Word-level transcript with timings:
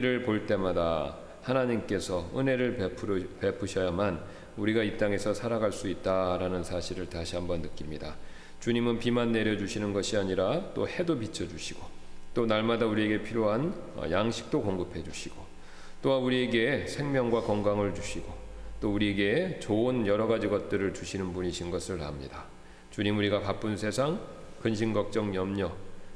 우리를 0.00 0.22
볼 0.22 0.46
때마다 0.46 1.14
하나님께서 1.42 2.30
은혜를 2.34 2.76
베풀어, 2.76 3.20
베푸셔야만 3.38 4.18
우리가 4.56 4.82
이 4.82 4.96
땅에서 4.96 5.34
살아갈 5.34 5.72
수 5.72 5.88
있다라는 5.88 6.64
사실을 6.64 7.08
다시 7.10 7.36
한번 7.36 7.60
느낍니다. 7.60 8.16
주님은 8.60 8.98
비만 8.98 9.30
내려주시는 9.32 9.92
것이 9.92 10.16
아니라 10.16 10.72
또 10.72 10.88
해도 10.88 11.18
비춰주시고 11.18 11.82
또 12.32 12.46
날마다 12.46 12.86
우리에게 12.86 13.22
필요한 13.22 13.74
어, 13.96 14.04
양식도 14.10 14.62
공급해 14.62 15.02
주시고 15.02 15.36
또한 16.00 16.22
우리에게 16.22 16.86
생명과 16.86 17.42
건강을 17.42 17.94
주시고 17.94 18.32
또 18.80 18.94
우리에게 18.94 19.60
좋은 19.60 20.06
여러 20.06 20.26
가지 20.26 20.48
것들을 20.48 20.94
주시는 20.94 21.34
분이신 21.34 21.70
것을 21.70 22.00
압니다. 22.02 22.44
주님 22.90 23.18
우리가 23.18 23.40
바쁜 23.42 23.76
세상 23.76 24.18
근심 24.62 24.94
걱정 24.94 25.34
염려 25.34 25.70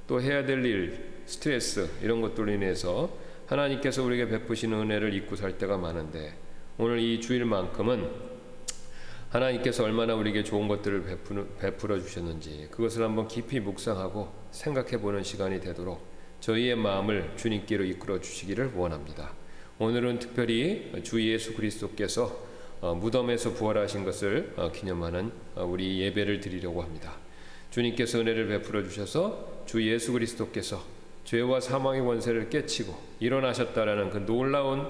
또 0.06 0.22
해야 0.22 0.44
될 0.46 0.64
일 0.64 1.14
스트레스 1.26 1.88
이런 2.02 2.20
것들로 2.20 2.52
인해서 2.52 3.10
하나님께서 3.46 4.02
우리에게 4.02 4.28
베푸시는 4.28 4.78
은혜를 4.80 5.12
잊고 5.14 5.36
살 5.36 5.58
때가 5.58 5.76
많은데 5.76 6.34
오늘 6.78 6.98
이 6.98 7.20
주일만큼은 7.20 8.34
하나님께서 9.28 9.84
얼마나 9.84 10.14
우리에게 10.14 10.44
좋은 10.44 10.68
것들을 10.68 11.04
베풀어 11.58 11.98
주셨는지 12.00 12.68
그것을 12.70 13.02
한번 13.02 13.26
깊이 13.28 13.60
묵상하고 13.60 14.32
생각해 14.52 15.00
보는 15.00 15.22
시간이 15.22 15.60
되도록 15.60 16.06
저희의 16.40 16.76
마음을 16.76 17.32
주님께로 17.36 17.84
이끌어 17.84 18.20
주시기를 18.20 18.72
원합니다. 18.74 19.32
오늘은 19.78 20.20
특별히 20.20 20.92
주 21.02 21.20
예수 21.22 21.54
그리스도께서 21.54 22.44
어, 22.80 22.94
무덤에서 22.94 23.54
부활하신 23.54 24.04
것을 24.04 24.52
어, 24.56 24.70
기념하는 24.70 25.32
어, 25.54 25.64
우리 25.64 26.00
예배를 26.00 26.40
드리려고 26.40 26.82
합니다. 26.82 27.16
주님께서 27.70 28.20
은혜를 28.20 28.46
베풀어 28.46 28.84
주셔서 28.84 29.64
주 29.66 29.82
예수 29.90 30.12
그리스도께서 30.12 30.93
죄와 31.24 31.60
사망의 31.60 32.02
원세를 32.02 32.50
깨치고 32.50 32.94
일어나셨다라는 33.20 34.10
그 34.10 34.26
놀라운 34.26 34.88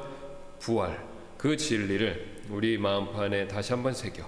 부활, 0.59 1.05
그 1.39 1.57
진리를 1.57 2.43
우리 2.51 2.77
마음판에 2.79 3.49
다시 3.49 3.73
한번 3.73 3.95
새겨 3.95 4.25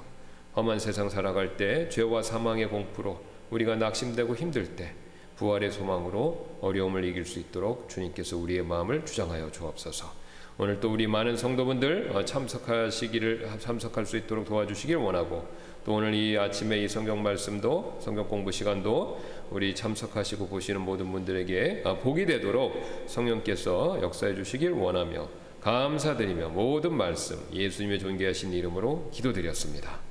험한 0.57 0.79
세상 0.79 1.09
살아갈 1.09 1.57
때 1.57 1.89
죄와 1.89 2.23
사망의 2.23 2.69
공포로 2.69 3.21
우리가 3.51 3.77
낙심되고 3.77 4.35
힘들 4.37 4.77
때 4.77 4.95
부활의 5.37 5.71
소망으로 5.71 6.59
어려움을 6.63 7.05
이길 7.05 7.27
수 7.27 7.39
있도록 7.39 7.89
주님께서 7.89 8.39
우리의 8.39 8.65
마음을 8.65 9.05
주장하여 9.05 9.51
주옵소서. 9.53 10.27
오늘 10.59 10.81
또 10.81 10.91
우리 10.91 11.07
많은 11.07 11.37
성도분들 11.37 12.13
어, 12.15 12.25
참석하시기를 12.25 13.59
참석할 13.59 14.07
수 14.07 14.17
있도록 14.17 14.47
도와주시길 14.47 14.97
원하고 14.97 15.47
또 15.87 15.95
오늘 15.95 16.15
이 16.15 16.37
아침에 16.37 16.79
이 16.79 16.89
성경 16.89 17.23
말씀도 17.23 17.99
성경 18.01 18.27
공부 18.27 18.51
시간도 18.51 19.21
우리 19.53 19.73
참석하시고 19.73 20.49
보시는 20.49 20.81
모든 20.81 21.13
분들에게 21.13 21.83
어, 21.85 21.97
복이 21.99 22.27
되도록 22.27 22.75
성령께서 23.07 24.01
역사해 24.03 24.35
주시길 24.35 24.73
원하며 24.73 25.29
감사드리며 25.61 26.49
모든 26.49 26.93
말씀 26.93 27.39
예수님의 27.53 28.01
존귀하신 28.01 28.53
이름으로 28.53 29.11
기도드렸습니다. 29.13 30.06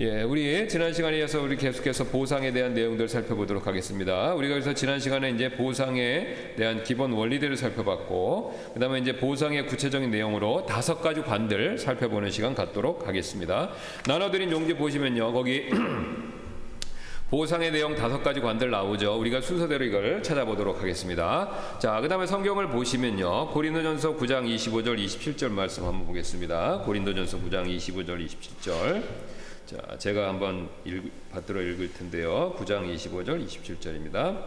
예, 0.00 0.22
우리 0.22 0.68
지난 0.68 0.92
시간에 0.92 1.18
이어서 1.18 1.42
우리 1.42 1.56
계속해서 1.56 2.04
보상에 2.04 2.52
대한 2.52 2.72
내용들을 2.72 3.08
살펴보도록 3.08 3.66
하겠습니다. 3.66 4.32
우리가 4.32 4.54
그래서 4.54 4.72
지난 4.72 5.00
시간에 5.00 5.30
이제 5.30 5.48
보상에 5.48 6.54
대한 6.54 6.84
기본 6.84 7.10
원리들을 7.10 7.56
살펴봤고, 7.56 8.70
그 8.74 8.78
다음에 8.78 9.00
이제 9.00 9.16
보상의 9.16 9.66
구체적인 9.66 10.08
내용으로 10.08 10.66
다섯 10.66 11.02
가지 11.02 11.20
관들 11.20 11.78
살펴보는 11.78 12.30
시간 12.30 12.54
갖도록 12.54 13.08
하겠습니다. 13.08 13.72
나눠드린 14.06 14.52
용지 14.52 14.74
보시면요, 14.74 15.32
거기 15.32 15.68
보상의 17.28 17.72
내용 17.72 17.96
다섯 17.96 18.22
가지 18.22 18.38
관들 18.38 18.70
나오죠. 18.70 19.18
우리가 19.18 19.40
순서대로 19.40 19.84
이걸 19.84 20.22
찾아보도록 20.22 20.80
하겠습니다. 20.80 21.50
자, 21.80 22.00
그 22.00 22.06
다음에 22.06 22.24
성경을 22.24 22.68
보시면요. 22.68 23.48
고린도전서 23.48 24.16
9장 24.16 24.46
25절, 24.46 25.04
27절 25.04 25.50
말씀 25.50 25.84
한번 25.86 26.06
보겠습니다. 26.06 26.82
고린도전서 26.84 27.38
9장 27.38 27.66
25절, 27.66 28.24
27절. 28.24 29.37
자, 29.68 29.76
제가 29.98 30.28
한번 30.28 30.66
읽, 30.86 31.02
받들어 31.30 31.60
읽을 31.60 31.92
텐데요. 31.92 32.54
9장 32.56 32.90
25절 32.90 33.46
27절입니다. 33.46 34.44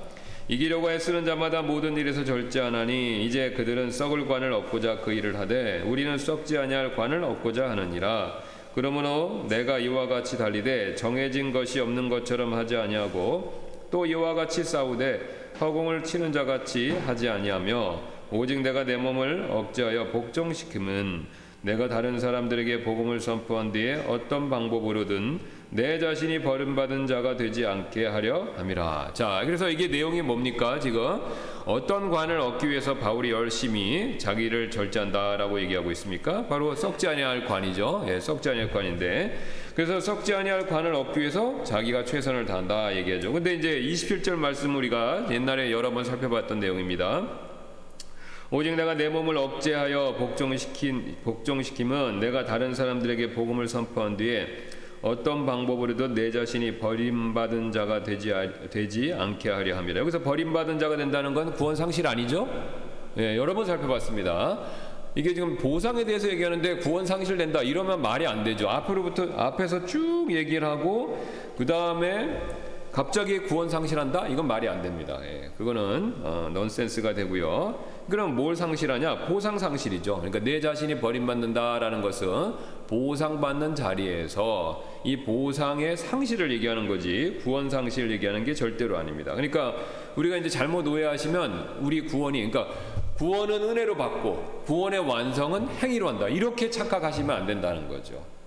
이기려고 0.48 0.90
애쓰는 0.90 1.26
자마다 1.26 1.62
모든 1.62 1.96
일에서 1.96 2.26
절제하나니 2.26 3.24
이제 3.24 3.52
그들은 3.52 3.92
썩을 3.92 4.26
관을 4.26 4.52
얻고자 4.52 5.02
그 5.02 5.14
일을 5.14 5.38
하되 5.38 5.82
우리는 5.82 6.18
썩지 6.18 6.58
아니할 6.58 6.96
관을 6.96 7.24
얻고자 7.24 7.70
하느니라. 7.70 8.40
그러므로 8.74 9.46
내가 9.48 9.78
이와 9.78 10.08
같이 10.08 10.40
달리되 10.40 10.96
정해진 10.96 11.52
것이 11.52 11.80
없는 11.80 12.10
것처럼 12.10 12.56
하지 12.56 12.76
아니하고 12.76 13.90
또 13.92 14.08
이와 14.08 14.34
같이 14.34 14.64
싸우되 14.64 15.52
허공을 15.62 16.04
치는 16.04 16.32
자 16.32 16.46
같이 16.46 16.98
하지 17.06 17.30
아니하며 17.30 18.02
오직 18.32 18.60
내가 18.62 18.86
내 18.86 18.98
몸을 18.98 19.50
억제하여 19.52 20.08
복종시키면 20.08 21.28
내가 21.64 21.88
다른 21.88 22.20
사람들에게 22.20 22.84
복음을 22.84 23.20
선포한 23.20 23.72
뒤에 23.72 24.06
어떤 24.08 24.50
방법으로든 24.50 25.40
내 25.70 26.00
자신이 26.00 26.42
버림받은 26.42 27.06
자가 27.06 27.38
되지 27.38 27.66
않게 27.66 28.08
하려 28.08 28.54
함이라. 28.58 29.12
자, 29.14 29.44
그래서 29.46 29.70
이게 29.70 29.88
내용이 29.88 30.22
뭡니까? 30.22 30.80
지금 30.80 31.22
어떤 31.66 32.10
관을 32.10 32.40
얻기 32.40 32.68
위해서 32.68 32.96
바울이 32.96 33.32
열심히 33.32 34.18
자기를 34.18 34.72
절제한다라고 34.72 35.62
얘기하고 35.62 35.92
있습니까? 35.92 36.48
바로 36.48 36.76
썩지 36.76 37.08
아니할 37.08 37.46
관이죠. 37.46 38.06
예, 38.08 38.20
썩지 38.20 38.50
아니할 38.50 38.72
관인데. 38.72 39.38
그래서 39.76 40.00
썩지 40.00 40.34
아니할 40.34 40.66
관을 40.66 40.94
얻기 40.96 41.20
위해서 41.20 41.64
자기가 41.64 42.04
최선을 42.06 42.46
다한다 42.46 42.96
얘기하죠. 42.98 43.32
근데 43.32 43.54
이제 43.54 43.80
27절 43.80 44.36
말씀 44.36 44.76
우리가 44.76 45.28
옛날에 45.32 45.72
여러 45.72 45.92
번 45.92 46.04
살펴봤던 46.04 46.60
내용입니다. 46.60 47.51
오직 48.54 48.76
내가 48.76 48.96
내 48.96 49.08
몸을 49.08 49.38
억제하여 49.38 50.16
복종시킨 50.18 51.16
복종시킴은 51.24 52.20
내가 52.20 52.44
다른 52.44 52.76
사람들에게 52.76 53.32
복음을 53.32 53.66
선포한 53.70 54.18
뒤에 54.18 54.46
어떤 55.02 55.46
방법으로든 55.46 56.14
내 56.14 56.30
자신이 56.32 56.78
버림받은 56.80 57.72
자가 57.72 58.04
되지 58.04 58.34
되지 58.70 59.14
않게 59.14 59.50
하려 59.50 59.78
합니다. 59.78 60.02
여기서 60.02 60.22
버림받은 60.22 60.80
자가 60.80 60.98
된다는 60.98 61.34
건 61.34 61.54
구원 61.54 61.78
상실 61.78 62.06
아니죠? 62.06 62.46
예, 63.18 63.38
여러 63.38 63.54
번 63.54 63.66
살펴봤습니다. 63.66 64.60
이게 65.16 65.34
지금 65.34 65.58
보상에 65.58 66.04
대해서 66.04 66.28
얘기하는데 66.30 66.76
구원 66.80 67.06
상실된다 67.06 67.62
이러면 67.62 68.02
말이 68.02 68.28
안 68.28 68.44
되죠. 68.44 68.68
앞으로부터 68.68 69.30
앞에서 69.38 69.86
쭉 69.86 70.28
얘기를 70.30 70.68
하고 70.68 71.26
그 71.58 71.66
다음에 71.66 72.42
갑자기 72.92 73.40
구원 73.40 73.70
상실한다? 73.70 74.28
이건 74.28 74.48
말이 74.48 74.68
안 74.68 74.82
됩니다. 74.82 75.18
예, 75.24 75.50
그거는 75.58 76.16
어, 76.22 76.52
넌센스가 76.54 77.14
되고요. 77.14 78.01
그럼 78.10 78.36
뭘 78.36 78.56
상실하냐? 78.56 79.26
보상 79.26 79.58
상실이죠. 79.58 80.16
그러니까 80.16 80.40
내 80.40 80.60
자신이 80.60 81.00
버림받는다라는 81.00 82.02
것은 82.02 82.54
보상받는 82.88 83.76
자리에서 83.76 84.84
이 85.04 85.24
보상의 85.24 85.96
상실을 85.96 86.52
얘기하는 86.52 86.88
거지 86.88 87.40
구원 87.44 87.70
상실을 87.70 88.12
얘기하는 88.12 88.44
게 88.44 88.54
절대로 88.54 88.98
아닙니다. 88.98 89.34
그러니까 89.34 89.76
우리가 90.16 90.38
이제 90.38 90.50
잘못 90.50 90.86
오해하시면 90.88 91.80
우리 91.82 92.02
구원이 92.02 92.52
그러니까 92.52 92.74
구원은 93.18 93.64
은혜로 93.64 93.96
받고 93.96 94.64
구원의 94.66 95.00
완성은 95.00 95.70
행위로 95.70 96.10
한다. 96.10 96.28
이렇게 96.28 96.70
착각하시면 96.70 97.36
안 97.36 97.46
된다는 97.46 97.88
거죠. 97.88 98.41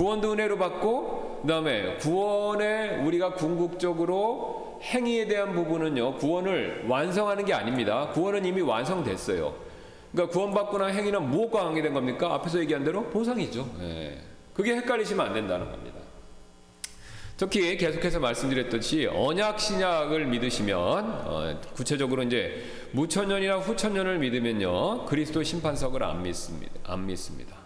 구원도 0.00 0.32
은혜로 0.32 0.56
받고 0.56 1.40
그다음에 1.42 1.96
구원에 1.98 3.02
우리가 3.04 3.34
궁극적으로 3.34 4.80
행위에 4.82 5.26
대한 5.26 5.54
부분은요 5.54 6.14
구원을 6.14 6.86
완성하는 6.88 7.44
게 7.44 7.52
아닙니다. 7.52 8.08
구원은 8.08 8.46
이미 8.46 8.62
완성됐어요. 8.62 9.54
그러니까 10.10 10.32
구원받거나 10.32 10.86
행위는 10.86 11.28
무엇과 11.28 11.64
관계된 11.64 11.92
겁니까? 11.92 12.32
앞에서 12.32 12.60
얘기한 12.60 12.82
대로 12.82 13.10
보상이죠. 13.10 13.68
예. 13.82 14.18
그게 14.54 14.74
헷갈리시면 14.76 15.26
안 15.26 15.34
된다는 15.34 15.70
겁니다. 15.70 15.98
특히 17.36 17.76
계속해서 17.76 18.20
말씀드렸듯이 18.20 19.06
언약 19.06 19.60
신약을 19.60 20.24
믿으시면 20.28 20.78
어, 20.78 21.60
구체적으로 21.74 22.22
이제 22.22 22.64
무천년이나 22.92 23.58
후천년을 23.58 24.18
믿으면요 24.18 25.04
그리스도 25.04 25.42
심판석을 25.42 26.02
안 26.02 26.22
믿습니다. 26.22 26.72
안 26.84 27.06
믿습니다. 27.06 27.59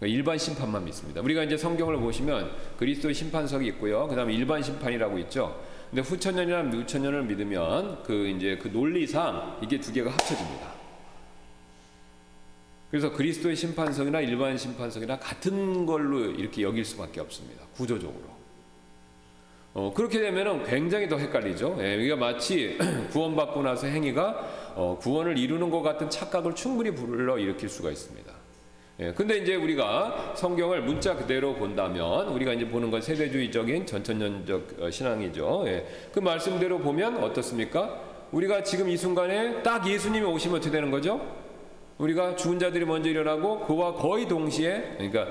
그러니까 0.00 0.16
일반 0.16 0.38
심판만 0.38 0.84
믿습니다. 0.86 1.20
우리가 1.20 1.44
이제 1.44 1.58
성경을 1.58 1.98
보시면 1.98 2.50
그리스도의 2.78 3.14
심판석이 3.14 3.66
있고요. 3.68 4.08
그 4.08 4.16
다음에 4.16 4.32
일반 4.32 4.62
심판이라고 4.62 5.18
있죠. 5.20 5.60
근데 5.90 6.00
후천년이나 6.02 6.62
무천년을 6.62 7.24
믿으면 7.24 8.02
그 8.02 8.28
이제 8.28 8.58
그 8.60 8.68
논리상 8.68 9.58
이게 9.62 9.78
두 9.78 9.92
개가 9.92 10.10
합쳐집니다. 10.10 10.72
그래서 12.90 13.12
그리스도의 13.12 13.54
심판석이나 13.54 14.20
일반 14.20 14.56
심판석이나 14.56 15.18
같은 15.18 15.84
걸로 15.84 16.24
이렇게 16.30 16.62
여길 16.62 16.84
수밖에 16.84 17.20
없습니다. 17.20 17.64
구조적으로. 17.74 18.40
어, 19.74 19.92
그렇게 19.94 20.18
되면 20.18 20.64
굉장히 20.64 21.08
더 21.08 21.16
헷갈리죠. 21.18 21.76
예, 21.80 21.94
우리가 21.96 22.16
마치 22.16 22.78
구원받고 23.12 23.62
나서 23.62 23.86
행위가 23.86 24.72
어, 24.74 24.98
구원을 25.00 25.38
이루는 25.38 25.70
것 25.70 25.82
같은 25.82 26.10
착각을 26.10 26.54
충분히 26.54 26.90
불러 26.92 27.38
일으킬 27.38 27.68
수가 27.68 27.90
있습니다. 27.90 28.39
예, 29.00 29.12
근데 29.12 29.38
이제 29.38 29.54
우리가 29.54 30.34
성경을 30.36 30.82
문자 30.82 31.16
그대로 31.16 31.54
본다면 31.54 32.28
우리가 32.28 32.52
이제 32.52 32.68
보는 32.68 32.90
건 32.90 33.00
세대주의적인 33.00 33.86
전천년적 33.86 34.76
어, 34.78 34.90
신앙이죠. 34.90 35.64
예, 35.68 35.86
그 36.12 36.20
말씀대로 36.20 36.78
보면 36.78 37.24
어떻습니까? 37.24 37.98
우리가 38.30 38.62
지금 38.62 38.90
이 38.90 38.96
순간에 38.98 39.62
딱 39.62 39.88
예수님이 39.88 40.26
오시면 40.26 40.58
어떻게 40.58 40.70
되는 40.70 40.90
거죠? 40.90 41.18
우리가 41.96 42.36
죽은 42.36 42.58
자들이 42.58 42.84
먼저 42.84 43.08
일어나고 43.08 43.60
그와 43.60 43.94
거의 43.94 44.28
동시에 44.28 44.96
그러니까 44.98 45.28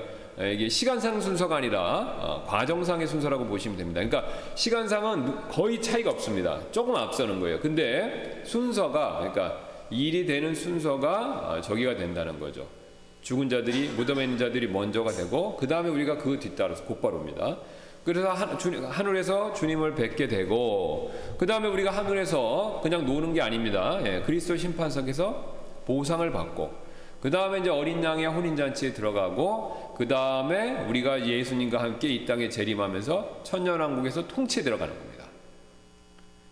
이게 0.52 0.68
시간상 0.68 1.20
순서가 1.20 1.56
아니라 1.56 2.16
어, 2.18 2.44
과정상의 2.48 3.06
순서라고 3.06 3.46
보시면 3.46 3.78
됩니다. 3.78 4.00
그러니까 4.00 4.32
시간상은 4.56 5.48
거의 5.48 5.80
차이가 5.80 6.10
없습니다. 6.10 6.58
조금 6.72 6.96
앞서는 6.96 7.38
거예요. 7.38 7.60
근데 7.60 8.42
순서가 8.44 9.18
그러니까 9.18 9.60
일이 9.90 10.26
되는 10.26 10.56
순서가 10.56 11.50
어, 11.50 11.60
저기가 11.60 11.94
된다는 11.94 12.40
거죠. 12.40 12.79
죽은 13.22 13.48
자들이 13.48 13.88
무덤에 13.90 14.24
있는 14.24 14.38
자들이 14.38 14.68
먼저가 14.68 15.12
되고 15.12 15.56
그 15.56 15.66
다음에 15.66 15.88
우리가 15.90 16.18
그 16.18 16.38
뒤따라서 16.38 16.84
곧바로입니다. 16.84 17.58
그래서 18.04 18.30
하늘에서 18.30 19.52
주님을 19.52 19.94
뵙게 19.94 20.26
되고 20.26 21.12
그 21.38 21.46
다음에 21.46 21.68
우리가 21.68 21.90
하늘에서 21.90 22.80
그냥 22.82 23.04
노는 23.04 23.34
게 23.34 23.42
아닙니다. 23.42 24.00
예, 24.04 24.22
그리스도 24.22 24.56
심판석에서 24.56 25.58
보상을 25.86 26.30
받고 26.32 26.72
그 27.20 27.30
다음에 27.30 27.58
이제 27.58 27.68
어린 27.68 28.02
양의 28.02 28.26
혼인 28.26 28.56
잔치에 28.56 28.94
들어가고 28.94 29.94
그 29.98 30.08
다음에 30.08 30.86
우리가 30.86 31.26
예수님과 31.26 31.82
함께 31.82 32.08
이 32.08 32.24
땅에 32.24 32.48
재림하면서 32.48 33.40
천년왕국에서 33.42 34.26
통치에 34.26 34.62
들어가는 34.62 34.98
겁니다. 34.98 35.26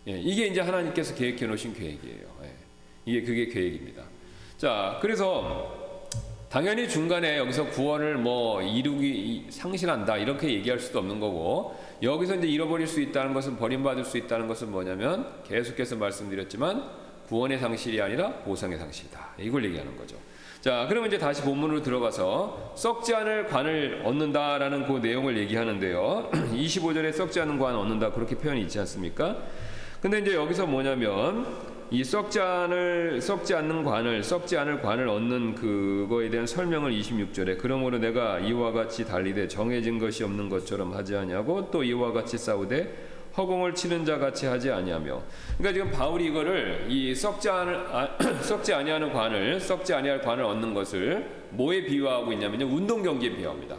예, 0.08 0.18
이게 0.18 0.46
이제 0.46 0.60
하나님께서 0.60 1.14
계획해 1.14 1.46
놓으신 1.46 1.72
계획이에요. 1.72 2.26
예, 2.44 2.54
이게 3.06 3.22
그게 3.22 3.46
계획입니다. 3.46 4.02
자, 4.58 4.98
그래서 5.00 5.77
당연히 6.50 6.88
중간에 6.88 7.36
여기서 7.36 7.66
구원을 7.66 8.16
뭐 8.16 8.62
이루기 8.62 9.46
상실한다 9.50 10.16
이렇게 10.16 10.50
얘기할 10.50 10.78
수도 10.78 11.00
없는 11.00 11.20
거고 11.20 11.76
여기서 12.02 12.36
이제 12.36 12.46
잃어버릴 12.46 12.86
수 12.86 13.02
있다는 13.02 13.34
것은 13.34 13.58
버림받을 13.58 14.04
수 14.04 14.16
있다는 14.16 14.48
것은 14.48 14.70
뭐냐면 14.70 15.26
계속해서 15.46 15.96
말씀드렸지만 15.96 16.88
구원의 17.28 17.58
상실이 17.58 18.00
아니라 18.00 18.32
보상의 18.44 18.78
상실이다 18.78 19.34
이걸 19.38 19.62
얘기하는 19.66 19.94
거죠. 19.98 20.16
자 20.62 20.86
그러면 20.88 21.08
이제 21.08 21.18
다시 21.18 21.42
본문으로 21.42 21.82
들어가서 21.82 22.72
썩지 22.74 23.14
않을 23.14 23.46
관을 23.46 24.02
얻는다라는 24.06 24.86
그 24.86 25.06
내용을 25.06 25.36
얘기하는데요. 25.36 26.30
25절에 26.32 27.12
썩지 27.12 27.40
않은 27.42 27.58
관 27.58 27.76
얻는다 27.76 28.12
그렇게 28.12 28.34
표현이 28.34 28.62
있지 28.62 28.78
않습니까? 28.78 29.36
근데 30.00 30.20
이제 30.20 30.34
여기서 30.34 30.66
뭐냐면 30.66 31.77
이 31.90 32.04
썩지 32.04 32.38
않을 32.38 33.18
썩지 33.22 33.54
않는 33.54 33.82
관을 33.82 34.22
썩지 34.22 34.58
않을 34.58 34.82
관을 34.82 35.08
얻는 35.08 35.54
그거에 35.54 36.28
대한 36.28 36.46
설명을 36.46 36.92
26절에 36.92 37.56
그러므로 37.58 37.96
내가 37.96 38.38
이와 38.38 38.72
같이 38.72 39.06
달리되 39.06 39.48
정해진 39.48 39.98
것이 39.98 40.22
없는 40.22 40.50
것처럼 40.50 40.92
하지 40.92 41.16
아니하고 41.16 41.70
또 41.70 41.82
이와 41.82 42.12
같이 42.12 42.36
싸우되 42.36 43.32
허공을 43.38 43.74
치는 43.74 44.04
자 44.04 44.18
같이 44.18 44.44
하지 44.44 44.70
아니하며 44.70 45.22
그러니까 45.56 45.72
지금 45.72 45.90
바울이 45.98 46.26
이거를 46.26 46.86
이 46.90 47.14
썩지 47.14 47.48
않을 47.48 47.74
아, 47.74 48.18
썩지 48.42 48.74
아니하는 48.74 49.10
관을 49.10 49.58
썩지 49.58 49.94
아니할 49.94 50.20
관을 50.20 50.44
얻는 50.44 50.74
것을 50.74 51.26
뭐에 51.50 51.84
비유하고 51.84 52.32
있냐면요 52.34 52.66
운동 52.66 53.02
경기에 53.02 53.34
비유합니다. 53.34 53.76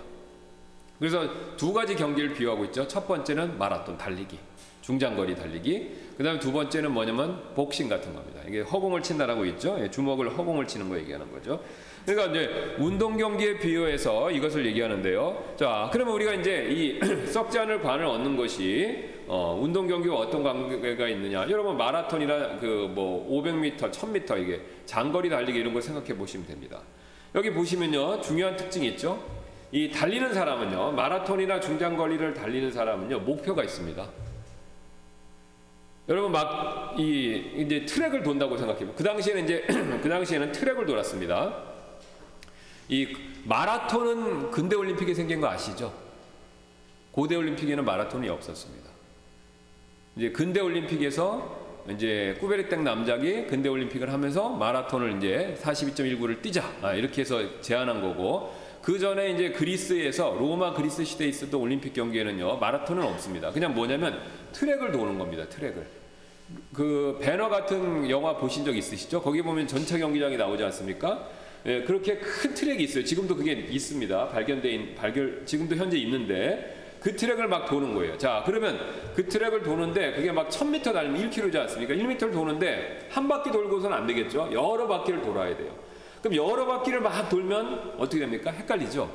그래서 0.98 1.56
두 1.56 1.72
가지 1.72 1.96
경기를 1.96 2.34
비유하고 2.34 2.66
있죠. 2.66 2.88
첫 2.88 3.08
번째는 3.08 3.58
마라톤 3.58 3.98
달리기. 3.98 4.49
중장거리 4.94 5.36
달리기. 5.36 5.92
그 6.18 6.24
다음에 6.24 6.40
두 6.40 6.52
번째는 6.52 6.92
뭐냐면 6.92 7.40
복싱 7.54 7.88
같은 7.88 8.12
겁니다. 8.16 8.42
이게 8.48 8.62
허공을 8.62 9.04
친다라고 9.04 9.46
있죠. 9.46 9.78
예, 9.80 9.92
주먹을 9.92 10.36
허공을 10.36 10.66
치는 10.66 10.90
거 10.90 10.98
얘기하는 10.98 11.32
거죠. 11.32 11.62
그러니까 12.08 12.32
이제 12.32 12.76
운동 12.80 13.16
경기에 13.16 13.60
비유해서 13.60 14.32
이것을 14.32 14.66
얘기하는데요. 14.66 15.54
자, 15.58 15.90
그러면 15.94 16.16
우리가 16.16 16.34
이제 16.34 16.68
이 16.72 17.00
썩지 17.28 17.60
않을 17.60 17.82
관을 17.82 18.04
얻는 18.06 18.36
것이 18.36 19.10
어, 19.28 19.60
운동 19.62 19.88
경기와 19.88 20.16
어떤 20.18 20.42
관계가 20.42 21.08
있느냐? 21.10 21.42
여러분 21.52 21.78
마라톤이나 21.78 22.58
그 22.58 22.90
뭐 22.90 23.44
500m, 23.44 23.92
1000m 23.92 24.42
이게 24.42 24.62
장거리 24.88 25.30
달리기 25.30 25.60
이런 25.60 25.72
걸 25.72 25.84
생각해 25.84 26.18
보시면 26.18 26.48
됩니다. 26.48 26.82
여기 27.36 27.52
보시면요 27.54 28.22
중요한 28.22 28.56
특징이 28.56 28.88
있죠. 28.88 29.24
이 29.72 29.92
달리는 29.92 30.34
사람은요 30.34 30.94
마라톤이나 30.94 31.60
중장거리를 31.60 32.34
달리는 32.34 32.72
사람은요 32.72 33.20
목표가 33.20 33.64
있습니다. 33.64 34.29
여러분 36.10 36.32
막 36.32 36.80
이 37.00 37.52
이제 37.58 37.86
트랙을 37.86 38.24
돈다고 38.24 38.58
생각해요. 38.58 38.94
그 38.94 39.04
당시에는 39.04 39.44
이제 39.46 39.66
그 40.04 40.10
당시에는 40.10 40.52
트랙을 40.52 40.86
돌았습니다. 40.86 41.64
이 42.90 43.16
마라톤은 43.46 44.52
근대 44.52 44.76
올림픽에 44.76 45.14
생긴 45.14 45.40
거 45.40 45.48
아시죠? 45.48 45.94
고대 47.12 47.36
올림픽에는 47.36 47.86
마라톤이 47.86 48.28
없었습니다. 48.30 48.90
이제 50.18 50.32
근대 50.32 50.60
올림픽에서 50.60 51.70
이제 51.90 52.36
꾸베르땡 52.40 52.84
남작이 52.84 53.48
근대 53.48 53.70
올림픽을 53.70 54.12
하면서 54.12 54.50
마라톤을 54.50 55.18
이제 55.18 55.56
42.19를 55.62 56.42
뛰자 56.42 56.70
아, 56.82 56.94
이렇게 56.94 57.22
해서 57.22 57.62
제안한 57.62 58.02
거고 58.02 58.54
그 58.82 59.00
전에 59.00 59.32
이제 59.32 59.52
그리스에서 59.52 60.36
로마 60.38 60.74
그리스 60.74 61.04
시대에 61.06 61.28
있었던 61.30 61.60
올림픽 61.60 61.94
경기에는요 61.94 62.58
마라톤은 62.58 63.04
없습니다. 63.04 63.52
그냥 63.52 63.74
뭐냐면 63.74 64.22
트랙을 64.52 64.92
도는 64.92 65.18
겁니다. 65.18 65.48
트랙을. 65.48 65.99
그 66.74 67.18
배너 67.22 67.50
같은 67.50 68.10
영화 68.10 68.36
보신 68.38 68.64
적 68.64 68.76
있으시죠? 68.76 69.22
거기 69.22 69.42
보면 69.42 69.68
전차 69.68 69.98
경기장이 69.98 70.38
나오지 70.38 70.64
않습니까? 70.64 71.28
예, 71.66 71.84
그렇게 71.84 72.18
큰 72.18 72.54
트랙이 72.54 72.84
있어요. 72.84 73.04
지금도 73.04 73.36
그게 73.36 73.52
있습니다. 73.52 74.30
발견된 74.30 74.96
발견 74.96 75.46
지금도 75.46 75.76
현재 75.76 75.98
있는데 75.98 76.78
그 77.02 77.16
트랙을 77.16 77.48
막 77.48 77.66
도는 77.66 77.96
거예요. 77.96 78.18
자, 78.18 78.44
그러면 78.46 78.80
그 79.16 79.28
트랙을 79.28 79.64
도는데 79.64 80.14
그게 80.14 80.32
막 80.32 80.50
1000m 80.50 80.94
달리면 80.94 81.30
1km지 81.30 81.56
않습니까? 81.56 81.94
1m를 81.94 82.32
도는데 82.32 83.08
한 83.10 83.28
바퀴 83.28 83.52
돌고서는 83.52 83.96
안 83.96 84.08
되겠죠. 84.08 84.50
여러 84.52 84.88
바퀴를 84.88 85.22
돌아야 85.22 85.56
돼요. 85.56 85.74
그럼 86.22 86.36
여러 86.36 86.66
바퀴를 86.66 87.02
막 87.02 87.30
돌면 87.30 87.96
어떻게 87.98 88.20
됩니까? 88.20 88.52
헷갈리죠. 88.52 89.10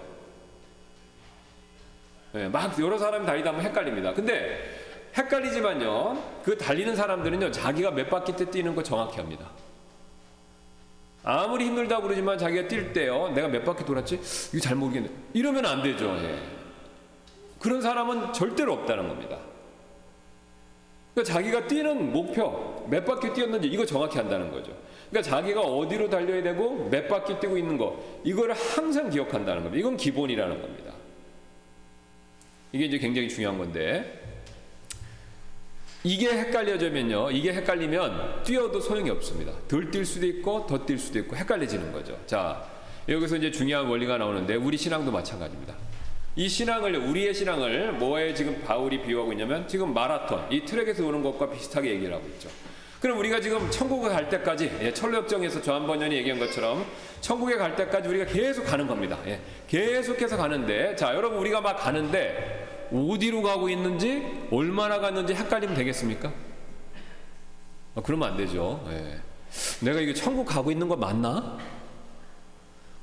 예, 2.36 2.48
막 2.48 2.78
여러 2.80 2.98
사람이 2.98 3.26
달리다 3.26 3.52
보면 3.52 3.66
헷갈립니다. 3.66 4.12
근데 4.12 4.83
헷갈리지만요. 5.16 6.42
그 6.44 6.58
달리는 6.58 6.94
사람들은요. 6.96 7.50
자기가 7.50 7.92
몇 7.92 8.08
바퀴 8.10 8.34
때 8.34 8.44
뛰는 8.50 8.74
거 8.74 8.82
정확히 8.82 9.16
합니다. 9.16 9.50
아무리 11.22 11.66
힘들다 11.66 12.00
그러지만 12.00 12.36
자기가 12.36 12.68
뛸 12.68 12.92
때요. 12.92 13.30
내가 13.30 13.48
몇 13.48 13.64
바퀴 13.64 13.84
돌았지? 13.84 14.16
이거 14.52 14.60
잘 14.60 14.76
모르겠네. 14.76 15.08
이러면 15.32 15.64
안 15.64 15.82
되죠. 15.82 16.06
예. 16.18 16.38
그런 17.58 17.80
사람은 17.80 18.32
절대로 18.34 18.74
없다는 18.74 19.08
겁니다. 19.08 19.38
그러니까 21.14 21.32
자기가 21.32 21.66
뛰는 21.68 22.12
목표, 22.12 22.84
몇 22.90 23.04
바퀴 23.04 23.32
뛰었는지 23.32 23.68
이거 23.68 23.86
정확히 23.86 24.18
한다는 24.18 24.50
거죠. 24.50 24.76
그러니까 25.08 25.30
자기가 25.30 25.60
어디로 25.60 26.10
달려야 26.10 26.42
되고 26.42 26.88
몇 26.90 27.08
바퀴 27.08 27.38
뛰고 27.38 27.56
있는 27.56 27.78
거, 27.78 27.96
이거를 28.24 28.54
항상 28.54 29.08
기억한다는 29.08 29.62
겁니다. 29.62 29.80
이건 29.80 29.96
기본이라는 29.96 30.60
겁니다. 30.60 30.92
이게 32.72 32.86
이제 32.86 32.98
굉장히 32.98 33.28
중요한 33.28 33.56
건데, 33.56 34.23
이게 36.06 36.28
헷갈려지면요. 36.28 37.30
이게 37.30 37.52
헷갈리면 37.54 38.42
뛰어도 38.44 38.78
소용이 38.78 39.08
없습니다. 39.08 39.52
덜 39.66 39.90
뛸 39.90 40.04
수도 40.04 40.26
있고 40.26 40.66
더 40.66 40.84
뛸 40.84 40.98
수도 40.98 41.18
있고 41.20 41.34
헷갈려지는 41.34 41.92
거죠. 41.92 42.18
자, 42.26 42.62
여기서 43.08 43.36
이제 43.36 43.50
중요한 43.50 43.86
원리가 43.86 44.18
나오는데 44.18 44.56
우리 44.56 44.76
신앙도 44.76 45.10
마찬가지입니다. 45.10 45.74
이 46.36 46.46
신앙을 46.48 46.96
우리의 46.96 47.32
신앙을 47.32 47.92
뭐에 47.92 48.34
지금 48.34 48.60
바울이 48.62 49.00
비유하고 49.02 49.32
있냐면 49.32 49.66
지금 49.66 49.94
마라톤 49.94 50.46
이 50.50 50.64
트랙에서 50.66 51.06
오는 51.06 51.22
것과 51.22 51.50
비슷하게 51.50 51.90
얘기를 51.90 52.12
하고 52.14 52.26
있죠. 52.34 52.50
그럼 53.00 53.18
우리가 53.18 53.40
지금 53.40 53.70
천국에 53.70 54.08
갈 54.08 54.28
때까지 54.28 54.70
예, 54.82 54.92
철로역정에서 54.92 55.62
조한번연이 55.62 56.16
얘기한 56.16 56.38
것처럼 56.38 56.84
천국에 57.20 57.56
갈 57.56 57.76
때까지 57.76 58.08
우리가 58.08 58.26
계속 58.26 58.64
가는 58.64 58.86
겁니다. 58.86 59.18
예, 59.26 59.40
계속해서 59.68 60.36
가는데 60.36 60.96
자 60.96 61.14
여러분 61.14 61.38
우리가 61.38 61.60
막 61.60 61.76
가는데 61.76 62.73
어디로 62.94 63.42
가고 63.42 63.68
있는지 63.68 64.46
얼마나 64.52 65.00
갔는지 65.00 65.34
헷갈리면 65.34 65.74
되겠습니까? 65.74 66.32
아, 67.96 68.00
그러면 68.02 68.30
안 68.30 68.36
되죠. 68.36 68.84
예. 68.90 69.20
내가 69.80 70.00
이거 70.00 70.14
천국 70.14 70.44
가고 70.44 70.70
있는 70.70 70.88
거 70.88 70.96
맞나? 70.96 71.58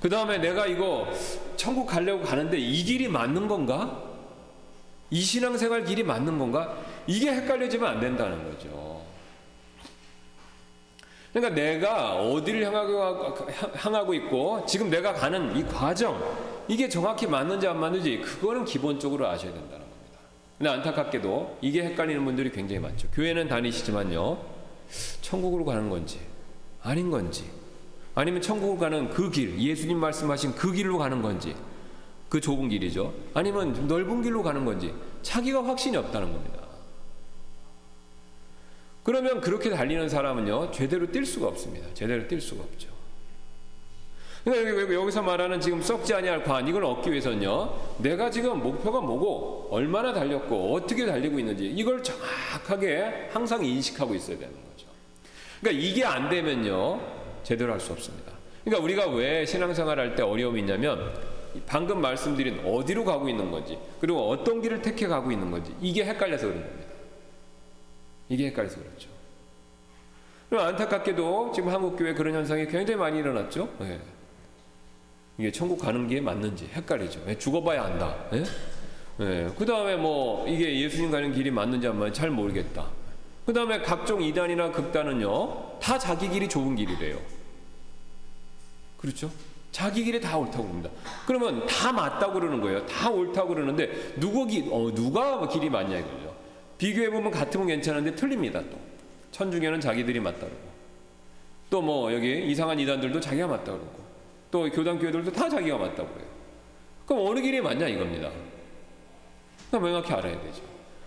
그 0.02 0.10
다음에 0.10 0.38
내가 0.38 0.66
이거 0.66 1.08
천국 1.58 1.86
가려고 1.86 2.24
가는데 2.24 2.58
이 2.58 2.84
길이 2.84 3.08
맞는 3.08 3.48
건가? 3.48 4.02
이 5.10 5.22
신앙생활 5.22 5.84
길이 5.84 6.04
맞는 6.04 6.40
건가? 6.40 6.78
이게 7.06 7.32
헷갈려지면 7.32 7.90
안 7.90 8.00
된다는 8.00 8.44
거죠. 8.50 9.02
그러니까 11.34 11.56
내가 11.56 12.16
어디를 12.16 12.66
향하고, 12.66 14.14
있고 14.14 14.66
지금 14.66 14.90
내가 14.90 15.14
가는 15.14 15.56
이 15.56 15.64
과정 15.64 16.22
이게 16.68 16.90
정확히 16.90 17.28
맞는지 17.28 17.68
안 17.68 17.80
맞는지 17.80 18.20
그거는 18.20 18.66
기본적으로 18.66 19.28
아셔야 19.28 19.52
겁니다. 19.52 19.81
근데 20.62 20.70
안타깝게도 20.70 21.58
이게 21.62 21.82
헷갈리는 21.82 22.24
분들이 22.24 22.52
굉장히 22.52 22.80
많죠. 22.82 23.08
교회는 23.10 23.48
다니시지만요. 23.48 24.46
천국으로 25.22 25.66
가는 25.66 25.90
건지 25.90 26.20
아닌 26.84 27.10
건지 27.10 27.50
아니면 28.14 28.44
천국으로 28.44 28.78
가는 28.78 29.10
그 29.10 29.32
길, 29.32 29.58
예수님 29.58 29.98
말씀하신 29.98 30.54
그 30.54 30.72
길로 30.72 31.00
가는 31.00 31.24
건지 31.24 31.56
그 32.30 32.40
좁은 32.40 32.70
길이죠. 32.70 33.12
아니면 33.34 33.88
넓은 33.88 34.22
길로 34.22 34.44
가는 34.44 34.64
건지 34.64 34.94
자기가 35.24 35.66
확신이 35.66 35.98
없다는 35.98 36.32
겁니다. 36.32 36.60
그러면 39.02 39.42
그렇게 39.42 39.72
달리는 39.72 40.08
사람은요, 40.08 40.70
제대로 40.74 41.08
뛸 41.08 41.26
수가 41.26 41.48
없습니다. 41.48 41.92
제대로 41.96 42.28
뛸 42.28 42.40
수가 42.40 42.62
없죠. 42.62 42.88
그러니까 44.44 44.94
여기서 44.94 45.22
말하는 45.22 45.62
지금 45.62 45.82
썩지 45.82 46.14
아니할 46.16 46.44
관 46.44 46.68
이걸 46.68 46.84
얻기 46.84 47.12
위해서는요, 47.12 47.74
내가 48.00 48.32
지금 48.32 48.60
목표가 48.62 49.00
뭐고 49.00 49.68
얼마나 49.70 50.12
달렸고 50.14 50.74
어떻게 50.74 51.06
달리고 51.06 51.38
있는지 51.38 51.68
이걸 51.68 52.02
정확하게 52.02 53.30
항상 53.32 53.64
인식하고 53.64 54.16
있어야 54.16 54.38
되는 54.40 54.54
거죠. 54.54 54.88
그러니까 55.60 55.84
이게 55.86 56.04
안 56.04 56.30
되면요, 56.30 57.00
제대로 57.44 57.72
할 57.74 57.80
수 57.80 57.92
없습니다. 57.94 58.32
그러니까 58.64 58.84
우리가 58.84 59.08
왜 59.16 59.46
신앙생활 59.46 60.00
할 60.00 60.16
때 60.16 60.24
어려움이 60.24 60.60
있냐면 60.62 61.14
방금 61.68 62.02
말씀드린 62.02 62.62
어디로 62.66 63.04
가고 63.06 63.28
있는 63.30 63.52
건지 63.52 63.78
그리고 64.00 64.30
어떤 64.30 64.62
길을 64.62 64.82
택해 64.82 65.08
가고 65.08 65.32
있는 65.32 65.52
건지 65.52 65.76
이게 65.82 66.04
헷갈려서 66.04 66.48
그런 66.48 66.62
겁니다. 66.62 66.88
이게 68.30 68.48
헷갈려서 68.48 68.78
그렇죠. 68.78 69.10
그럼 70.50 70.66
안타깝게도 70.68 71.52
지금 71.54 71.70
한국 71.70 71.96
교회 71.98 72.14
그런 72.14 72.34
현상이 72.34 72.66
굉장히 72.68 72.96
많이 73.00 73.20
일어났죠. 73.20 73.70
네. 73.80 74.00
이게 75.42 75.52
천국 75.52 75.80
가는 75.80 76.08
게 76.08 76.22
맞는지 76.22 76.70
헷갈리죠. 76.72 77.26
네, 77.26 77.36
죽어봐야 77.36 77.84
안다. 77.86 78.16
네? 78.32 78.44
네. 79.18 79.48
그 79.58 79.66
다음에 79.66 79.96
뭐 79.96 80.48
이게 80.48 80.82
예수님 80.82 81.10
가는 81.10 81.34
길이 81.34 81.50
맞는지 81.50 81.88
안 81.88 81.98
맞는지 81.98 82.20
잘 82.20 82.30
모르겠다. 82.30 82.86
그 83.44 83.52
다음에 83.52 83.82
각종 83.82 84.22
이단이나 84.22 84.72
극단은요 84.72 85.80
다 85.80 85.98
자기 85.98 86.30
길이 86.30 86.48
좋은 86.48 86.76
길이래요. 86.76 87.18
그렇죠? 89.00 89.32
자기 89.72 90.04
길이 90.04 90.22
다 90.22 90.38
옳다고 90.38 90.64
그럽니다. 90.64 90.92
그러면 91.26 91.66
다 91.66 91.92
맞다고 91.92 92.34
그러는 92.34 92.62
거예요. 92.62 92.86
다 92.86 93.10
옳다고 93.10 93.56
그러는데 93.56 94.14
누구 94.20 94.46
기, 94.46 94.70
어, 94.70 94.94
누가 94.94 95.48
길이 95.48 95.72
맞냐 95.72 95.98
이거죠. 95.98 96.36
비교해 96.78 97.10
보면 97.10 97.32
같으면 97.32 97.66
괜찮은데 97.66 98.14
틀립니다. 98.14 98.62
또 98.70 98.78
천중에는 99.32 99.82
자기들이 99.82 100.20
맞다 100.20 100.42
그러고 100.42 100.72
또 101.72 101.82
뭐 101.82 102.14
여기 102.14 102.46
이상한 102.52 102.80
이단들도 102.80 103.20
자기가 103.20 103.48
맞다 103.48 103.72
그러고 103.72 104.01
또 104.52 104.70
교단 104.70 105.00
교회들도 105.00 105.32
다 105.32 105.50
자기가 105.50 105.78
맞다고 105.78 106.10
그래요. 106.10 106.28
그럼 107.08 107.28
어느 107.28 107.40
길이 107.40 107.62
맞냐 107.62 107.88
이겁니다. 107.88 108.30
그럼 109.70 109.86
명확히 109.86 110.14
알아야 110.14 110.40
되죠. 110.42 110.62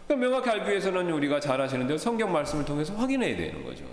그럼 0.06 0.20
명확히 0.20 0.50
알기 0.50 0.70
위해서는 0.70 1.10
우리가 1.12 1.38
잘 1.40 1.60
아시는데 1.60 1.96
성경 1.98 2.32
말씀을 2.32 2.64
통해서 2.64 2.94
확인해야 2.94 3.36
되는 3.36 3.62
거죠. 3.64 3.84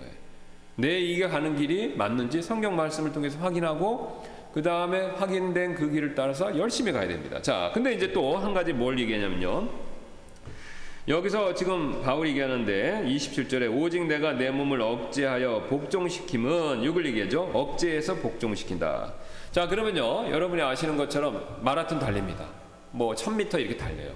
내 0.76 0.98
이게 0.98 1.28
가는 1.28 1.54
길이 1.54 1.94
맞는지 1.94 2.40
성경 2.42 2.74
말씀을 2.76 3.12
통해서 3.12 3.38
확인하고 3.38 4.24
그 4.54 4.62
다음에 4.62 5.00
확인된 5.00 5.74
그 5.74 5.90
길을 5.90 6.14
따라서 6.14 6.56
열심히 6.58 6.92
가야 6.92 7.06
됩니다. 7.08 7.40
자, 7.40 7.70
근데 7.74 7.92
이제 7.92 8.12
또 8.12 8.36
한 8.38 8.52
가지 8.54 8.72
뭘 8.72 8.98
얘기하냐면요. 8.98 9.68
여기서 11.08 11.54
지금 11.54 12.00
바울이 12.02 12.30
얘기하는데 12.30 13.02
27절에 13.06 13.74
오직 13.76 14.06
내가 14.06 14.32
내 14.34 14.50
몸을 14.50 14.80
억제하여 14.80 15.66
복종시킴은 15.68 16.82
6을 16.82 17.06
얘기하죠. 17.06 17.50
억제해서 17.52 18.16
복종시킨다. 18.16 19.12
자, 19.52 19.68
그러면요. 19.68 20.30
여러분이 20.30 20.62
아시는 20.62 20.96
것처럼 20.96 21.58
마라톤 21.60 21.98
달립니다. 21.98 22.46
뭐 22.90 23.14
1000m 23.14 23.60
이렇게 23.60 23.76
달려요. 23.76 24.14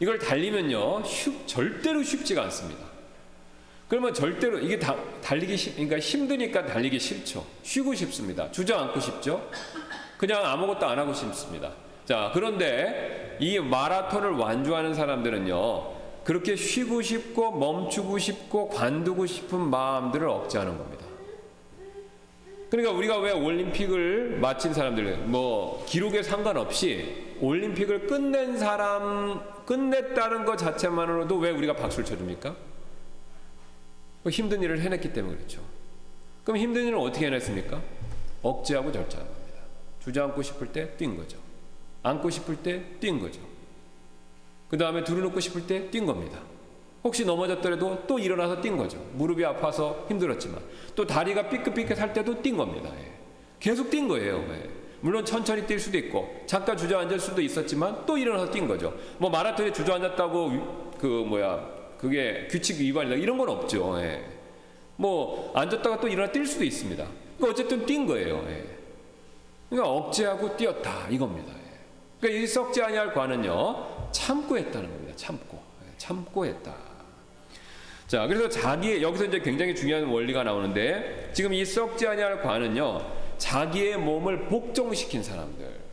이걸 0.00 0.18
달리면요. 0.18 1.04
쉽, 1.04 1.46
절대로 1.46 2.02
쉽지가 2.02 2.42
않습니다. 2.42 2.84
그러면 3.86 4.12
절대로 4.12 4.58
이게 4.58 4.76
다, 4.76 4.96
달리기 5.22 5.56
쉽, 5.56 5.74
그러니까 5.74 6.00
힘드니까 6.00 6.66
달리기 6.66 6.98
싫죠. 6.98 7.46
쉬고 7.62 7.94
싶습니다. 7.94 8.50
주저앉고 8.50 8.98
싶죠. 8.98 9.48
그냥 10.18 10.44
아무것도 10.44 10.86
안 10.86 10.98
하고 10.98 11.14
싶습니다. 11.14 11.70
자, 12.04 12.32
그런데 12.34 13.36
이 13.38 13.60
마라톤을 13.60 14.32
완주하는 14.32 14.94
사람들은요. 14.94 15.94
그렇게 16.24 16.56
쉬고 16.56 17.00
싶고 17.00 17.52
멈추고 17.52 18.18
싶고 18.18 18.70
관두고 18.70 19.26
싶은 19.26 19.60
마음들을 19.60 20.28
억제하는 20.28 20.76
겁니다. 20.76 21.03
그러니까 22.74 22.92
우리가 22.92 23.20
왜 23.20 23.30
올림픽을 23.30 24.38
마친 24.40 24.74
사람들, 24.74 25.18
뭐 25.26 25.84
기록에 25.86 26.24
상관없이 26.24 27.36
올림픽을 27.40 28.08
끝낸 28.08 28.58
사람, 28.58 29.40
끝냈다는 29.64 30.44
것 30.44 30.56
자체만으로도 30.56 31.36
왜 31.38 31.52
우리가 31.52 31.76
박수를 31.76 32.04
쳐줍니까? 32.04 32.56
뭐 34.24 34.32
힘든 34.32 34.60
일을 34.60 34.80
해냈기 34.80 35.12
때문에 35.12 35.36
그렇죠. 35.36 35.60
그럼 36.42 36.56
힘든 36.56 36.84
일은 36.86 36.98
어떻게 36.98 37.26
해냈습니까? 37.26 37.80
억제하고 38.42 38.90
절제하는 38.90 39.32
겁니다. 39.32 39.60
주저앉고 40.02 40.42
싶을 40.42 40.72
때 40.72 40.96
뛴 40.96 41.16
거죠. 41.16 41.38
앉고 42.02 42.28
싶을 42.28 42.56
때 42.56 42.82
뛴 42.98 43.20
거죠. 43.20 43.40
그 44.68 44.76
다음에 44.76 45.04
두루눕고 45.04 45.38
싶을 45.38 45.68
때 45.68 45.90
뛴 45.92 46.06
겁니다. 46.06 46.40
혹시 47.04 47.24
넘어졌더라도 47.26 48.04
또 48.06 48.18
일어나서 48.18 48.62
뛴 48.62 48.76
거죠. 48.76 48.98
무릎이 49.12 49.44
아파서 49.44 50.06
힘들었지만 50.08 50.58
또 50.96 51.06
다리가 51.06 51.50
삐끗삐끗할 51.50 52.14
때도 52.14 52.40
뛴 52.42 52.56
겁니다. 52.56 52.90
예. 52.98 53.12
계속 53.60 53.90
뛴 53.90 54.08
거예요. 54.08 54.42
예. 54.48 54.70
물론 55.00 55.22
천천히 55.22 55.66
뛸 55.66 55.78
수도 55.78 55.98
있고 55.98 56.34
잠깐 56.46 56.78
주저앉을 56.78 57.20
수도 57.20 57.42
있었지만 57.42 58.06
또 58.06 58.16
일어나서 58.16 58.50
뛴 58.50 58.66
거죠. 58.66 58.94
뭐 59.18 59.28
마라톤에 59.28 59.70
주저앉았다고 59.70 60.94
그 60.98 61.06
뭐야 61.06 61.68
그게 61.98 62.48
규칙 62.50 62.80
위반이다 62.80 63.16
이런 63.16 63.36
건 63.36 63.50
없죠. 63.50 64.00
예. 64.00 64.24
뭐 64.96 65.52
앉았다가 65.54 66.00
또 66.00 66.08
일어나 66.08 66.32
뛸 66.32 66.46
수도 66.46 66.64
있습니다. 66.64 67.06
그러니까 67.36 67.50
어쨌든 67.50 67.84
뛴 67.84 68.06
거예요. 68.06 68.42
예. 68.48 68.64
그러니까 69.68 69.92
억제하고 69.92 70.56
뛰었다 70.56 71.06
이겁니다. 71.10 71.52
예. 71.52 71.78
그러니까 72.18 72.42
이 72.42 72.46
썩지 72.46 72.80
아니할 72.80 73.12
관은요 73.12 74.08
참고 74.10 74.56
했다는 74.56 74.88
겁니다. 74.88 75.12
참고 75.16 75.60
예. 75.86 75.92
참고 75.98 76.46
했다. 76.46 76.83
자 78.06 78.26
그래서 78.26 78.48
자기의 78.48 79.02
여기서 79.02 79.24
이제 79.26 79.38
굉장히 79.40 79.74
중요한 79.74 80.04
원리가 80.04 80.44
나오는데 80.44 81.30
지금 81.32 81.54
이 81.54 81.64
썩지 81.64 82.06
아니할 82.06 82.42
관은요 82.42 83.00
자기의 83.38 83.96
몸을 83.98 84.44
복종시킨 84.46 85.22
사람들 85.22 85.84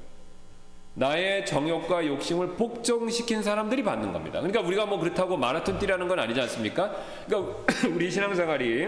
나의 0.94 1.46
정욕과 1.46 2.06
욕심을 2.06 2.56
복종시킨 2.56 3.42
사람들이 3.42 3.82
받는 3.82 4.12
겁니다. 4.12 4.42
그러니까 4.42 4.60
우리가 4.60 4.86
뭐 4.86 5.00
그렇다고 5.00 5.38
마라톤 5.38 5.80
뛰라는 5.80 6.10
건 6.10 6.20
아니지 6.20 6.42
않습니까? 6.42 6.94
그러니까 7.26 7.56
우리 7.96 8.12
신앙생활이 8.12 8.88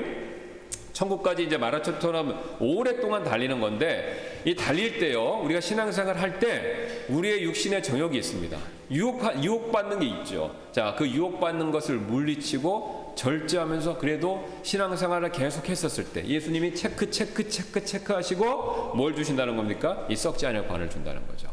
천국까지 0.92 1.44
이제 1.46 1.58
마라톤처럼 1.58 2.58
오랫동안 2.60 3.24
달리는 3.24 3.60
건데 3.60 4.42
이 4.46 4.54
달릴 4.54 5.00
때요 5.00 5.40
우리가 5.44 5.60
신앙생활 5.62 6.18
할 6.18 6.40
때 6.40 7.06
우리의 7.10 7.42
육신의 7.44 7.82
정욕이 7.82 8.18
있습니다. 8.18 8.58
유혹 8.92 9.44
유혹 9.44 9.72
받는 9.72 10.00
게 10.00 10.06
있죠. 10.08 10.54
자 10.74 10.96
그 10.98 11.08
유혹 11.08 11.40
받는 11.40 11.72
것을 11.72 11.96
물리치고 11.96 13.03
절제하면서 13.16 13.98
그래도 13.98 14.48
신앙생활을 14.64 15.32
계속했었을 15.32 16.06
때 16.06 16.26
예수님이 16.26 16.76
체크 16.76 17.10
체크 17.10 17.48
체크 17.48 17.84
체크하시고 17.84 18.94
뭘 18.96 19.16
주신다는 19.16 19.56
겁니까? 19.56 20.06
이 20.10 20.16
썩지 20.16 20.46
않을 20.48 20.68
관을 20.68 20.90
준다는 20.90 21.26
거죠. 21.28 21.48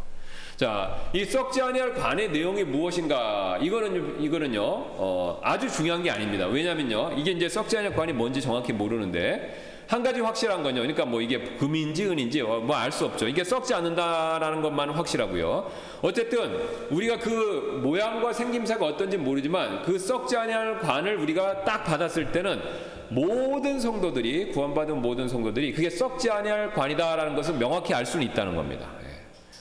자, 0.56 1.08
이 1.14 1.24
썩지 1.24 1.62
아니할 1.62 1.94
관의 1.94 2.30
내용이 2.32 2.64
무엇인가? 2.64 3.58
이거는 3.62 4.22
이거는요, 4.22 4.60
어, 4.62 5.40
아주 5.42 5.70
중요한 5.70 6.02
게 6.02 6.10
아닙니다. 6.10 6.46
왜냐면요, 6.46 7.14
이게 7.16 7.30
이제 7.30 7.48
썩지 7.48 7.78
아니할 7.78 7.96
관이 7.96 8.12
뭔지 8.12 8.42
정확히 8.42 8.74
모르는데 8.74 9.69
한 9.90 10.04
가지 10.04 10.20
확실한 10.20 10.62
건요. 10.62 10.82
그러니까 10.82 11.04
뭐 11.04 11.20
이게 11.20 11.36
금인지 11.56 12.06
은인지 12.06 12.42
뭐 12.42 12.76
알 12.76 12.92
수 12.92 13.06
없죠. 13.06 13.26
이게 13.26 13.42
썩지 13.42 13.74
않는다라는 13.74 14.62
것만 14.62 14.90
확실하고요. 14.90 15.68
어쨌든 16.00 16.60
우리가 16.90 17.18
그 17.18 17.80
모양과 17.82 18.32
생김새가 18.32 18.86
어떤지 18.86 19.16
모르지만 19.16 19.82
그 19.82 19.98
썩지 19.98 20.36
아니할 20.36 20.78
관을 20.78 21.16
우리가 21.16 21.64
딱 21.64 21.82
받았을 21.82 22.30
때는 22.30 22.60
모든 23.08 23.80
성도들이 23.80 24.52
구원받은 24.52 25.02
모든 25.02 25.26
성도들이 25.26 25.72
그게 25.72 25.90
썩지 25.90 26.30
아니할 26.30 26.72
관이다라는 26.72 27.34
것을 27.34 27.54
명확히 27.54 27.92
알 27.92 28.06
수는 28.06 28.24
있다는 28.26 28.54
겁니다. 28.54 28.86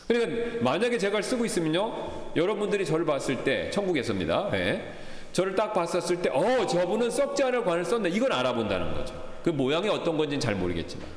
그러니까 0.07 0.63
만약에 0.63 0.99
제가 0.99 1.23
쓰고 1.23 1.43
있으면요, 1.45 2.31
여러분들이 2.35 2.85
저를 2.85 3.03
봤을 3.03 3.43
때 3.43 3.71
천국에서입니다. 3.71 4.51
예. 4.53 4.93
저를 5.31 5.55
딱 5.55 5.73
봤었을 5.73 6.21
때, 6.21 6.29
어, 6.31 6.67
저분은 6.67 7.09
썩지 7.09 7.43
않을 7.43 7.63
관을 7.63 7.83
썼네. 7.85 8.09
이건 8.09 8.31
알아본다는 8.31 8.93
거죠. 8.93 9.28
그 9.43 9.49
모양이 9.49 9.87
어떤 9.89 10.17
건지는 10.17 10.39
잘 10.39 10.55
모르겠지만. 10.55 11.07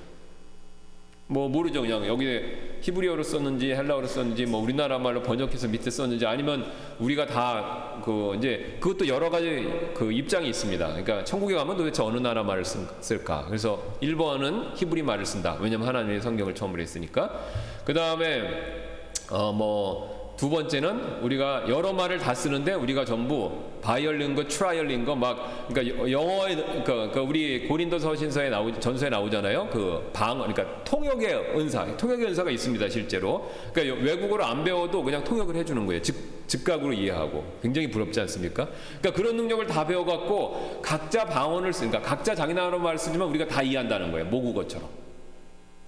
뭐 1.28 1.48
모르죠 1.48 1.80
그냥 1.80 2.06
여기 2.06 2.40
히브리어로 2.82 3.22
썼는지 3.22 3.70
헬라어로 3.70 4.06
썼는지 4.06 4.44
뭐 4.44 4.60
우리나라 4.60 4.98
말로 4.98 5.22
번역해서 5.22 5.68
밑에 5.68 5.88
썼는지 5.90 6.26
아니면 6.26 6.70
우리가 6.98 7.26
다 7.26 7.82
그 8.02 8.34
이제 8.36 8.76
그것도 8.80 9.08
여러 9.08 9.30
가지 9.30 9.68
그 9.94 10.12
입장이 10.12 10.48
있습니다. 10.48 10.86
그러니까 10.86 11.24
천국에 11.24 11.54
가면 11.54 11.76
도대체 11.76 12.02
어느 12.02 12.18
나라 12.18 12.42
말을 12.42 12.64
쓸까? 12.64 13.46
그래서 13.46 13.82
1번은 14.02 14.76
히브리 14.76 15.02
말을 15.02 15.24
쓴다. 15.24 15.56
왜냐면 15.60 15.88
하나님의 15.88 16.20
성경을 16.20 16.54
처음으로 16.54 16.82
했으니까. 16.82 17.40
그 17.84 17.94
다음에 17.94 19.00
어뭐 19.30 20.21
두 20.42 20.50
번째는 20.50 21.22
우리가 21.22 21.66
여러 21.68 21.92
말을 21.92 22.18
다 22.18 22.34
쓰는데 22.34 22.74
우리가 22.74 23.04
전부 23.04 23.62
bilingual, 23.80 24.42
trilingual 24.42 25.14
막 25.14 25.68
그러니까 25.68 26.10
영어에 26.10 26.56
그러니까, 26.56 26.84
그러니까 26.94 27.22
우리 27.22 27.68
고린도서 27.68 28.16
신서에 28.16 28.50
나오 28.50 28.72
전서에 28.80 29.08
나오잖아요. 29.08 29.68
그 29.70 30.02
방 30.12 30.38
그러니까 30.38 30.82
통역의 30.82 31.52
은사, 31.56 31.96
통역의 31.96 32.26
은사가 32.26 32.50
있습니다 32.50 32.88
실제로. 32.88 33.48
그러니까 33.72 34.04
외국어를 34.04 34.44
안 34.44 34.64
배워도 34.64 35.04
그냥 35.04 35.22
통역을 35.22 35.54
해 35.54 35.64
주는 35.64 35.86
거예요. 35.86 36.02
즉 36.02 36.16
즉각으로 36.48 36.92
이해하고 36.92 37.44
굉장히 37.62 37.88
부럽지 37.88 38.18
않습니까? 38.22 38.66
그러니까 39.00 39.12
그런 39.12 39.36
능력을 39.36 39.64
다 39.68 39.86
배워 39.86 40.04
갖고 40.04 40.80
각자 40.82 41.24
방언을 41.24 41.72
쓰니까 41.72 42.00
그러니까 42.00 42.16
각자 42.16 42.34
자기 42.34 42.52
나라로 42.52 42.80
말을 42.80 42.98
쓰지만 42.98 43.28
우리가 43.28 43.46
다 43.46 43.62
이해한다는 43.62 44.10
거예요. 44.10 44.26
모국어처럼. 44.26 44.88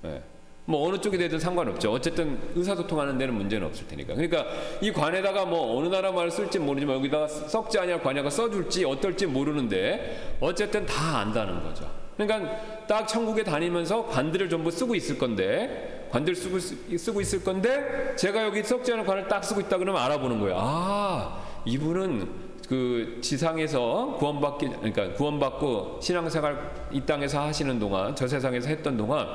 예. 0.04 0.22
뭐 0.66 0.88
어느 0.88 0.98
쪽이 0.98 1.18
되든 1.18 1.38
상관없죠. 1.38 1.92
어쨌든 1.92 2.38
의사소통하는 2.54 3.18
데는 3.18 3.34
문제는 3.34 3.66
없을 3.66 3.86
테니까. 3.86 4.14
그러니까 4.14 4.46
이 4.80 4.90
관에다가 4.92 5.44
뭐 5.44 5.78
어느 5.78 5.88
나라 5.88 6.10
말을 6.10 6.30
쓸지 6.30 6.58
모르지만 6.58 6.96
여기다가 6.96 7.28
썩지 7.28 7.78
아니할 7.78 8.02
관야가 8.02 8.30
써줄지 8.30 8.84
어떨지 8.84 9.26
모르는데 9.26 10.36
어쨌든 10.40 10.86
다 10.86 11.18
안다는 11.18 11.62
거죠. 11.62 11.90
그러니까 12.16 12.86
딱 12.86 13.06
천국에 13.06 13.42
다니면서 13.42 14.06
관들을 14.06 14.48
전부 14.48 14.70
쓰고 14.70 14.94
있을 14.94 15.18
건데 15.18 16.06
관들 16.10 16.34
쓰고, 16.34 16.58
쓰고 16.60 17.20
있을 17.20 17.42
건데 17.42 18.14
제가 18.16 18.44
여기 18.44 18.62
썩지 18.62 18.92
않은 18.92 19.04
관을 19.04 19.26
딱 19.26 19.44
쓰고 19.44 19.60
있다 19.62 19.78
그러면 19.78 20.00
알아보는 20.00 20.40
거예요. 20.40 20.56
아 20.58 21.42
이분은 21.66 22.54
그 22.68 23.18
지상에서 23.20 24.16
구원받기 24.18 24.68
그러니까 24.68 25.12
구원받고 25.14 25.98
신앙생활 26.00 26.88
이 26.92 27.00
땅에서 27.02 27.42
하시는 27.42 27.78
동안 27.78 28.14
저 28.16 28.26
세상에서 28.26 28.68
했던 28.68 28.96
동안 28.96 29.26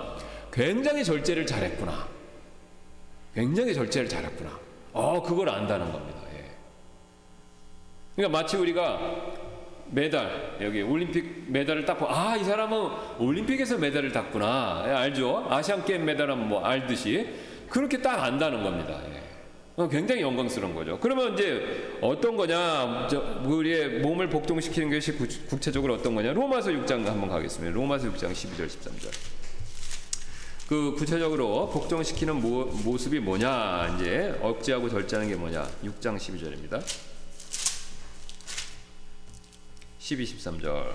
굉장히 0.52 1.04
절제를 1.04 1.46
잘했구나. 1.46 2.08
굉장히 3.34 3.74
절제를 3.74 4.10
잘했구나. 4.10 4.60
어, 4.94 5.22
그걸 5.22 5.50
안다는 5.50 5.92
겁니다. 5.92 6.20
예. 6.36 6.46
그러니까 8.16 8.40
마치 8.40 8.58
우리가 8.58 9.00
메달 9.92 10.58
여기 10.62 10.82
올림픽 10.82 11.46
메달을 11.48 11.86
딱 11.86 11.98
보고 11.98 12.12
아 12.12 12.38
이 12.38 12.44
사람은 12.44 12.90
올림픽에서 13.20 13.78
메달을 13.78 14.12
땄구나 14.12 14.84
예, 14.86 14.92
알죠 14.92 15.48
아시안 15.50 15.84
게임 15.84 16.06
메달은 16.06 16.48
뭐 16.48 16.64
알듯이 16.64 17.28
그렇게 17.70 18.00
딱 18.00 18.24
안다는 18.24 18.64
겁니다 18.64 19.02
예. 19.12 19.24
어, 19.82 19.88
굉장히 19.90 20.22
영광스러운 20.22 20.76
거죠 20.76 21.00
그러면 21.00 21.34
이제 21.34 21.98
어떤 22.02 22.36
거냐 22.38 23.08
저, 23.10 23.42
우리의 23.46 24.02
몸을 24.02 24.30
복동시키는 24.30 24.92
것이 24.92 25.14
구, 25.14 25.28
구체적으로 25.48 25.96
어떤 25.96 26.14
거냐 26.14 26.34
로마서 26.34 26.70
6장 26.70 27.04
한번 27.06 27.30
가겠습니다 27.30 27.74
로마서 27.76 28.12
6장 28.12 28.32
12절 28.32 28.68
13절 28.68 29.39
그 30.70 30.94
구체적으로 30.96 31.68
복종시키는 31.70 32.42
모, 32.42 32.66
모습이 32.66 33.20
뭐냐 33.20 33.96
이제 33.96 34.38
억제하고 34.40 34.88
절제하는 34.88 35.28
게 35.28 35.36
뭐냐. 35.36 35.68
6장 35.84 36.16
12절입니다. 36.16 36.80
12, 39.98 40.26
13절. 40.26 40.94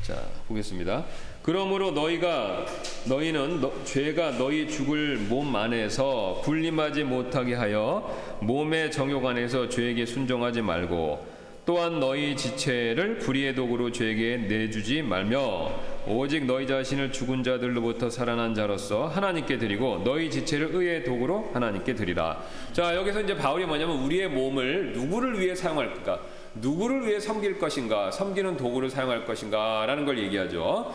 자 0.00 0.26
보겠습니다. 0.48 1.04
그러므로 1.42 1.90
너희가 1.90 2.64
너희는 3.04 3.60
너, 3.60 3.84
죄가 3.84 4.38
너희 4.38 4.70
죽을 4.70 5.18
몸 5.18 5.54
안에서 5.54 6.40
분림하지 6.42 7.04
못하게 7.04 7.52
하여 7.56 8.38
몸의 8.40 8.90
정욕 8.90 9.26
안에서 9.26 9.68
죄에게 9.68 10.06
순종하지 10.06 10.62
말고 10.62 11.33
또한 11.66 11.98
너희 11.98 12.36
지체를 12.36 13.18
불의의 13.18 13.54
도구로 13.54 13.90
죄에게 13.90 14.36
내주지 14.48 15.00
말며 15.00 15.72
오직 16.06 16.44
너희 16.44 16.66
자신을 16.66 17.10
죽은 17.10 17.42
자들로부터 17.42 18.10
살아난 18.10 18.54
자로서 18.54 19.06
하나님께 19.06 19.56
드리고 19.56 20.02
너희 20.04 20.30
지체를 20.30 20.74
의의 20.74 21.04
도구로 21.04 21.52
하나님께 21.54 21.94
드리라. 21.94 22.42
자 22.74 22.94
여기서 22.94 23.22
이제 23.22 23.34
바울이 23.34 23.64
뭐냐면 23.64 23.96
우리의 24.02 24.28
몸을 24.28 24.92
누구를 24.92 25.40
위해 25.40 25.54
사용할까? 25.54 26.20
누구를 26.56 27.06
위해 27.06 27.18
섬길 27.18 27.58
것인가? 27.58 28.10
섬기는 28.10 28.58
도구를 28.58 28.90
사용할 28.90 29.24
것인가 29.24 29.86
라는 29.86 30.04
걸 30.04 30.18
얘기하죠. 30.18 30.94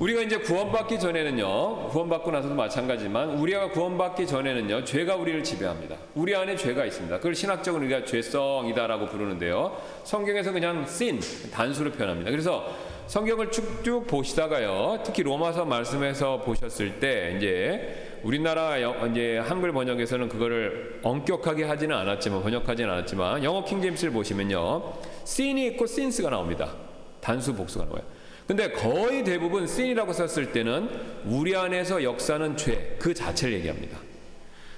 우리가 0.00 0.22
이제 0.22 0.38
구원받기 0.38 0.98
전에는요, 0.98 1.88
구원받고 1.88 2.30
나서도 2.30 2.54
마찬가지지만 2.54 3.38
우리가 3.38 3.68
구원받기 3.68 4.26
전에는요, 4.26 4.84
죄가 4.84 5.16
우리를 5.16 5.44
지배합니다. 5.44 5.96
우리 6.14 6.34
안에 6.34 6.56
죄가 6.56 6.86
있습니다. 6.86 7.18
그걸 7.18 7.34
신학적으로 7.34 7.84
우리가 7.84 8.06
죄성이다라고 8.06 9.06
부르는데요. 9.08 9.76
성경에서 10.04 10.52
그냥 10.52 10.84
sin 10.88 11.20
단수로 11.52 11.92
표현합니다. 11.92 12.30
그래서 12.30 12.66
성경을 13.08 13.50
쭉쭉 13.50 14.06
보시다가요, 14.06 15.00
특히 15.04 15.22
로마서 15.22 15.66
말씀에서 15.66 16.40
보셨을 16.40 16.98
때 16.98 17.34
이제 17.36 18.20
우리나라 18.22 18.78
이제 18.78 19.36
한글 19.36 19.72
번역에서는 19.72 20.30
그거를 20.30 21.00
엄격하게 21.02 21.64
하지는 21.64 21.94
않았지만 21.94 22.42
번역하지는 22.42 22.90
않았지만 22.90 23.44
영어 23.44 23.64
킹제임스를 23.66 24.14
보시면요, 24.14 24.94
sin이 25.24 25.66
있고 25.66 25.84
sins가 25.84 26.30
나옵니다. 26.30 26.72
단수 27.20 27.54
복수가 27.54 27.84
나와요. 27.84 28.19
근데 28.50 28.68
거의 28.72 29.22
대부분 29.22 29.62
sin이라고 29.62 30.12
썼을 30.12 30.50
때는 30.50 30.90
우리 31.24 31.54
안에서 31.54 32.02
역사는 32.02 32.56
죄 32.56 32.96
그 32.98 33.14
자체를 33.14 33.54
얘기합니다. 33.58 33.96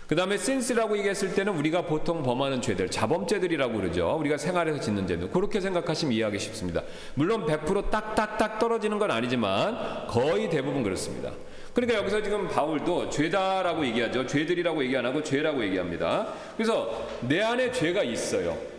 그 0.06 0.14
다음에 0.14 0.34
sins라고 0.34 0.98
얘기했을 0.98 1.34
때는 1.34 1.56
우리가 1.56 1.86
보통 1.86 2.22
범하는 2.22 2.60
죄들, 2.60 2.90
자범죄들이라고 2.90 3.74
그러죠. 3.74 4.14
우리가 4.20 4.36
생활에서 4.36 4.78
짓는 4.78 5.06
죄들. 5.06 5.30
그렇게 5.30 5.58
생각하시면 5.58 6.12
이해하기 6.12 6.38
쉽습니다. 6.38 6.82
물론 7.14 7.46
100% 7.46 7.88
딱딱딱 7.90 8.58
떨어지는 8.58 8.98
건 8.98 9.10
아니지만 9.10 10.06
거의 10.06 10.50
대부분 10.50 10.82
그렇습니다. 10.82 11.32
그러니까 11.72 11.98
여기서 12.00 12.22
지금 12.22 12.48
바울도 12.48 13.08
죄다라고 13.08 13.86
얘기하죠. 13.86 14.26
죄들이라고 14.26 14.84
얘기 14.84 14.94
안 14.98 15.06
하고 15.06 15.22
죄라고 15.22 15.64
얘기합니다. 15.64 16.26
그래서 16.58 17.08
내 17.22 17.40
안에 17.40 17.72
죄가 17.72 18.02
있어요. 18.02 18.71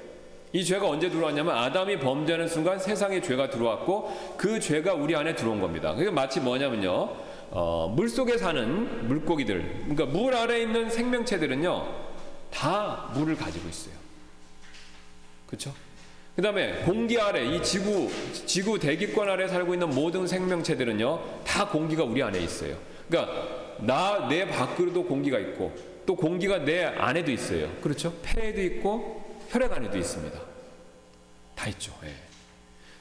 이 0.53 0.63
죄가 0.63 0.87
언제 0.87 1.09
들어왔냐면 1.09 1.57
아담이 1.57 1.99
범죄하는 1.99 2.47
순간 2.47 2.77
세상에 2.77 3.19
죄가 3.21 3.49
들어왔고 3.49 4.35
그 4.37 4.59
죄가 4.59 4.93
우리 4.93 5.15
안에 5.15 5.35
들어온 5.35 5.59
겁니다. 5.59 5.95
그게 5.95 6.11
마치 6.11 6.39
뭐냐면요. 6.39 7.33
어, 7.55 7.91
물 7.95 8.07
속에 8.09 8.37
사는 8.37 9.07
물고기들, 9.07 9.85
그러니까 9.87 10.05
물 10.05 10.33
아래 10.33 10.61
있는 10.61 10.89
생명체들은요, 10.89 11.87
다 12.51 13.11
물을 13.13 13.35
가지고 13.35 13.69
있어요. 13.69 13.93
그렇죠? 15.45 15.71
그 16.35 16.41
다음에 16.41 16.81
공기 16.83 17.19
아래, 17.19 17.45
이 17.45 17.61
지구, 17.61 18.09
지구 18.47 18.79
대기권 18.79 19.29
아래 19.29 19.47
살고 19.47 19.73
있는 19.73 19.91
모든 19.91 20.25
생명체들은요, 20.25 21.43
다 21.45 21.67
공기가 21.67 22.03
우리 22.03 22.23
안에 22.23 22.39
있어요. 22.39 22.75
그러니까 23.07 23.75
나, 23.81 24.27
내 24.27 24.47
밖으로도 24.47 25.05
공기가 25.05 25.37
있고, 25.37 25.71
또 26.07 26.15
공기가 26.15 26.57
내 26.57 26.85
안에도 26.85 27.31
있어요. 27.31 27.71
그렇죠? 27.81 28.13
폐에도 28.23 28.63
있고, 28.63 29.22
혈액 29.53 29.71
안에도 29.71 29.99
있습니다. 29.99 30.39
다 31.53 31.67
있죠. 31.67 31.93
예. 32.03 32.15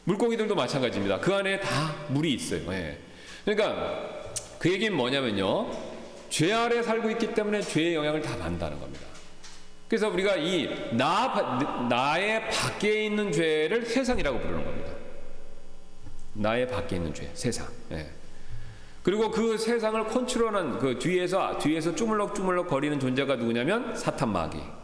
물고기들도 0.04 0.54
마찬가지입니다. 0.54 1.18
그 1.18 1.34
안에 1.34 1.58
다 1.60 1.94
물이 2.08 2.34
있어요. 2.34 2.70
예. 2.72 2.98
그러니까 3.46 4.34
그 4.58 4.70
얘기는 4.70 4.94
뭐냐면요. 4.94 5.70
죄 6.28 6.52
아래 6.52 6.82
살고 6.82 7.10
있기 7.12 7.32
때문에 7.32 7.62
죄의 7.62 7.94
영향을 7.94 8.20
다 8.20 8.36
받는다는 8.36 8.78
겁니다. 8.78 9.06
그래서 9.88 10.08
우리가 10.10 10.36
이 10.36 10.94
나, 10.94 11.86
나의 11.88 12.50
밖에 12.50 13.06
있는 13.06 13.32
죄를 13.32 13.86
세상이라고 13.86 14.38
부르는 14.38 14.62
겁니다. 14.62 14.92
나의 16.34 16.68
밖에 16.68 16.96
있는 16.96 17.14
죄, 17.14 17.30
세상. 17.32 17.66
예. 17.92 18.10
그리고 19.02 19.30
그 19.30 19.56
세상을 19.56 20.04
컨트롤하는 20.04 20.78
그 20.78 20.98
뒤에서 20.98 21.58
뒤에서 21.58 21.94
주물럭주물럭 21.94 22.68
거리는 22.68 23.00
존재가 23.00 23.36
누구냐면 23.36 23.96
사탄 23.96 24.30
마귀. 24.32 24.81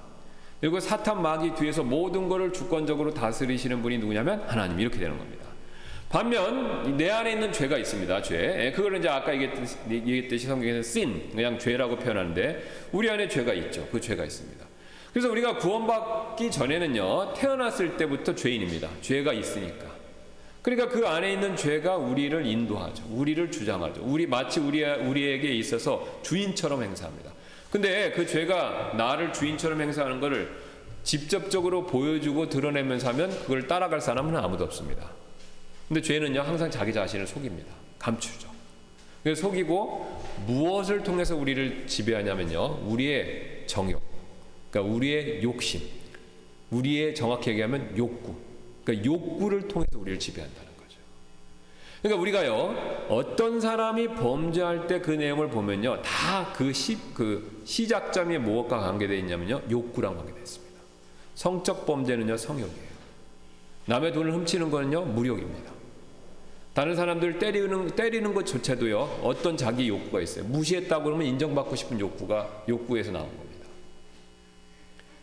그리고 0.61 0.81
사탄 0.81 1.23
마귀 1.23 1.55
뒤에서 1.55 1.83
모든 1.85 2.29
것을 2.29 2.53
주권적으로 2.53 3.15
다스리시는 3.15 3.83
분이 3.83 3.99
누구냐면 3.99 4.43
하나님 4.47 4.81
이렇게 4.81 4.99
되는 4.99 5.17
겁니다. 5.17 5.47
반면 6.09 6.97
내 6.97 7.11
안에 7.11 7.33
있는 7.33 7.53
죄가 7.53 7.77
있습니다. 7.77 8.23
죄. 8.23 8.67
예, 8.67 8.73
그걸 8.73 8.97
이제 8.97 9.09
아까 9.09 9.35
얘기했듯이 9.35 10.47
성경에서 10.47 10.79
sin 10.79 11.31
그냥 11.33 11.59
죄라고 11.59 11.97
표현하는데 11.97 12.63
우리 12.93 13.11
안에 13.11 13.29
죄가 13.29 13.53
있죠. 13.55 13.87
그 13.93 14.01
죄가 14.01 14.25
있습니다. 14.25 14.67
그래서 15.13 15.31
우리가 15.31 15.57
구원받기 15.59 16.51
전에는요 16.51 17.35
태어났을 17.35 17.97
때부터 17.97 18.35
죄인입니다. 18.35 18.89
죄가 19.03 19.33
있으니까. 19.35 19.87
그러니까 20.63 20.89
그 20.89 21.07
안에 21.07 21.33
있는 21.33 21.57
죄가 21.57 21.97
우리를 21.97 22.45
인도하죠. 22.47 23.05
우리를 23.11 23.51
주장하죠. 23.51 24.03
우리 24.05 24.27
마치 24.27 24.61
우리 24.61 24.85
우리에게 24.85 25.53
있어서 25.55 26.21
주인처럼 26.23 26.83
행사합니다. 26.83 27.33
근데 27.71 28.13
그 28.13 28.27
죄가 28.27 28.95
나를 28.97 29.33
주인처럼 29.33 29.81
행사하는 29.81 30.21
것을 30.21 30.51
직접적으로 31.03 31.87
보여주고 31.87 32.49
드러내면서 32.49 33.09
하면 33.09 33.31
그걸 33.31 33.67
따라갈 33.67 34.01
사람은 34.01 34.37
아무도 34.37 34.65
없습니다. 34.65 35.11
근데 35.87 36.03
죄는요, 36.03 36.41
항상 36.41 36.71
자기 36.71 36.93
자신을 36.93 37.27
속입니다. 37.27 37.73
감추죠. 37.99 38.49
그래서 39.23 39.43
속이고 39.43 40.23
무엇을 40.47 41.03
통해서 41.03 41.37
우리를 41.37 41.87
지배하냐면요, 41.87 42.81
우리의 42.87 43.65
정욕, 43.67 44.03
그러니까 44.71 44.95
우리의 44.95 45.43
욕심, 45.43 45.81
우리의 46.71 47.15
정확히 47.15 47.51
얘기하면 47.51 47.95
욕구, 47.97 48.35
그러니까 48.85 49.05
욕구를 49.05 49.69
통해서 49.69 49.99
우리를 49.99 50.19
지배한다. 50.19 50.68
그러니까 52.03 52.21
우리가요 52.23 53.07
어떤 53.09 53.61
사람이 53.61 54.09
범죄할 54.15 54.87
때 54.87 55.01
그 55.01 55.11
내용을 55.13 55.49
보면요 55.49 56.03
다그 56.03 56.73
시, 56.73 56.99
그 57.15 57.63
시작점이 57.65 58.39
무엇과 58.39 58.79
관계되어 58.79 59.17
있냐면요 59.19 59.63
욕구랑 59.71 60.17
관계되어 60.17 60.43
있습니다. 60.43 60.79
성적 61.35 61.87
범죄는요 61.87 62.37
성욕이에요. 62.37 62.89
남의 63.87 64.13
돈을 64.13 64.33
훔치는 64.33 64.71
거는요 64.71 65.07
무력입니다. 65.07 65.73
다른 66.75 66.95
사람들 66.95 67.39
때리는 67.39 67.89
때리는 67.97 68.35
것조차도요 68.35 69.21
어떤 69.23 69.57
자기 69.57 69.89
욕구가 69.89 70.21
있어요. 70.21 70.45
무시했다고 70.45 71.05
그러면 71.05 71.27
인정받고 71.27 71.75
싶은 71.75 71.99
욕구가 71.99 72.65
욕구에서 72.69 73.11
나온 73.13 73.29
겁니다. 73.29 73.67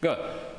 그러니까 0.01 0.54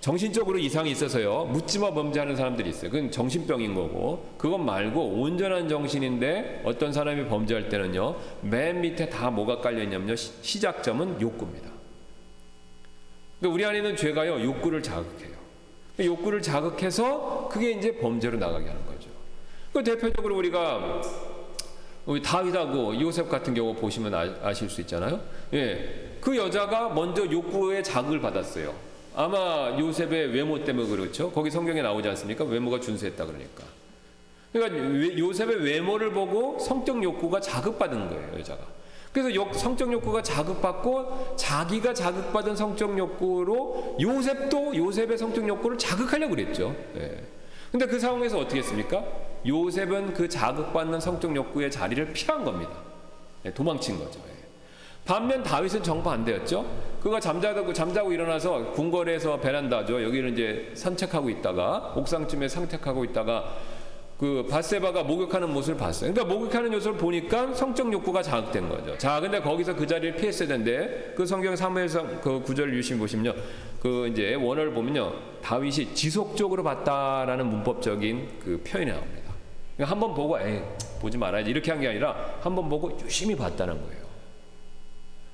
정신적으로 0.00 0.58
이상이 0.58 0.90
있어서요. 0.92 1.44
묻지마 1.52 1.92
범죄하는 1.92 2.34
사람들이 2.34 2.70
있어요. 2.70 2.90
그건 2.90 3.10
정신병인 3.10 3.74
거고 3.74 4.26
그건 4.38 4.64
말고 4.64 5.20
온전한 5.20 5.68
정신인데 5.68 6.62
어떤 6.64 6.90
사람이 6.92 7.26
범죄할 7.28 7.68
때는요. 7.68 8.16
맨 8.40 8.80
밑에 8.80 9.10
다 9.10 9.30
뭐가 9.30 9.60
깔려 9.60 9.82
있냐면요. 9.82 10.16
시- 10.16 10.32
시작점은 10.42 11.20
욕구입니다. 11.20 11.68
그러니까 13.40 13.54
우리 13.54 13.64
안에 13.66 13.78
있는 13.78 13.94
죄가요. 13.94 14.42
욕구를 14.42 14.82
자극해요. 14.82 15.30
그 15.98 16.06
욕구를 16.06 16.40
자극해서 16.40 17.48
그게 17.52 17.72
이제 17.72 17.94
범죄로 17.98 18.38
나가게 18.38 18.68
하는 18.68 18.86
거죠. 18.86 19.10
그 19.74 19.84
대표적으로 19.84 20.36
우리가 20.38 21.02
우리 22.06 22.22
다윗하고 22.22 22.98
요셉 23.02 23.28
같은 23.28 23.52
경우 23.52 23.74
보시면 23.74 24.14
아, 24.14 24.34
아실 24.42 24.70
수 24.70 24.80
있잖아요. 24.80 25.20
예, 25.52 26.16
그 26.22 26.34
여자가 26.38 26.88
먼저 26.88 27.30
욕구에 27.30 27.82
자극을 27.82 28.20
받았어요. 28.22 28.74
아마 29.14 29.76
요셉의 29.78 30.28
외모 30.32 30.62
때문에 30.64 30.88
그렇죠. 30.88 31.30
거기 31.32 31.50
성경에 31.50 31.82
나오지 31.82 32.08
않습니까? 32.08 32.44
외모가 32.44 32.78
준수했다 32.80 33.26
그러니까. 33.26 33.64
그러니까 34.52 34.82
외- 34.88 35.18
요셉의 35.18 35.62
외모를 35.64 36.12
보고 36.12 36.58
성적 36.58 37.02
욕구가 37.02 37.40
자극받은 37.40 38.08
거예요, 38.08 38.38
여자가. 38.38 38.60
그래서 39.12 39.34
욕- 39.34 39.54
성적 39.54 39.92
욕구가 39.92 40.22
자극받고 40.22 41.34
자기가 41.36 41.92
자극받은 41.94 42.54
성적 42.54 42.96
욕구로 42.96 43.96
요셉도 44.00 44.76
요셉의 44.76 45.18
성적 45.18 45.46
욕구를 45.48 45.76
자극하려고 45.78 46.34
그랬죠. 46.36 46.74
예. 46.96 47.20
근데 47.72 47.86
그 47.86 47.98
상황에서 47.98 48.38
어떻게 48.38 48.58
했습니까? 48.60 49.04
요셉은 49.46 50.14
그 50.14 50.28
자극받는 50.28 51.00
성적 51.00 51.34
욕구의 51.34 51.70
자리를 51.70 52.12
피한 52.12 52.44
겁니다. 52.44 52.72
예, 53.44 53.52
도망친 53.52 53.98
거죠. 53.98 54.20
예. 54.28 54.39
반면 55.10 55.42
다윗은 55.42 55.82
정반대였죠. 55.82 56.64
그가 57.02 57.18
잠자고 57.18 57.72
잠자고 57.72 58.12
일어나서 58.12 58.70
궁궐에서 58.70 59.40
베란다죠. 59.40 60.04
여기는 60.04 60.34
이제 60.34 60.70
산책하고 60.74 61.28
있다가 61.30 61.94
옥상쯤에 61.96 62.46
산책하고 62.46 63.04
있다가 63.06 63.56
그 64.16 64.46
바세바가 64.48 65.02
목욕하는 65.02 65.52
모습을 65.52 65.76
봤어요. 65.80 66.12
그러니까 66.12 66.32
목욕하는 66.32 66.70
모습을 66.70 66.96
보니까 66.96 67.52
성적 67.54 67.92
욕구가 67.92 68.22
자극된 68.22 68.68
거죠. 68.68 68.96
자, 68.98 69.18
근데 69.18 69.40
거기서 69.40 69.74
그 69.74 69.84
자리를 69.84 70.14
피했어야 70.14 70.46
되는데 70.46 71.12
그 71.16 71.26
성경 71.26 71.56
사무엘상 71.56 72.20
그 72.20 72.40
구절 72.42 72.72
유심 72.72 73.00
보시면요. 73.00 73.34
그 73.80 74.06
이제 74.06 74.34
원어를 74.34 74.72
보면요. 74.72 75.12
다윗이 75.42 75.92
지속적으로 75.92 76.62
봤다라는 76.62 77.46
문법적인 77.46 78.28
그 78.44 78.62
표현이 78.64 78.92
나옵니다. 78.92 79.32
그러니까 79.76 79.90
한번 79.90 80.14
보고 80.14 80.38
에이 80.38 80.60
보지 81.00 81.18
말아야지 81.18 81.50
이렇게 81.50 81.72
한 81.72 81.80
게 81.80 81.88
아니라 81.88 82.14
한 82.42 82.54
번 82.54 82.68
보고 82.68 82.96
유심히 83.04 83.34
봤다는 83.34 83.74
거예요. 83.74 84.09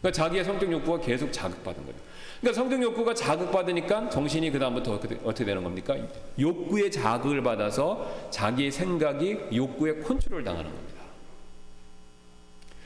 그러니까 0.06 0.12
자기의 0.12 0.44
성적 0.44 0.70
욕구가 0.70 1.04
계속 1.04 1.32
자극받은 1.32 1.84
거죠. 1.84 1.98
그러니까 2.40 2.60
성적 2.60 2.80
욕구가 2.80 3.14
자극받으니까 3.14 4.08
정신이 4.08 4.52
그 4.52 4.58
다음부터 4.58 4.92
어떻게, 4.92 5.16
어떻게 5.24 5.44
되는 5.44 5.64
겁니까? 5.64 5.96
욕구의 6.38 6.92
자극을 6.92 7.42
받아서 7.42 8.28
자기의 8.30 8.70
생각이 8.70 9.36
욕구에 9.52 10.00
컨트롤 10.00 10.44
당하는 10.44 10.70
겁니다. 10.70 11.02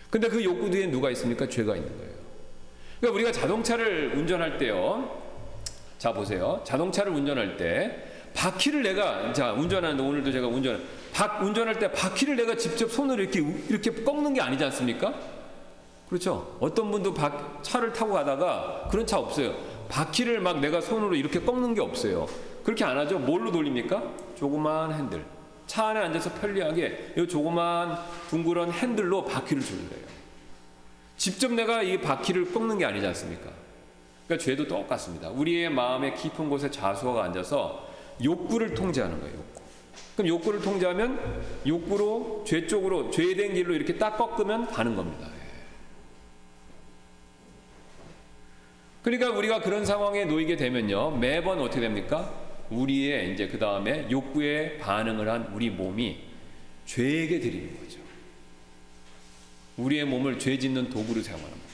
근데 0.09 0.28
그 0.28 0.42
욕구 0.42 0.70
뒤에 0.70 0.87
누가 0.87 1.11
있습니까? 1.11 1.46
죄가 1.46 1.76
있는 1.76 1.94
거예요. 1.98 2.12
그러니까 3.00 3.14
우리가 3.16 3.33
자동차를 3.33 4.14
운전할 4.16 4.56
때요. 4.56 5.20
자 5.98 6.12
보세요. 6.12 6.62
자동차를 6.64 7.12
운전할 7.12 7.59
때 7.59 8.02
바퀴를 8.33 8.83
내가 8.83 9.33
자 9.35 9.52
운전하는데 9.52 10.02
오늘도 10.02 10.33
제가 10.33 10.46
운전 10.46 10.83
바, 11.12 11.38
운전할 11.42 11.78
때 11.78 11.92
바퀴를 11.92 12.37
내가 12.37 12.56
직접 12.56 12.90
손으로 12.90 13.22
이렇게 13.22 13.40
이렇게 13.68 13.90
꺾는 13.90 14.33
게 14.33 14.40
아니지 14.40 14.64
않습니까? 14.64 15.39
그렇죠. 16.11 16.57
어떤 16.59 16.90
분도 16.90 17.14
바, 17.14 17.62
차를 17.62 17.92
타고 17.92 18.12
가다가 18.12 18.88
그런 18.90 19.07
차 19.07 19.16
없어요. 19.18 19.55
바퀴를 19.88 20.40
막 20.40 20.59
내가 20.59 20.81
손으로 20.81 21.14
이렇게 21.14 21.40
꺾는 21.40 21.73
게 21.75 21.81
없어요. 21.81 22.27
그렇게 22.64 22.85
안 22.85 22.99
하죠. 22.99 23.20
뭘로 23.20 23.53
돌립니까? 23.53 24.03
조그만 24.37 24.92
핸들. 24.92 25.25
차 25.68 25.87
안에 25.87 26.01
앉아서 26.01 26.33
편리하게 26.35 27.14
이 27.16 27.29
조그만 27.29 27.96
둥그런 28.29 28.73
핸들로 28.73 29.25
바퀴를 29.25 29.62
조절해요. 29.62 30.11
직접 31.16 31.53
내가 31.53 31.83
이 31.83 32.01
바퀴를 32.01 32.53
꺾는 32.53 32.79
게 32.79 32.85
아니지 32.85 33.07
않습니까? 33.07 33.49
그러니까 34.27 34.44
죄도 34.44 34.66
똑같습니다. 34.66 35.29
우리의 35.31 35.70
마음의 35.70 36.16
깊은 36.16 36.51
곳에 36.51 36.73
자수가 36.73 37.23
앉아서 37.23 37.88
욕구를 38.25 38.75
통제하는 38.75 39.20
거예요. 39.20 39.35
욕구. 39.35 39.61
그럼 40.16 40.29
욕구를 40.29 40.61
통제하면 40.61 41.20
욕구로 41.64 42.42
죄 42.44 42.66
쪽으로 42.66 43.11
죄된 43.11 43.55
길로 43.55 43.75
이렇게 43.75 43.96
딱 43.96 44.16
꺾으면 44.16 44.66
가는 44.66 44.96
겁니다. 44.96 45.29
그러니까 49.03 49.31
우리가 49.31 49.61
그런 49.61 49.85
상황에 49.85 50.25
놓이게 50.25 50.57
되면요 50.57 51.13
매번 51.13 51.61
어떻게 51.61 51.81
됩니까? 51.81 52.33
우리의 52.71 53.33
이제 53.33 53.49
그 53.49 53.59
다음에 53.59 54.07
욕구에 54.11 54.79
반응을 54.79 55.29
한 55.29 55.51
우리 55.55 55.71
몸이 55.71 56.19
죄에게 56.87 57.41
드리는 57.41 57.79
거죠. 57.79 57.99
우리의 59.77 60.05
몸을 60.05 60.39
죄 60.39 60.59
짓는 60.59 60.91
도구로 60.91 61.23
사용하는 61.23 61.51
겁니다. 61.51 61.71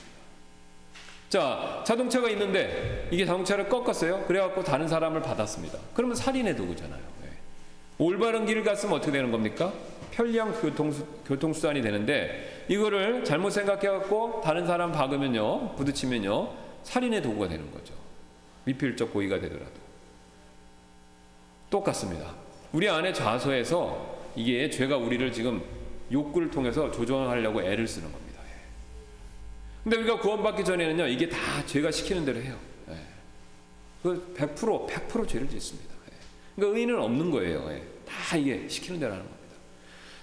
자, 1.29 1.83
자동차가 1.85 2.29
있는데 2.29 3.07
이게 3.11 3.25
자동차를 3.25 3.67
꺾었어요. 3.67 4.23
그래갖고 4.27 4.63
다른 4.63 4.87
사람을 4.87 5.21
받았습니다. 5.21 5.77
그러면 5.93 6.15
살인의 6.15 6.55
도구잖아요. 6.55 7.01
네. 7.21 7.29
올바른 7.97 8.45
길을 8.45 8.63
갔으면 8.63 8.95
어떻게 8.95 9.11
되는 9.11 9.29
겁니까? 9.29 9.73
편리한 10.11 10.53
교통수, 10.53 11.05
교통수단이 11.25 11.81
되는데 11.81 12.65
이거를 12.69 13.23
잘못 13.23 13.49
생각해갖고 13.51 14.41
다른 14.43 14.65
사람 14.65 14.91
박으면요, 14.91 15.75
부딪히면요, 15.75 16.66
살인의 16.87 17.21
도구가 17.21 17.49
되는 17.49 17.69
거죠. 17.71 17.93
미필적 18.63 19.11
고의가 19.11 19.39
되더라도. 19.41 19.73
똑같습니다. 21.69 22.33
우리 22.71 22.87
안에 22.87 23.11
좌소해서 23.11 24.17
이게 24.35 24.69
죄가 24.69 24.95
우리를 24.95 25.33
지금 25.33 25.61
욕구를 26.11 26.49
통해서 26.49 26.89
조정하려고 26.89 27.61
애를 27.61 27.85
쓰는 27.87 28.09
겁니다. 28.09 28.41
예. 28.45 28.51
근데 29.83 29.97
우리가 29.97 30.19
구원받기 30.19 30.63
전에는요, 30.63 31.07
이게 31.07 31.27
다 31.27 31.65
죄가 31.65 31.91
시키는 31.91 32.23
대로 32.23 32.39
해요. 32.39 32.57
예. 32.89 32.95
그 34.01 34.33
100%, 34.37 34.87
100% 34.87 35.27
죄를 35.27 35.49
짓습니다. 35.49 35.93
예. 36.09 36.15
그러니까 36.55 36.77
의인은 36.77 37.01
없는 37.01 37.31
거예요. 37.31 37.69
예. 37.71 37.83
다 38.07 38.37
이게 38.37 38.65
시키는 38.69 39.01
대로 39.01 39.11
하는 39.11 39.25
겁니다. 39.25 39.36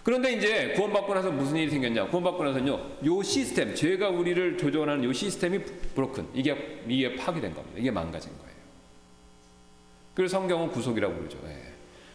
그런데 0.05 0.35
이제 0.35 0.75
구원받고 0.77 1.15
나서 1.15 1.31
무슨 1.31 1.57
일이 1.57 1.71
생겼냐? 1.71 2.09
구원받고 2.09 2.45
나서는요, 2.45 2.79
요 3.07 3.23
시스템, 3.23 3.75
죄가 3.75 4.11
우리를 4.11 4.59
조종하는 4.59 5.03
요 5.03 5.13
시스템이 5.13 5.61
브로큰. 5.95 6.29
이게, 6.35 6.83
이게 6.87 7.17
파괴된 7.17 7.55
겁니다. 7.55 7.79
이게 7.79 7.91
망가진 7.91 8.31
거예요. 8.33 8.55
그래서 10.15 10.39
성경은 10.39 10.69
구속이라고 10.69 11.15
부르죠. 11.15 11.39
예. 11.47 11.57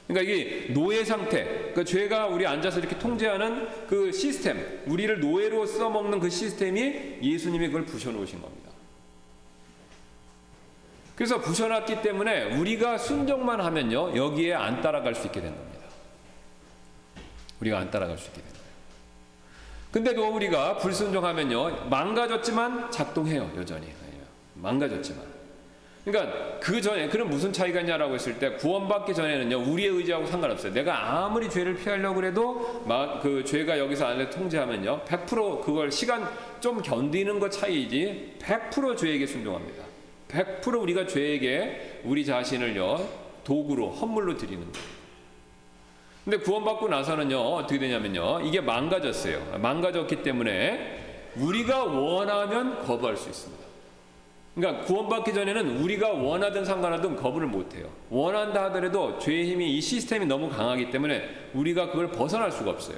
그러니까 0.08 0.32
이게 0.32 0.72
노예 0.72 1.04
상태, 1.04 1.44
그러니까 1.44 1.84
죄가 1.84 2.28
우리 2.28 2.46
앉아서 2.46 2.80
이렇게 2.80 2.98
통제하는 3.00 3.68
그 3.88 4.12
시스템, 4.12 4.82
우리를 4.86 5.20
노예로 5.20 5.66
써먹는 5.66 6.20
그 6.20 6.30
시스템이 6.30 7.18
예수님이 7.24 7.68
그걸 7.68 7.86
부셔놓으신 7.86 8.40
겁니다. 8.40 8.70
그래서 11.16 11.40
부셔놨기 11.42 12.04
때문에 12.04 12.56
우리가 12.56 13.00
순종만 13.00 13.60
하면요, 13.62 14.16
여기에 14.16 14.54
안 14.54 14.82
따라갈 14.82 15.16
수 15.16 15.26
있게 15.26 15.42
된 15.42 15.56
겁니다. 15.56 15.79
우리가 17.62 17.80
안 17.80 17.92
따라갈 17.92 18.18
수 18.18 18.28
있게 18.28 18.42
된 18.42 18.52
거예요. 18.52 18.60
근데도 19.92 20.36
우리가 20.36 20.78
불순종하면요, 20.78 21.88
망가졌지만 21.90 22.92
작동해요, 22.92 23.52
여전히. 23.58 23.88
망가졌지만. 24.62 25.40
그러니까 26.06 26.60
그 26.60 26.82
전에 26.82 27.08
그럼 27.10 27.30
무슨 27.30 27.52
차이가 27.52 27.82
있냐라고 27.82 28.16
했을 28.16 28.40
때 28.40 28.54
구원받기 28.54 29.14
전에는요 29.14 29.72
우리의 29.72 29.90
의지하고 29.90 30.26
상관없어요. 30.26 30.74
내가 30.74 31.26
아무리 31.26 31.50
죄를 31.50 31.76
피하려고 31.76 32.24
해도 32.24 32.84
막그 32.88 33.44
죄가 33.44 33.78
여기서 33.78 34.08
안에 34.08 34.30
통제하면요 34.30 35.02
100% 35.06 35.62
그걸 35.62 35.92
시간 35.92 36.28
좀 36.62 36.82
견디는 36.82 37.40
것 37.40 37.52
차이지 37.52 38.38
100% 38.40 38.98
죄에게 38.98 39.28
순종합니다. 39.28 39.84
100% 40.30 40.82
우리가 40.82 41.06
죄에게 41.06 42.02
우리 42.06 42.26
자신을요 42.26 43.08
도구로 43.44 43.92
헌물로 43.92 44.38
드리는 44.38 44.60
거예요. 44.60 44.99
근데 46.24 46.38
구원받고 46.38 46.88
나서는요 46.88 47.38
어떻게 47.40 47.80
되냐면요 47.80 48.42
이게 48.42 48.62
망가졌어요. 48.62 49.60
망가졌기 49.60 50.22
때문에 50.22 51.00
우리가 51.36 51.84
원하면 51.86 52.84
거부할 52.86 53.18
수 53.18 53.30
있습니다. 53.30 53.64
그러니까 54.56 54.84
구원받기 54.86 55.34
전에는 55.34 55.78
우리가 55.82 56.10
원하든 56.10 56.66
상관하든 56.66 57.16
거부를 57.16 57.48
못해요. 57.48 57.90
원한다 58.10 58.66
하더라도 58.66 59.18
죄의 59.20 59.52
힘이 59.52 59.78
이 59.78 59.82
시스템이 59.82 60.26
너무 60.26 60.50
강하기 60.50 60.92
때문에 60.92 61.50
우리가 61.54 61.92
그걸 61.92 62.12
벗어날 62.12 62.52
수가 62.52 62.72
없어요. 62.72 62.98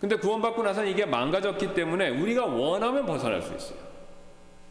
근데 0.00 0.16
구원받고 0.16 0.62
나서는 0.62 0.90
이게 0.90 1.04
망가졌기 1.04 1.74
때문에 1.74 2.10
우리가 2.10 2.46
원하면 2.46 3.04
벗어날 3.06 3.42
수 3.42 3.54
있어요. 3.54 3.78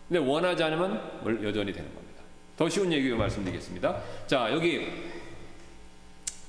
근데 0.08 0.20
원하지 0.20 0.64
않으면 0.64 1.44
여전히 1.44 1.72
되는 1.72 1.94
겁니다. 1.94 2.22
더 2.58 2.70
쉬운 2.70 2.92
얘기 2.92 3.10
말씀드리겠습니다. 3.10 3.98
자, 4.28 4.52
여기 4.52 4.88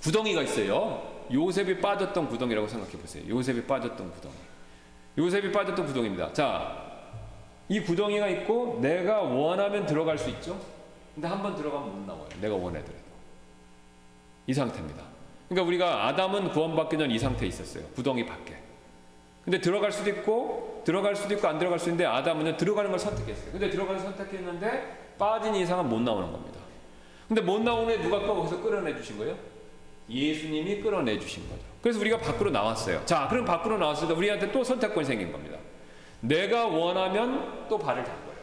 구덩이가 0.05 0.43
있어요. 0.43 1.03
요셉이 1.33 1.81
빠졌던 1.81 2.29
구덩이라고 2.29 2.69
생각해 2.69 2.93
보세요. 2.99 3.25
요셉이 3.27 3.65
빠졌던 3.65 4.13
구덩이. 4.13 4.35
요셉이 5.17 5.51
빠졌던 5.51 5.87
구덩이입니다. 5.87 6.33
자, 6.35 6.77
이 7.71 7.81
구덩이가 7.81 8.29
있고 8.29 8.79
내가 8.83 9.23
원하면 9.23 9.87
들어갈 9.87 10.19
수 10.19 10.29
있죠? 10.31 10.61
근데 11.15 11.27
한 11.29 11.43
번 11.43 11.55
들어가면 11.57 11.91
못 12.01 12.07
나와요. 12.07 12.29
내가 12.41 12.55
원해더라도. 12.55 13.03
이 14.47 14.53
상태입니다. 14.53 15.03
그러니까 15.49 15.67
우리가 15.69 16.09
아담은 16.09 16.51
구원받기 16.51 16.99
전 16.99 17.11
이 17.11 17.19
상태에 17.19 17.49
있었어요. 17.49 17.85
구덩이 17.95 18.27
밖에. 18.27 18.57
근데 19.45 19.61
들어갈 19.61 19.91
수도 19.93 20.11
있고 20.11 20.83
들어갈 20.85 21.17
수도 21.17 21.35
있고 21.35 21.47
안 21.49 21.59
들어갈 21.59 21.79
수 21.79 21.89
있는데 21.89 22.05
아담은 22.05 22.57
들어가는 22.59 22.91
걸 22.91 22.99
선택했어요. 22.99 23.53
근데 23.53 23.71
들어가는 23.71 24.03
걸 24.03 24.13
선택했는데 24.13 25.15
빠진 25.19 25.55
이상은 25.55 25.89
못 25.89 26.01
나오는 26.01 26.31
겁니다. 26.31 26.61
근데 27.29 27.41
못 27.41 27.61
나오는 27.63 28.03
누가 28.03 28.21
거기서 28.21 28.61
끌어내 28.61 28.95
주신 28.97 29.17
거예요? 29.17 29.37
예수님이 30.09 30.81
끌어내 30.81 31.19
주신 31.19 31.49
거죠. 31.49 31.63
그래서 31.83 32.01
우리가 32.01 32.19
밖으로 32.19 32.51
나왔어요. 32.51 33.05
자, 33.05 33.29
그럼 33.29 33.45
밖으로 33.45 33.79
나왔을 33.79 34.09
때 34.09 34.15
우리한테 34.15 34.51
또 34.53 34.65
선택권이 34.65 35.07
생긴 35.07 35.33
겁니다. 35.33 35.59
내가 36.21 36.67
원하면 36.67 37.67
또 37.69 37.79
발을 37.79 38.05
잡고요. 38.05 38.35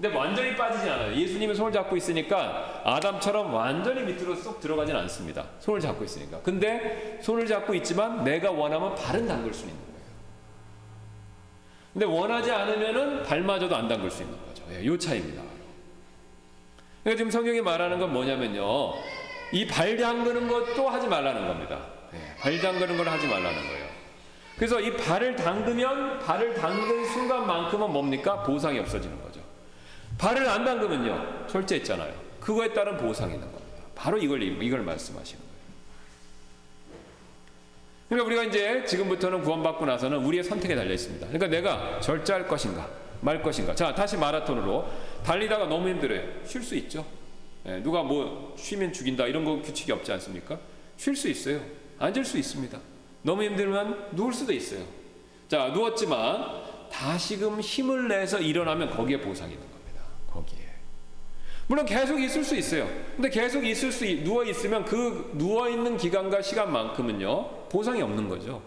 근데 0.00 0.16
완전히 0.16 0.56
빠지지 0.56 0.88
않아요. 0.88 1.14
예수님이 1.14 1.54
손을 1.54 1.72
잡고 1.72 1.94
있으니까 1.96 2.82
아담처럼 2.84 3.52
완전히 3.52 4.02
밑으로 4.02 4.34
쏙 4.34 4.58
들어가진 4.58 4.96
않습니다. 4.96 5.44
손을 5.60 5.78
잡고 5.80 6.04
있으니까. 6.04 6.40
근데 6.40 7.18
손을 7.22 7.46
잡고 7.46 7.74
있지만 7.74 8.24
내가 8.24 8.50
원하면 8.50 8.94
발은 8.94 9.28
담글 9.28 9.52
수 9.52 9.66
있는 9.66 9.76
거예요. 9.76 9.90
근데 11.92 12.06
원하지 12.06 12.50
않으면은 12.50 13.24
발마저도 13.24 13.76
안 13.76 13.88
담글 13.88 14.10
수 14.10 14.22
있는 14.22 14.36
거죠. 14.46 14.64
예, 14.72 14.84
요 14.86 14.96
차이입니다. 14.96 15.42
그러니까 17.02 17.18
지금 17.18 17.30
성경이 17.30 17.60
말하는 17.60 17.98
건 17.98 18.12
뭐냐면요. 18.12 18.94
이 19.52 19.66
발 19.66 19.96
담그는 19.96 20.48
것도 20.48 20.88
하지 20.88 21.08
말라는 21.08 21.46
겁니다. 21.48 21.78
예, 22.14 22.36
발 22.38 22.58
담그는 22.60 22.96
걸 22.96 23.08
하지 23.08 23.26
말라는 23.26 23.68
거예요. 23.68 23.86
그래서 24.56 24.80
이 24.80 24.94
발을 24.96 25.36
담그면 25.36 26.18
발을 26.20 26.54
담근 26.54 27.04
순간만큼은 27.06 27.92
뭡니까? 27.92 28.42
보상이 28.42 28.78
없어지는 28.78 29.20
거죠. 29.22 29.40
발을 30.18 30.46
안 30.48 30.64
담그면요. 30.64 31.46
절제했잖아요. 31.48 32.12
그거에 32.40 32.72
따른 32.72 32.96
보상이 32.96 33.34
있는 33.34 33.50
겁니다. 33.50 33.82
바로 33.94 34.18
이걸 34.18 34.42
이걸 34.42 34.80
말씀하시는 34.82 35.40
거예요. 35.42 35.50
그러니까 38.08 38.26
우리가 38.26 38.42
이제 38.44 38.84
지금부터는 38.84 39.42
구원받고 39.42 39.86
나서는 39.86 40.18
우리의 40.18 40.44
선택에 40.44 40.74
달려 40.74 40.92
있습니다. 40.92 41.26
그러니까 41.28 41.46
내가 41.46 42.00
절제할 42.00 42.46
것인가 42.46 42.88
말 43.20 43.42
것인가. 43.42 43.74
자, 43.74 43.94
다시 43.94 44.16
마라톤으로 44.16 44.86
달리다가 45.24 45.66
너무 45.66 45.88
힘들어요. 45.88 46.22
쉴 46.44 46.62
수 46.62 46.74
있죠. 46.76 47.04
예, 47.66 47.82
누가 47.82 48.02
뭐 48.02 48.54
쉬면 48.56 48.92
죽인다 48.92 49.26
이런 49.26 49.44
거 49.44 49.60
규칙이 49.60 49.92
없지 49.92 50.12
않습니까? 50.12 50.58
쉴 50.96 51.14
수 51.14 51.28
있어요. 51.28 51.60
앉을 51.98 52.24
수 52.24 52.38
있습니다. 52.38 52.78
너무 53.22 53.42
힘들면 53.42 54.10
누울 54.12 54.32
수도 54.32 54.52
있어요. 54.52 54.84
자, 55.48 55.68
누웠지만 55.68 56.88
다시금 56.90 57.60
힘을 57.60 58.08
내서 58.08 58.38
일어나면 58.38 58.90
거기에 58.90 59.20
보상이 59.20 59.52
있는 59.52 59.66
겁니다. 59.70 60.02
거기에. 60.30 60.58
물론 61.66 61.84
계속 61.84 62.20
있을 62.20 62.42
수 62.42 62.56
있어요. 62.56 62.88
근데 63.14 63.28
계속 63.28 63.64
있을 63.64 63.92
수 63.92 64.04
누워 64.24 64.44
있으면 64.44 64.84
그 64.84 65.32
누워 65.34 65.68
있는 65.68 65.96
기간과 65.96 66.42
시간만큼은요 66.42 67.68
보상이 67.68 68.02
없는 68.02 68.28
거죠. 68.28 68.62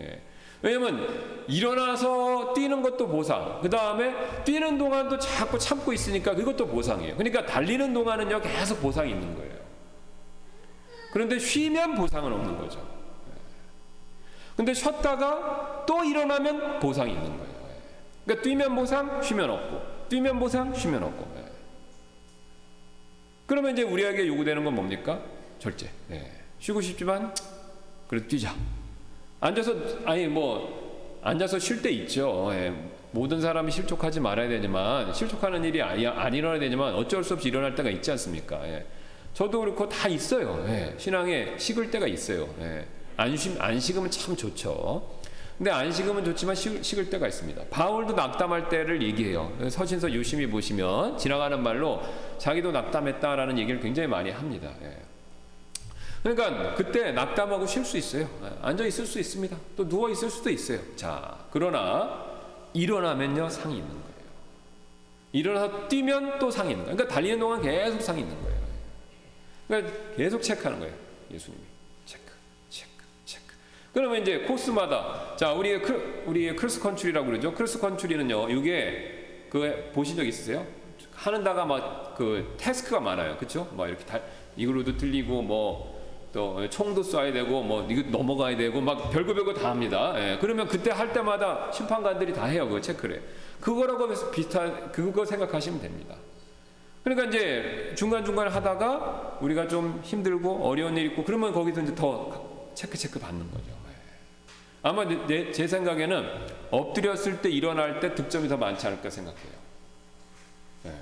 예. 0.00 0.20
왜냐면 0.62 1.44
일어나서 1.48 2.52
뛰는 2.54 2.82
것도 2.82 3.08
보상. 3.08 3.60
그 3.62 3.70
다음에 3.70 4.44
뛰는 4.44 4.76
동안도 4.78 5.18
자꾸 5.18 5.58
참고 5.58 5.92
있으니까 5.92 6.34
그것도 6.34 6.66
보상이에요. 6.66 7.16
그러니까 7.16 7.46
달리는 7.46 7.92
동안은요 7.92 8.40
계속 8.40 8.80
보상이 8.80 9.10
있는 9.10 9.34
거예요. 9.34 9.60
그런데 11.12 11.38
쉬면 11.38 11.94
보상은 11.94 12.32
없는 12.32 12.58
거죠. 12.58 12.78
예. 12.78 13.32
근데 14.56 14.74
쉬었다가 14.74 15.84
또 15.86 16.04
일어나면 16.04 16.78
보상이 16.78 17.12
있는 17.12 17.26
거예요. 17.26 17.44
예. 17.44 17.82
그러니까 18.24 18.42
뛰면 18.44 18.76
보상, 18.76 19.22
쉬면 19.22 19.50
없고, 19.50 20.08
뛰면 20.08 20.38
보상, 20.38 20.72
쉬면 20.72 21.02
없고. 21.02 21.32
예. 21.38 21.44
그러면 23.46 23.72
이제 23.72 23.82
우리에게 23.82 24.28
요구되는 24.28 24.62
건 24.62 24.74
뭡니까? 24.74 25.20
절제. 25.58 25.90
쉬고 26.60 26.80
싶지만 26.80 27.34
그래도 28.06 28.28
뛰자. 28.28 28.54
앉아서 29.40 29.74
아니 30.04 30.26
뭐 30.26 31.18
앉아서 31.22 31.58
쉴 31.58 31.82
때 31.82 31.90
있죠. 31.90 32.48
예. 32.52 32.72
모든 33.12 33.40
사람이 33.40 33.72
실족하지 33.72 34.20
말아야 34.20 34.48
되지만 34.48 35.12
실족하는 35.12 35.64
일이 35.64 35.82
안, 35.82 36.04
안 36.06 36.32
일어나야 36.32 36.60
되지만 36.60 36.94
어쩔 36.94 37.24
수 37.24 37.34
없이 37.34 37.48
일어날 37.48 37.74
때가 37.74 37.90
있지 37.90 38.10
않습니까? 38.12 38.60
예. 38.68 38.86
저도 39.34 39.60
그렇고 39.60 39.88
다 39.88 40.08
있어요. 40.08 40.64
예. 40.68 40.94
신앙에 40.96 41.54
식을 41.58 41.90
때가 41.90 42.06
있어요. 42.06 42.48
예. 42.60 42.84
안, 43.16 43.36
쉬, 43.36 43.54
안 43.58 43.78
식으면 43.78 44.10
참 44.10 44.36
좋죠. 44.36 45.20
근데 45.58 45.70
안 45.70 45.92
식으면 45.92 46.24
좋지만 46.24 46.54
식, 46.54 46.82
식을 46.82 47.10
때가 47.10 47.26
있습니다. 47.28 47.64
바울도 47.68 48.14
낙담할 48.14 48.70
때를 48.70 49.02
얘기해요. 49.02 49.52
서신서 49.68 50.10
유심히 50.12 50.46
보시면 50.46 51.18
지나가는 51.18 51.62
말로 51.62 52.00
자기도 52.38 52.72
낙담했다라는 52.72 53.58
얘기를 53.58 53.78
굉장히 53.80 54.08
많이 54.08 54.30
합니다. 54.30 54.70
예. 56.26 56.34
그러니까 56.34 56.74
그때 56.74 57.12
낙담하고 57.12 57.66
쉴 57.66 57.84
수 57.84 57.96
있어요. 57.96 58.28
앉아 58.62 58.84
있을 58.86 59.06
수 59.06 59.18
있습니다. 59.18 59.56
또 59.76 59.88
누워 59.88 60.10
있을 60.10 60.30
수도 60.30 60.50
있어요. 60.50 60.80
자, 60.96 61.46
그러나 61.50 62.26
일어나면요 62.72 63.48
상이 63.48 63.76
있는 63.76 63.88
거예요. 63.88 64.10
일어나서 65.32 65.88
뛰면 65.88 66.38
또 66.38 66.50
상이 66.50 66.70
있는 66.72 66.84
거예요. 66.84 66.96
그러니까 66.96 67.14
달리는 67.14 67.38
동안 67.38 67.62
계속 67.62 68.00
상이 68.00 68.20
있는 68.20 68.40
거예요. 68.42 68.60
그러니까 69.68 69.92
계속 70.16 70.42
체크하는 70.42 70.80
거예요. 70.80 70.94
예수님이 71.30 71.62
체크, 72.04 72.24
체크, 72.68 72.90
체크. 73.24 73.54
그러면 73.94 74.20
이제 74.22 74.40
코스마다 74.40 75.36
자 75.36 75.52
우리의 75.52 75.82
크, 75.82 76.24
우리의 76.26 76.56
크로스 76.56 76.80
컨트리라고 76.80 77.26
그러죠. 77.26 77.54
크로스 77.54 77.78
컨트리는요. 77.78 78.50
이게 78.50 79.46
그 79.48 79.90
보신 79.94 80.16
적 80.16 80.24
있으세요? 80.24 80.66
하는 81.14 81.44
다가 81.44 81.64
막 81.64 82.10
그 82.20 82.54
태스크가 82.58 83.00
많아요. 83.00 83.38
그렇죠? 83.38 83.66
막 83.74 83.88
이렇게 83.88 84.04
달, 84.04 84.22
이걸로도 84.54 84.98
틀리고 84.98 85.40
뭐 85.40 85.99
또 86.32 86.68
총도 86.68 87.02
쏴야 87.02 87.32
되고 87.32 87.62
뭐 87.62 87.86
이거 87.90 88.08
넘어가야 88.08 88.56
되고 88.56 88.80
막 88.80 89.10
별거 89.10 89.34
별거 89.34 89.52
다 89.52 89.70
합니다. 89.70 90.14
예, 90.16 90.38
그러면 90.40 90.68
그때 90.68 90.90
할 90.90 91.12
때마다 91.12 91.70
심판관들이 91.72 92.32
다 92.32 92.44
해요. 92.46 92.68
그 92.68 92.80
체크를. 92.80 93.22
그거라고 93.60 94.08
비슷한 94.30 94.92
그거 94.92 95.24
생각하시면 95.24 95.80
됩니다. 95.80 96.14
그러니까 97.02 97.28
이제 97.28 97.92
중간 97.96 98.24
중간 98.24 98.48
하다가 98.48 99.38
우리가 99.40 99.66
좀 99.66 100.00
힘들고 100.04 100.68
어려운 100.68 100.96
일 100.96 101.06
있고 101.06 101.24
그러면 101.24 101.52
거기서 101.52 101.82
이제 101.82 101.94
더 101.94 102.70
체크 102.74 102.96
체크 102.96 103.18
받는 103.18 103.50
거죠. 103.50 103.64
예. 103.68 103.94
아마 104.82 105.04
내, 105.04 105.50
제 105.50 105.66
생각에는 105.66 106.28
엎드렸을 106.70 107.42
때 107.42 107.50
일어날 107.50 107.98
때 108.00 108.14
득점이 108.14 108.48
더 108.48 108.56
많지 108.56 108.86
않을까 108.86 109.10
생각해요. 109.10 109.52
예. 110.86 110.92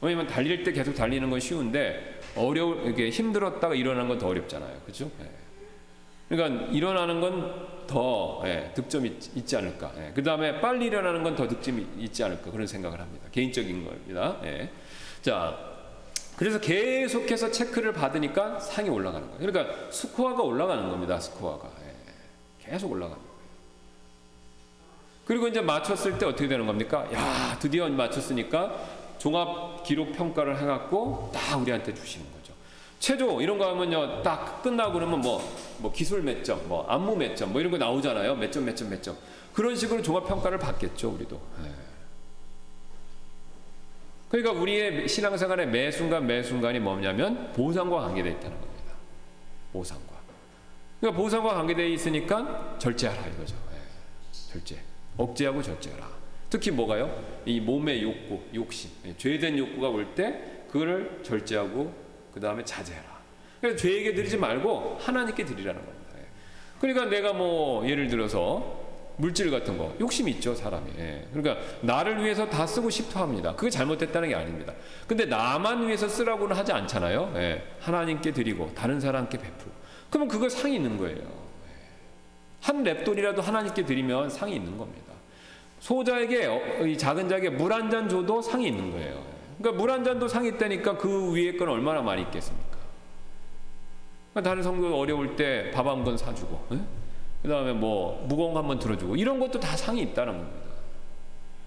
왜냐면 0.00 0.26
달릴 0.26 0.64
때 0.64 0.72
계속 0.72 0.94
달리는 0.94 1.28
건 1.28 1.38
쉬운데 1.40 2.20
어려 2.36 2.74
이게 2.86 3.10
힘들었다가 3.10 3.74
일어나는 3.74 4.08
건더 4.08 4.28
어렵잖아요. 4.28 4.80
그렇죠? 4.84 5.10
예. 5.20 5.30
그러니까 6.28 6.66
일어나는 6.72 7.20
건더 7.20 8.42
예, 8.46 8.70
득점이 8.74 9.18
있, 9.34 9.46
지 9.46 9.56
않을까. 9.56 9.92
예. 9.98 10.12
그 10.14 10.22
다음에 10.22 10.60
빨리 10.60 10.86
일어나는 10.86 11.22
건 11.22 11.36
더 11.36 11.46
득점이 11.46 11.86
있지 11.98 12.24
않을까 12.24 12.50
그런 12.50 12.66
생각을 12.66 13.00
합니다. 13.00 13.26
개인적인 13.32 13.84
겁니다. 13.84 14.38
예. 14.44 14.70
자, 15.20 15.58
그래서 16.36 16.58
계속해서 16.58 17.50
체크를 17.50 17.92
받으니까 17.92 18.58
상이 18.60 18.88
올라가는 18.88 19.26
거예요. 19.30 19.46
그러니까 19.46 19.90
스코어가 19.90 20.42
올라가는 20.42 20.88
겁니다. 20.88 21.20
스코어가 21.20 21.68
예. 21.86 21.92
계속 22.70 22.90
올라가는 22.90 23.16
거예요. 23.16 23.32
그리고 25.26 25.48
이제 25.48 25.60
맞췄을 25.60 26.18
때 26.18 26.26
어떻게 26.26 26.48
되는 26.48 26.66
겁니까? 26.66 27.06
야, 27.12 27.56
드디어 27.60 27.88
맞췄으니까 27.88 29.01
종합 29.22 29.84
기록 29.84 30.10
평가를 30.10 30.60
해갖고 30.60 31.30
딱 31.32 31.60
우리한테 31.60 31.94
주시는 31.94 32.26
거죠. 32.32 32.52
체조 32.98 33.40
이런 33.40 33.56
거 33.56 33.68
하면요 33.68 34.20
딱 34.20 34.60
끝나고 34.64 34.94
그러면 34.94 35.20
뭐, 35.20 35.40
뭐 35.78 35.92
기술 35.92 36.22
몇 36.22 36.42
점, 36.42 36.60
뭐 36.68 36.84
안무 36.88 37.14
몇 37.14 37.36
점, 37.36 37.52
뭐 37.52 37.60
이런 37.60 37.70
거 37.70 37.78
나오잖아요. 37.78 38.34
몇 38.34 38.50
점, 38.50 38.64
몇 38.64 38.74
점, 38.74 38.90
몇 38.90 39.00
점. 39.00 39.16
그런 39.52 39.76
식으로 39.76 40.02
종합 40.02 40.26
평가를 40.26 40.58
받겠죠, 40.58 41.10
우리도. 41.10 41.40
네. 41.62 41.70
그러니까 44.28 44.60
우리의 44.60 45.08
신앙생활의 45.08 45.68
매 45.68 45.92
순간 45.92 46.26
매 46.26 46.42
순간이 46.42 46.80
뭐냐면 46.80 47.52
보상과 47.52 48.00
관계되어 48.00 48.32
있다는 48.32 48.60
겁니다. 48.60 48.92
보상과. 49.72 50.16
그러니까 50.98 51.22
보상과 51.22 51.54
관계되어 51.54 51.86
있으니까 51.86 52.74
절제하라 52.80 53.24
이거죠. 53.28 53.54
네. 53.70 53.78
절제. 54.52 54.82
억제하고 55.16 55.62
절제하라. 55.62 56.11
특히 56.52 56.70
뭐가요? 56.70 57.10
이 57.46 57.60
몸의 57.60 58.02
욕구, 58.02 58.42
욕심, 58.54 58.90
예, 59.06 59.16
죄된 59.16 59.56
욕구가 59.56 59.88
올 59.88 60.14
때 60.14 60.38
그거를 60.70 61.20
절제하고 61.22 61.90
그 62.34 62.40
다음에 62.40 62.62
자제해라. 62.62 63.04
그래서 63.58 63.78
죄에게 63.78 64.12
드리지 64.14 64.36
말고 64.36 64.98
하나님께 65.00 65.46
드리라는 65.46 65.80
겁니다. 65.82 66.10
예. 66.18 66.24
그러니까 66.78 67.06
내가 67.06 67.32
뭐 67.32 67.88
예를 67.88 68.08
들어서 68.08 68.82
물질 69.16 69.50
같은 69.50 69.78
거 69.78 69.94
욕심 69.98 70.28
있죠 70.28 70.54
사람이. 70.54 70.90
예. 70.98 71.26
그러니까 71.32 71.64
나를 71.80 72.22
위해서 72.22 72.46
다 72.50 72.66
쓰고 72.66 72.90
싶어 72.90 73.20
합니다. 73.20 73.54
그게 73.56 73.70
잘못됐다는 73.70 74.28
게 74.28 74.34
아닙니다. 74.34 74.74
근데 75.06 75.24
나만 75.24 75.86
위해서 75.86 76.06
쓰라고는 76.06 76.54
하지 76.54 76.70
않잖아요. 76.72 77.32
하나님께 77.80 78.30
드리고 78.32 78.72
다른 78.74 79.00
사람께 79.00 79.38
베풀고. 79.38 79.72
그러면 80.10 80.28
그거 80.28 80.50
상이 80.50 80.76
있는 80.76 80.98
거예요. 80.98 81.16
한 82.60 82.84
랩돈이라도 82.84 83.40
하나님께 83.40 83.86
드리면 83.86 84.28
상이 84.28 84.54
있는 84.56 84.76
겁니다. 84.76 85.11
소자에게 85.82 86.46
어, 86.46 86.86
이 86.86 86.96
작은 86.96 87.28
자에게 87.28 87.50
물 87.50 87.72
한 87.72 87.90
잔 87.90 88.08
줘도 88.08 88.40
상이 88.40 88.68
있는 88.68 88.92
거예요. 88.92 89.20
그러니까 89.58 89.82
물 89.82 89.90
한 89.90 90.04
잔도 90.04 90.28
상이 90.28 90.48
있다니까 90.50 90.96
그 90.96 91.32
위에 91.34 91.56
건 91.56 91.68
얼마나 91.68 92.00
많이 92.00 92.22
있겠습니까? 92.22 92.78
그러니까 94.32 94.48
다른 94.50 94.62
성도 94.62 94.96
어려울 94.96 95.34
때 95.36 95.70
밥한번 95.72 96.16
사주고, 96.16 96.66
그 97.42 97.48
다음에 97.48 97.72
뭐 97.72 98.24
무거운 98.28 98.52
거 98.54 98.60
한 98.60 98.68
번 98.68 98.78
들어주고 98.78 99.16
이런 99.16 99.40
것도 99.40 99.58
다 99.58 99.76
상이 99.76 100.00
있다는 100.02 100.38
겁니다. 100.38 100.60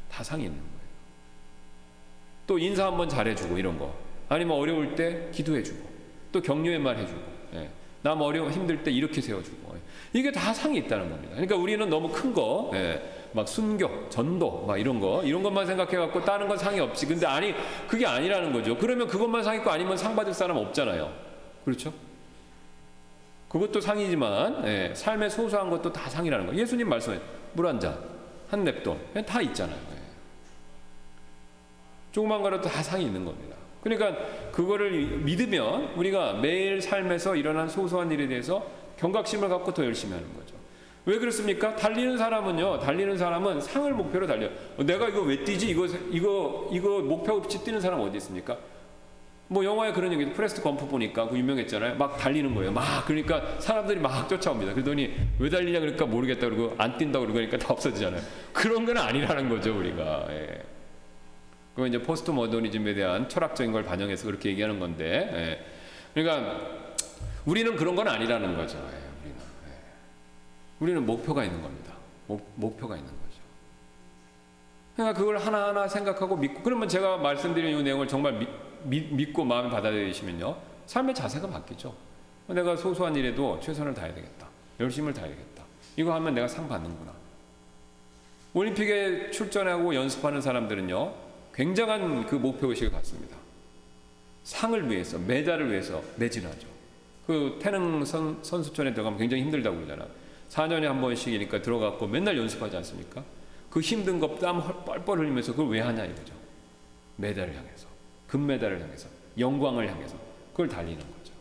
다 0.09 0.23
상이 0.23 0.43
있는 0.45 0.57
거예요. 0.57 0.71
또 2.47 2.57
인사 2.57 2.85
한 2.87 2.95
번 2.97 3.09
잘해주고 3.09 3.57
이런 3.57 3.77
거, 3.77 3.93
아니면 4.29 4.57
어려울 4.57 4.95
때 4.95 5.27
기도해주고, 5.33 5.87
또 6.31 6.41
격려의 6.41 6.79
말 6.79 6.97
해주고, 6.97 7.19
예. 7.55 7.69
남 8.01 8.21
어려워 8.21 8.49
힘들 8.49 8.81
때 8.83 8.91
이렇게 8.91 9.19
세워주고 9.19 9.75
이게 10.13 10.31
다 10.31 10.53
상이 10.53 10.77
있다는 10.77 11.09
겁니다. 11.09 11.31
그러니까 11.33 11.55
우리는 11.57 11.89
너무 11.89 12.09
큰 12.09 12.33
거, 12.33 12.71
예. 12.73 13.01
막 13.35 13.47
순교, 13.47 14.09
전도, 14.09 14.65
막 14.65 14.77
이런 14.77 14.99
거, 14.99 15.21
이런 15.23 15.43
것만 15.43 15.65
생각해갖고 15.67 16.23
다른 16.23 16.47
건 16.47 16.57
상이 16.57 16.79
없지. 16.79 17.05
근데 17.05 17.25
아니, 17.25 17.53
그게 17.87 18.05
아니라는 18.05 18.53
거죠. 18.53 18.77
그러면 18.77 19.07
그것만 19.07 19.43
상 19.43 19.55
있고 19.55 19.69
아니면 19.69 19.97
상 19.97 20.15
받을 20.15 20.33
사람 20.33 20.55
없잖아요. 20.55 21.11
그렇죠? 21.65 21.91
그것도 23.49 23.81
상이지만, 23.81 24.65
예, 24.65 24.93
삶의 24.95 25.29
소소한 25.29 25.69
것도 25.69 25.91
다 25.91 26.09
상이라는 26.09 26.45
거예요. 26.45 26.61
예수님 26.61 26.87
말씀에 26.87 27.19
물 27.53 27.67
한 27.67 27.79
잔, 27.79 27.97
한 28.49 28.63
렙돈, 28.63 28.97
다 29.25 29.41
있잖아요. 29.41 29.77
예. 29.91 29.95
조그만 32.13 32.41
거라도 32.41 32.69
다 32.69 32.81
상이 32.81 33.03
있는 33.05 33.25
겁니다. 33.25 33.55
그러니까 33.81 34.15
그거를 34.51 34.91
믿으면 35.19 35.93
우리가 35.95 36.33
매일 36.33 36.81
삶에서 36.81 37.35
일어난 37.35 37.67
소소한 37.67 38.09
일에 38.11 38.27
대해서 38.27 38.65
경각심을 38.97 39.49
갖고 39.49 39.73
더 39.73 39.83
열심히 39.83 40.13
하는 40.13 40.33
거죠. 40.33 40.44
왜 41.05 41.19
그렇습니까? 41.19 41.75
달리는 41.75 42.17
사람은요. 42.17 42.79
달리는 42.79 43.17
사람은 43.17 43.61
상을 43.61 43.91
목표로 43.93 44.25
달려. 44.25 44.47
어, 44.77 44.83
내가 44.83 45.07
이거 45.07 45.21
왜 45.21 45.43
뛰지? 45.43 45.69
이거 45.69 45.85
이거 46.09 46.69
이거 46.71 46.99
목표 46.99 47.33
없이 47.33 47.63
뛰는 47.63 47.79
사람 47.79 48.01
어디 48.01 48.17
있습니까? 48.17 48.57
뭐 49.47 49.63
영화에 49.63 49.93
그런 49.93 50.11
얘기 50.11 50.33
Forrest 50.33 50.63
Gump 50.63 50.87
보니까 50.87 51.29
그 51.29 51.37
유명했잖아요. 51.37 51.95
막 51.95 52.17
달리는 52.17 52.55
거예요. 52.55 52.71
막 52.71 53.05
그러니까 53.05 53.59
사람들이 53.59 53.99
막 53.99 54.27
쫓아옵니다. 54.27 54.73
그러더니 54.73 55.13
왜 55.37 55.49
달리냐 55.49 55.79
그러니까 55.79 56.07
모르겠다 56.07 56.49
그러고 56.49 56.73
안 56.79 56.97
뛴다 56.97 57.19
그러니까 57.19 57.57
다 57.57 57.71
없어지잖아요. 57.71 58.21
그런 58.51 58.85
건 58.85 58.97
아니라는 58.97 59.47
거죠 59.47 59.77
우리가. 59.77 60.25
예. 60.31 60.63
그건 61.75 61.89
이제 61.89 62.01
포스트 62.01 62.31
모더니즘에 62.31 62.95
대한 62.95 63.29
철학적인 63.29 63.71
걸 63.71 63.83
반영해서 63.83 64.25
그렇게 64.25 64.49
얘기하는 64.49 64.79
건데. 64.79 65.29
예. 65.35 65.65
그러니까 66.15 66.59
우리는 67.45 67.75
그런 67.75 67.95
건 67.95 68.07
아니라는 68.07 68.57
거죠. 68.57 68.79
예. 68.79 69.04
우리는 70.79 71.05
목표가 71.05 71.43
있는 71.43 71.61
겁니다. 71.61 71.93
목, 72.27 72.47
목표가 72.55 72.95
있는 72.95 73.09
거죠. 73.09 73.41
그러니까 74.95 75.19
그걸 75.19 75.37
하나하나 75.37 75.87
생각하고 75.87 76.35
믿고 76.37 76.63
그러면 76.63 76.87
제가 76.87 77.17
말씀드린 77.17 77.77
이 77.77 77.83
내용을 77.83 78.07
정말 78.07 78.33
믿, 78.33 78.49
믿, 78.83 79.13
믿고 79.13 79.43
마음에 79.43 79.69
받아들이시면요. 79.69 80.55
삶의 80.85 81.15
자세가 81.15 81.47
바뀌죠. 81.49 81.95
내가 82.47 82.75
소소한 82.75 83.15
일에도 83.15 83.59
최선을 83.59 83.93
다해야 83.93 84.13
되겠다. 84.13 84.47
열심을 84.79 85.13
다해야 85.13 85.31
되겠다. 85.31 85.63
이거 85.97 86.13
하면 86.13 86.33
내가 86.33 86.47
상 86.47 86.67
받는구나. 86.67 87.13
올림픽에 88.53 89.31
출전하고 89.31 89.95
연습하는 89.95 90.41
사람들은요. 90.41 91.13
굉장한 91.53 92.25
그 92.27 92.35
목표의식을 92.35 92.91
갖습니다. 92.91 93.37
상을 94.43 94.89
위해서, 94.89 95.17
메달을 95.17 95.71
위해서 95.71 96.01
매진하죠. 96.17 96.67
그 97.25 97.57
태릉 97.61 98.05
선, 98.05 98.37
선수촌에 98.43 98.93
들어가면 98.93 99.17
굉장히 99.17 99.43
힘들다고 99.43 99.77
그러잖아요. 99.77 100.07
4년에 100.49 100.83
한 100.83 101.01
번씩이니까 101.01 101.61
들어갔고 101.61 102.07
맨날 102.07 102.37
연습하지 102.37 102.77
않습니까? 102.77 103.23
그 103.69 103.81
힘든 103.81 104.19
거땀 104.19 104.85
뻘뻘 104.85 105.19
흘리면서 105.19 105.51
그걸 105.51 105.69
왜 105.69 105.81
하냐 105.81 106.05
이거죠. 106.05 106.33
메달을 107.17 107.55
향해서. 107.55 107.87
금메달을 108.27 108.81
향해서. 108.81 109.07
영광을 109.37 109.89
향해서. 109.91 110.15
그걸 110.51 110.69
달리는 110.69 110.97
거죠. 110.97 111.33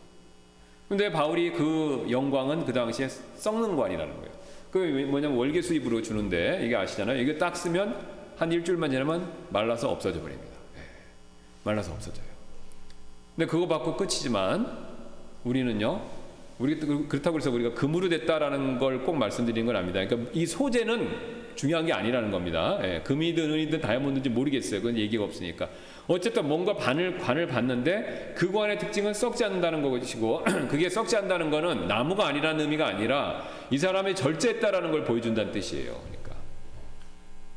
근데 0.89 1.11
바울이 1.11 1.51
그 1.51 2.05
영광은 2.09 2.65
그 2.65 2.73
당시에 2.73 3.07
썩는 3.07 3.75
관이라는 3.75 4.15
거예요. 4.17 4.31
그 4.71 4.77
뭐냐면 5.09 5.37
월계 5.37 5.61
수입으로 5.61 6.01
주는데 6.01 6.65
이게 6.65 6.75
아시잖아요. 6.75 7.17
이게 7.17 7.37
딱 7.37 7.55
쓰면 7.55 8.15
한 8.35 8.51
일주일만 8.51 8.91
지나면 8.91 9.31
말라서 9.49 9.89
없어져 9.89 10.21
버립니다. 10.21 10.51
예. 10.75 10.81
말라서 11.63 11.93
없어져요. 11.93 12.25
근데 13.35 13.49
그거 13.49 13.67
받고 13.67 13.95
끝이지만 13.95 14.85
우리는요 15.45 16.01
우리 16.57 16.77
그렇다고 16.79 17.37
해서 17.37 17.51
우리가 17.51 17.73
금으로 17.73 18.07
됐다라는 18.09 18.77
걸 18.79 19.03
꼭 19.03 19.17
말씀드리는 19.17 19.65
건 19.65 19.75
아닙니다. 19.75 20.05
그러니까 20.05 20.31
이 20.33 20.45
소재는 20.45 21.35
중요한 21.55 21.85
게 21.85 21.93
아니라는 21.93 22.31
겁니다. 22.31 22.79
예, 22.83 23.01
금이든 23.03 23.49
은이든 23.51 23.81
다이아몬드인지 23.81 24.29
모르겠어요. 24.29 24.81
그건 24.81 24.97
얘기가 24.97 25.23
없으니까. 25.23 25.69
어쨌든 26.07 26.47
뭔가 26.47 26.75
반을 26.75 27.17
관을 27.17 27.47
봤는데 27.47 28.33
그 28.37 28.51
관의 28.51 28.77
특징은 28.79 29.13
썩지 29.13 29.43
않는다는 29.43 29.81
것이고 29.81 30.43
그게 30.69 30.89
썩지 30.89 31.15
않는다는 31.15 31.49
거는 31.49 31.87
나무가 31.87 32.27
아니라는 32.27 32.61
의미가 32.61 32.87
아니라 32.87 33.43
이 33.71 33.77
사람이 33.77 34.15
절제했다라는 34.15 34.91
걸 34.91 35.03
보여준다는 35.03 35.51
뜻이에요. 35.51 35.99
그러니까 36.07 36.35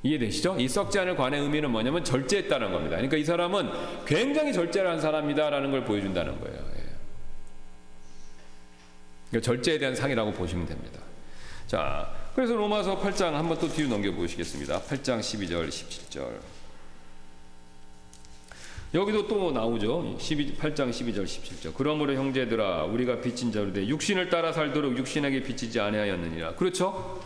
이해되시죠? 0.03 0.57
이 0.59 0.67
썩지 0.69 0.99
않을 1.01 1.17
관의 1.17 1.41
의미는 1.41 1.71
뭐냐면 1.71 2.03
절제했다는 2.05 2.73
겁니다. 2.73 2.97
그러니까 2.97 3.17
이 3.17 3.25
사람은 3.25 3.69
굉장히 4.07 4.53
절제를 4.53 4.91
한 4.91 5.01
사람이다라는 5.01 5.71
걸 5.71 5.85
보여준다는 5.85 6.41
거예요. 6.41 6.78
예. 9.29 9.31
그러니까 9.31 9.47
절제에 9.47 9.79
대한 9.79 9.95
상이라고 9.95 10.33
보시면 10.33 10.67
됩니다. 10.67 11.01
자, 11.67 12.11
그래서 12.35 12.55
로마서 12.55 12.99
8장 13.01 13.33
한번 13.33 13.59
또 13.59 13.69
뒤로 13.69 13.89
넘겨 13.89 14.13
보시겠습니다. 14.13 14.81
8장 14.83 15.21
12절, 15.21 15.69
17절. 15.69 16.29
여기도 18.95 19.29
또 19.29 19.53
나오죠. 19.53 20.17
12, 20.19 20.55
8장 20.57 20.89
12절 20.91 21.25
17절. 21.25 21.73
그러므로 21.77 22.15
형제들아 22.15 22.85
우리가 22.85 23.21
빚진 23.21 23.53
자로 23.53 23.71
돼 23.73 23.87
육신을 23.87 24.31
따라 24.31 24.51
살도록 24.53 24.97
육신에게 24.97 25.43
빚지지 25.43 25.79
아니하였느니라. 25.79 26.55
그렇죠? 26.55 27.21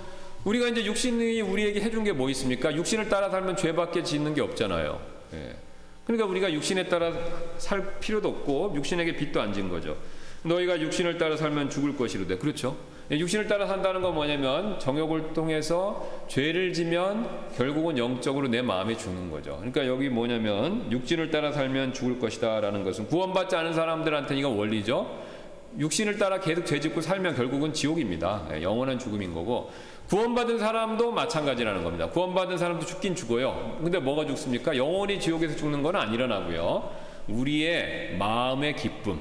우리가 0.44 0.66
이제 0.68 0.84
육신이 0.84 1.40
우리에게 1.40 1.80
해준 1.80 2.02
게 2.02 2.12
뭐 2.12 2.28
있습니까? 2.30 2.74
육신을 2.74 3.08
따라 3.08 3.30
살면 3.30 3.56
죄밖에 3.56 4.02
짓는 4.02 4.34
게 4.34 4.40
없잖아요. 4.40 5.00
예. 5.34 5.56
그러니까 6.04 6.26
우리가 6.26 6.52
육신에 6.52 6.88
따라 6.88 7.12
살 7.58 8.00
필요도 8.00 8.28
없고 8.28 8.72
육신에게 8.74 9.14
빚도 9.14 9.40
안 9.40 9.52
진 9.52 9.68
거죠. 9.68 9.96
너희가 10.42 10.80
육신을 10.80 11.18
따라 11.18 11.36
살면 11.36 11.70
죽을 11.70 11.96
것이로되 11.96 12.38
그렇죠? 12.38 12.76
육신을 13.10 13.46
따라 13.46 13.66
산다는 13.66 14.00
건 14.00 14.14
뭐냐면 14.14 14.78
정욕을 14.78 15.34
통해서 15.34 16.08
죄를 16.28 16.72
지면 16.72 17.28
결국은 17.56 17.98
영적으로 17.98 18.48
내 18.48 18.62
마음이 18.62 18.96
죽는 18.96 19.30
거죠. 19.30 19.56
그러니까 19.56 19.86
여기 19.86 20.08
뭐냐면 20.08 20.90
육신을 20.90 21.30
따라 21.30 21.52
살면 21.52 21.92
죽을 21.92 22.18
것이다라는 22.18 22.84
것은 22.84 23.08
구원받지 23.08 23.54
않은 23.56 23.74
사람들한테 23.74 24.36
이건 24.36 24.56
원리죠. 24.56 25.32
육신을 25.78 26.18
따라 26.18 26.40
계속 26.40 26.64
죄짓고 26.66 27.00
살면 27.00 27.34
결국은 27.34 27.72
지옥입니다. 27.72 28.46
예, 28.52 28.62
영원한 28.62 28.98
죽음인 28.98 29.32
거고 29.32 29.70
구원받은 30.08 30.58
사람도 30.58 31.12
마찬가지라는 31.12 31.84
겁니다. 31.84 32.08
구원받은 32.10 32.58
사람도 32.58 32.84
죽긴 32.84 33.14
죽어요. 33.14 33.78
근데 33.82 33.98
뭐가 33.98 34.26
죽습니까? 34.26 34.76
영원히 34.76 35.18
지옥에서 35.18 35.56
죽는 35.56 35.82
건안 35.82 36.12
일어나고요. 36.12 36.90
우리의 37.28 38.16
마음의 38.18 38.76
기쁨, 38.76 39.20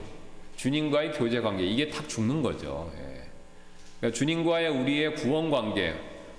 주님과의 0.62 1.14
교제 1.14 1.42
관계 1.42 1.64
이게 1.64 1.90
탁 1.90 2.08
죽는 2.08 2.44
거죠. 2.44 2.92
예. 2.96 3.24
그러니까 3.98 4.16
주님과의 4.16 4.70
우리의 4.70 5.16
구원 5.16 5.50
관계, 5.50 5.96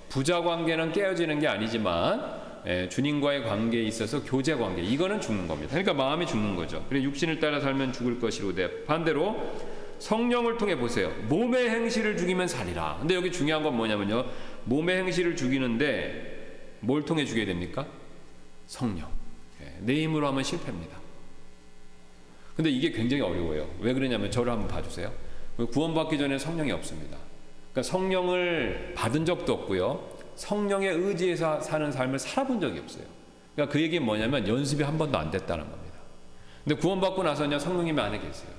부자 0.07 0.41
관계는 0.41 0.93
깨어지는 0.93 1.39
게 1.41 1.47
아니지만 1.49 2.41
예, 2.65 2.87
주님과의 2.87 3.43
관계에 3.43 3.83
있어서 3.83 4.23
교제 4.23 4.55
관계 4.55 4.81
이거는 4.81 5.19
죽는 5.19 5.49
겁니다. 5.49 5.71
그러니까 5.71 5.93
마음이 5.93 6.25
죽는 6.25 6.55
거죠. 6.55 6.85
그래 6.87 7.03
육신을 7.03 7.41
따라 7.41 7.59
살면 7.59 7.91
죽을 7.91 8.21
것이로되 8.21 8.85
반대로 8.85 9.35
성령을 9.99 10.57
통해 10.57 10.77
보세요. 10.77 11.11
몸의 11.27 11.69
행실을 11.69 12.15
죽이면 12.15 12.47
살리라. 12.47 12.99
근데 13.01 13.15
여기 13.15 13.29
중요한 13.29 13.61
건 13.61 13.75
뭐냐면요. 13.75 14.23
몸의 14.63 14.99
행실을 14.99 15.35
죽이는데 15.35 16.77
뭘 16.79 17.03
통해 17.03 17.25
죽여야 17.25 17.45
됩니까? 17.45 17.85
성령. 18.67 19.09
예, 19.61 19.73
내 19.81 20.01
힘으로 20.01 20.27
하면 20.27 20.43
실패입니다. 20.43 21.02
근데 22.55 22.69
이게 22.69 22.91
굉장히 22.91 23.23
어려워요. 23.23 23.67
왜 23.79 23.93
그러냐면 23.93 24.29
저를 24.29 24.51
한번 24.51 24.67
봐주세요. 24.67 25.11
구원받기 25.71 26.17
전에 26.17 26.37
성령이 26.37 26.71
없습니다. 26.71 27.17
그러니까 27.71 27.91
성령을 27.91 28.93
받은 28.95 29.25
적도 29.25 29.53
없고요. 29.53 30.07
성령의 30.35 30.89
의지에서 30.95 31.61
사는 31.61 31.91
삶을 31.91 32.19
살아본 32.19 32.59
적이 32.61 32.79
없어요. 32.79 33.05
그러니까 33.55 33.73
그 33.73 33.81
얘기는 33.81 34.03
뭐냐면 34.05 34.47
연습이 34.47 34.83
한 34.83 34.97
번도 34.97 35.17
안 35.17 35.31
됐다는 35.31 35.69
겁니다. 35.69 35.93
근데 36.63 36.79
구원받고 36.79 37.23
나서는 37.23 37.59
성령님이 37.59 37.99
안에 37.99 38.19
계세요. 38.19 38.51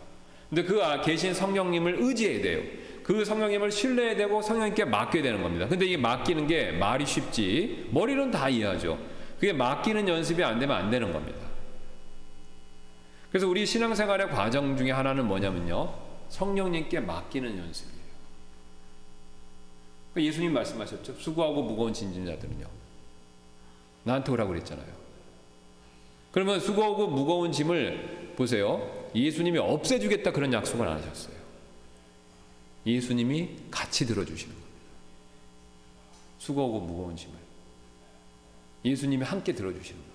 근데 0.49 0.63
그 0.63 0.83
아, 0.85 1.01
계신 1.01 1.33
성령님을 1.33 1.97
의지해야 2.01 2.43
돼요. 2.43 2.63
그 3.03 3.25
성령님을 3.25 3.71
신뢰해야 3.71 4.17
되고 4.17 4.41
성령님께 4.41 4.85
맡겨야 4.85 5.23
되는 5.23 5.43
겁니다. 5.43 5.67
근데 5.69 5.87
이게 5.87 5.97
맡기는 5.97 6.47
게 6.47 6.73
말이 6.73 7.05
쉽지 7.05 7.89
머리는 7.91 8.31
다 8.31 8.49
이해하죠. 8.49 8.99
그게 9.39 9.53
맡기는 9.53 10.09
연습이 10.09 10.43
안 10.43 10.59
되면 10.59 10.77
안 10.77 10.91
되는 10.91 11.13
겁니다. 11.13 11.44
그래서 13.35 13.49
우리 13.49 13.67
신앙생활의 13.67 14.29
과정 14.29 14.77
중에 14.77 14.93
하나는 14.93 15.27
뭐냐면요. 15.27 15.93
성령님께 16.29 17.01
맡기는 17.01 17.59
연습이에요. 17.59 18.05
그러니까 20.13 20.29
예수님 20.29 20.53
말씀하셨죠. 20.53 21.15
수고하고 21.15 21.65
무거운 21.65 21.93
진진 21.93 22.25
자들은요. 22.27 22.65
나한테 24.05 24.31
오라고 24.31 24.53
그랬잖아요. 24.53 24.87
그러면 26.31 26.61
수고하고 26.61 27.09
무거운 27.09 27.51
짐을 27.51 28.35
보세요. 28.37 29.09
예수님이 29.17 29.59
없애주겠다 29.59 30.31
그런 30.31 30.53
약속을 30.53 30.87
안 30.87 30.99
하셨어요. 30.99 31.35
예수님이 32.87 33.51
같이 33.69 34.07
들어주시는 34.07 34.55
겁니다. 34.55 34.79
수고하고 36.39 36.79
무거운 36.79 37.17
짐을. 37.17 37.35
예수님이 38.85 39.25
함께 39.25 39.53
들어주시는 39.53 40.01
거죠. 40.01 40.14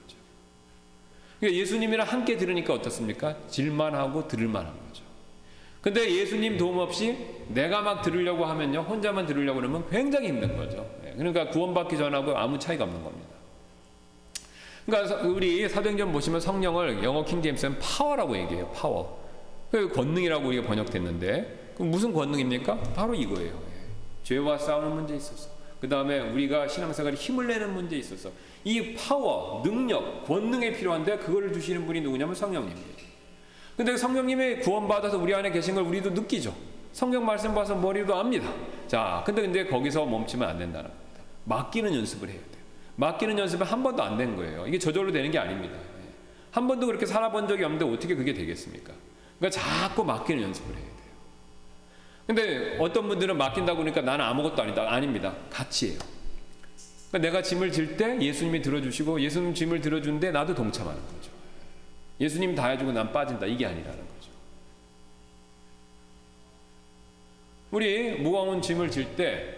그러니까 1.40 1.60
예수님이랑 1.62 2.08
함께 2.08 2.38
들으니까 2.38 2.74
어떻습니까? 2.74 3.36
질만하고 3.48 4.28
들을만한 4.28 4.74
거죠. 4.88 5.04
근데 5.82 6.14
예수님 6.14 6.58
도움 6.58 6.80
없이 6.80 7.18
내가 7.48 7.82
막 7.82 8.02
들으려고 8.02 8.46
하면요. 8.46 8.82
혼자만 8.82 9.26
들으려고 9.26 9.62
그러면 9.62 9.90
굉장히 9.90 10.28
힘든 10.28 10.58
거죠. 10.58 10.86
예, 11.06 11.14
그러니까 11.14 11.50
구원받기 11.50 11.98
전하고 11.98 12.38
아무 12.38 12.60
차이가 12.60 12.84
없는 12.84 13.02
겁니다. 13.02 13.30
그러니까 14.86 15.22
우리 15.22 15.70
사도행전 15.70 16.12
보시면 16.12 16.42
성령을 16.42 17.04
영어 17.04 17.24
King 17.24 17.41
James는 17.41 17.80
power라고 17.80 18.38
얘기해요. 18.38 18.70
파워. 18.76 19.20
그 19.72 19.88
권능이라고 19.90 20.48
우리가 20.48 20.68
번역됐는데 20.68 21.76
무슨 21.78 22.12
권능입니까? 22.12 22.76
바로 22.96 23.14
이거예요. 23.14 23.54
예. 23.54 23.90
죄와 24.24 24.58
싸우는 24.58 24.96
문제에 24.96 25.18
있어서 25.18 25.59
그 25.80 25.88
다음에 25.88 26.20
우리가 26.20 26.68
신앙생활에 26.68 27.16
힘을 27.16 27.48
내는 27.48 27.74
문제에 27.74 28.00
있어서 28.00 28.32
이 28.64 28.94
파워, 28.94 29.62
능력, 29.64 30.26
권능에 30.26 30.74
필요한데 30.74 31.20
그걸 31.20 31.54
주시는 31.54 31.86
분이 31.86 32.02
누구냐면 32.02 32.36
성령님이에요. 32.36 33.00
근데 33.78 33.96
성령님의 33.96 34.60
구원받아서 34.60 35.18
우리 35.18 35.34
안에 35.34 35.52
계신 35.52 35.76
걸 35.76 35.86
우리도 35.86 36.10
느끼죠. 36.10 36.54
성경 36.92 37.26
말씀 37.26 37.56
봐서 37.56 37.76
머리도 37.76 38.14
압니다. 38.14 38.52
자, 38.88 39.24
근데 39.26 39.42
근데 39.44 39.66
거기서 39.68 40.06
멈추면 40.06 40.50
안 40.50 40.58
된다는 40.60 40.90
겁니다. 40.90 41.22
맡기는 41.46 41.94
연습을 41.96 42.28
해야 42.28 42.38
돼요. 42.38 42.50
맡기는 42.98 43.40
연습은 43.40 43.66
한 43.66 43.82
번도 43.82 44.04
안 44.04 44.18
된 44.18 44.36
거예요. 44.36 44.68
이게 44.68 44.78
저절로 44.78 45.12
되는 45.14 45.32
게 45.32 45.40
아닙니다. 45.40 45.76
예. 45.76 46.10
한 46.52 46.68
번도 46.68 46.88
그렇게 46.88 47.06
살아본 47.06 47.48
적이 47.48 47.64
없는데 47.64 47.86
어떻게 47.86 48.16
그게 48.16 48.34
되겠습니까? 48.34 48.92
그러니까 49.40 49.62
자꾸 49.62 50.04
맡기는 50.04 50.44
연습을 50.44 50.76
해야 50.76 50.84
돼요. 50.84 50.99
근데 52.30 52.78
어떤 52.78 53.08
분들은 53.08 53.36
맡긴다고 53.40 53.80
그러니까 53.80 54.02
나는 54.02 54.24
아무것도 54.24 54.62
아니다. 54.62 54.86
아닙니다. 54.94 55.36
같이 55.50 55.90
해요. 55.94 56.00
그러니까 57.10 57.28
내가 57.28 57.42
짐을 57.42 57.72
질 57.72 57.98
때 57.98 58.22
예수님이 58.22 58.62
들어주시고 58.62 59.20
예수님 59.20 59.56
짐을 59.56 59.82
들어주는데 59.82 60.30
나도 60.30 60.54
동참하는 60.54 61.02
거죠. 61.08 61.32
예수님 62.20 62.54
다 62.54 62.68
해주고 62.68 62.92
난 62.92 63.12
빠진다. 63.12 63.48
이게 63.48 63.66
아니라는 63.66 63.98
거죠. 63.98 64.30
우리 67.72 68.12
무거운 68.12 68.62
짐을 68.62 68.92
질 68.92 69.16
때 69.16 69.56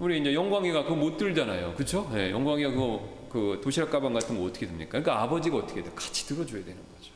우리 0.00 0.18
이제 0.18 0.34
영광이가 0.34 0.82
그거 0.82 0.96
못 0.96 1.16
들잖아요. 1.16 1.74
그렇죠? 1.74 2.10
네, 2.12 2.32
영광이가 2.32 2.70
그거 2.70 3.08
그 3.30 3.60
도시락 3.62 3.92
가방 3.92 4.12
같은 4.12 4.36
거 4.36 4.44
어떻게 4.46 4.66
듭니까? 4.66 4.90
그러니까 5.00 5.22
아버지가 5.22 5.58
어떻게 5.58 5.80
돼? 5.80 5.90
같이 5.94 6.26
들어줘야 6.26 6.64
되는 6.64 6.76
거죠. 6.96 7.12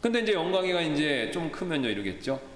근데 0.00 0.20
이제 0.20 0.32
영광이가 0.32 0.80
이제 0.82 1.28
좀 1.34 1.50
크면요 1.50 1.88
이러겠죠. 1.88 2.54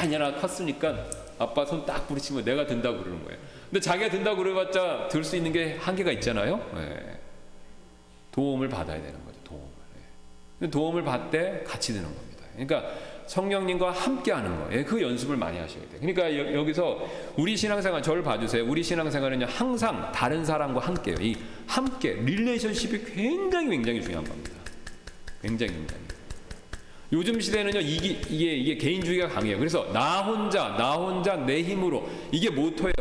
아, 0.00 0.18
나 0.18 0.34
컸으니까 0.34 1.06
아빠 1.38 1.64
손 1.64 1.84
딱 1.86 2.06
부딪히면 2.06 2.44
내가 2.44 2.66
든다고 2.66 2.98
그러는 2.98 3.24
거예요. 3.24 3.38
근데 3.70 3.80
자기가 3.80 4.10
든다고 4.10 4.38
그래봤자 4.42 5.08
들 5.08 5.24
수 5.24 5.36
있는 5.36 5.52
게 5.52 5.76
한계가 5.80 6.10
있잖아요. 6.12 6.58
네. 6.74 7.18
도움을 8.32 8.68
받아야 8.68 8.96
되는 9.00 9.12
거죠. 9.24 9.38
도움을. 9.44 9.66
네. 10.58 10.70
도움을 10.70 11.04
받되 11.04 11.64
같이 11.66 11.92
드는 11.92 12.04
겁니다. 12.04 12.44
그러니까 12.54 12.90
성령님과 13.26 13.92
함께 13.92 14.32
하는 14.32 14.58
거예요. 14.64 14.84
그 14.84 15.00
연습을 15.00 15.36
많이 15.36 15.56
하셔야 15.58 15.80
돼요. 15.88 16.00
그러니까 16.00 16.54
여, 16.54 16.64
기서 16.64 17.08
우리 17.36 17.56
신앙생활 17.56 18.02
저를 18.02 18.22
봐주세요. 18.24 18.64
우리 18.68 18.82
신앙생활은요 18.82 19.46
항상 19.46 20.10
다른 20.12 20.44
사람과 20.44 20.80
함께요. 20.80 21.14
이 21.20 21.36
함께 21.66 22.14
릴레이션십이 22.14 23.04
굉장히 23.14 23.70
굉장히 23.70 24.02
중요한 24.02 24.24
겁니다. 24.24 24.50
굉장히 25.40 25.72
굉장히. 25.74 26.09
요즘 27.12 27.40
시대는요 27.40 27.80
이게 27.80 28.20
이게 28.28 28.54
이게 28.54 28.76
개인주의가 28.76 29.28
강해요. 29.28 29.58
그래서 29.58 29.90
나 29.92 30.22
혼자 30.22 30.68
나 30.76 30.92
혼자 30.92 31.36
내 31.36 31.62
힘으로 31.62 32.08
이게 32.30 32.50
모토예요. 32.50 32.92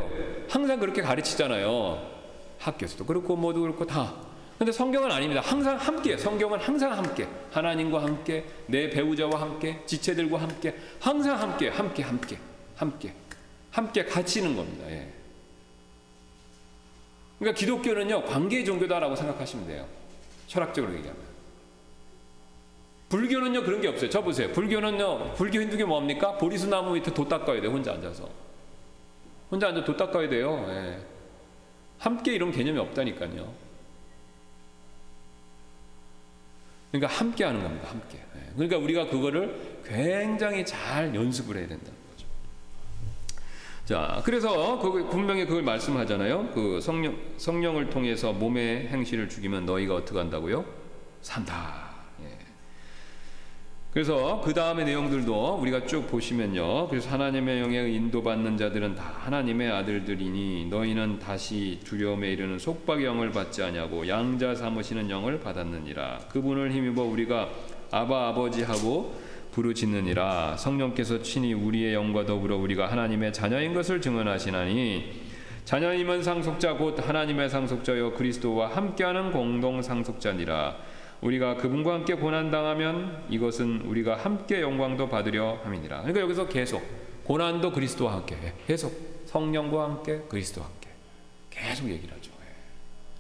항상 0.50 0.80
그렇게 0.80 1.02
가르치잖아요. 1.02 2.10
학교에서도 2.58 3.06
그렇고 3.06 3.36
뭐도 3.36 3.62
그렇고 3.62 3.86
다. 3.86 4.14
근데 4.58 4.74
성경은 4.74 5.10
아닙니다. 5.10 5.42
항상 5.42 5.78
함께. 5.78 6.18
성경은 6.18 6.60
항상 6.60 6.92
함께. 6.92 7.26
하나님과 7.52 8.04
함께, 8.04 8.44
내 8.68 8.90
배우자와 8.90 9.40
함께, 9.40 9.80
지체들과 9.86 10.42
함께, 10.42 10.76
항상 11.00 11.40
함께, 11.40 11.70
함께, 11.70 12.04
함께, 12.04 12.38
함께, 12.76 13.14
함께 13.72 14.04
갇히는 14.04 14.58
겁니다. 14.58 14.92
예. 14.92 15.08
그러니까 17.40 17.58
기독교는요 17.58 18.26
관계 18.26 18.66
종교다라고 18.66 19.16
생각하시면 19.16 19.68
돼요. 19.68 19.88
철학적으로 20.48 20.94
얘기하면. 20.96 21.29
불교는요 23.10 23.64
그런 23.64 23.82
게 23.82 23.88
없어요. 23.88 24.10
저 24.10 24.22
보세요. 24.22 24.52
불교는요 24.52 25.34
불교 25.34 25.62
힌두교 25.62 25.88
뭡니까? 25.88 26.38
보리수 26.38 26.68
나무 26.70 26.94
밑에 26.94 27.12
도 27.14 27.28
닦아야 27.28 27.60
돼 27.60 27.68
혼자 27.68 27.94
앉아서. 27.94 28.30
혼자 29.50 29.68
앉아 29.70 29.84
도 29.84 29.98
닦아야 29.98 30.30
돼요. 30.30 30.66
예. 30.70 31.00
함께 31.98 32.34
이런 32.34 32.52
개념이 32.52 32.78
없다니까요. 32.78 33.52
그러니까 36.92 37.20
함께 37.20 37.44
하는 37.44 37.62
겁니다. 37.62 37.90
함께. 37.90 38.20
예. 38.36 38.52
그러니까 38.54 38.78
우리가 38.78 39.08
그거를 39.08 39.80
굉장히 39.86 40.64
잘 40.64 41.14
연습을 41.14 41.58
해야 41.58 41.68
거죠. 42.12 42.28
자, 43.86 44.22
그래서 44.24 44.78
그 44.80 45.08
분명히 45.10 45.46
그걸 45.46 45.64
말씀하잖아요. 45.64 46.52
그 46.54 46.80
성령 46.80 47.18
성령을 47.38 47.90
통해서 47.90 48.34
몸의 48.34 48.88
행실을 48.88 49.30
죽이면 49.30 49.66
너희가 49.66 49.96
어떻게 49.96 50.18
한다고요? 50.20 50.64
산다. 51.22 51.89
그래서 54.00 54.40
그 54.46 54.54
다음의 54.54 54.86
내용들도 54.86 55.56
우리가 55.56 55.86
쭉 55.86 56.08
보시면요. 56.08 56.88
그래서 56.88 57.10
하나님의 57.10 57.60
영에 57.60 57.90
인도받는 57.90 58.56
자들은 58.56 58.96
다 58.96 59.12
하나님의 59.26 59.70
아들들이니 59.70 60.68
너희는 60.70 61.20
다시 61.20 61.82
두려움에 61.84 62.32
이르는 62.32 62.60
속박의 62.60 63.04
영을 63.04 63.32
받지 63.32 63.62
아니하고 63.62 64.08
양자 64.08 64.56
삼으시는 64.56 65.10
영을 65.10 65.42
받았느니라. 65.42 66.20
그분을 66.30 66.72
힘입어 66.72 67.04
우리가 67.04 67.50
아바 67.92 68.30
아버지 68.30 68.64
하고 68.64 69.20
부르짖느니라. 69.52 70.56
성령께서 70.56 71.22
친히 71.22 71.52
우리의 71.52 71.94
영과 71.94 72.26
더불어 72.26 72.56
우리가 72.56 72.90
하나님의 72.90 73.34
자녀인 73.34 73.74
것을 73.74 74.00
증언하시나니 74.00 75.12
자녀임은 75.66 76.24
상속자 76.24 76.76
곧 76.76 77.06
하나님의 77.06 77.50
상속자여 77.50 78.14
그리스도와 78.14 78.70
함께하는 78.70 79.34
공동 79.34 79.82
상속자니라. 79.82 80.78
우리가 81.22 81.56
그분과 81.56 81.94
함께 81.94 82.14
고난 82.16 82.50
당하면 82.50 83.24
이것은 83.30 83.82
우리가 83.82 84.16
함께 84.16 84.62
영광도 84.62 85.10
받으려 85.10 85.60
함이니라. 85.64 85.98
그러니까 86.02 86.22
여기서 86.22 86.48
계속 86.48 86.82
고난도 87.26 87.72
그리스도와 87.72 88.14
함께 88.14 88.54
계속 88.66 89.24
성령과 89.26 89.84
함께 89.84 90.22
그리스도와 90.30 90.68
함께 90.68 90.90
계속 91.50 91.90
얘기를 91.90 92.16
하죠. 92.16 92.32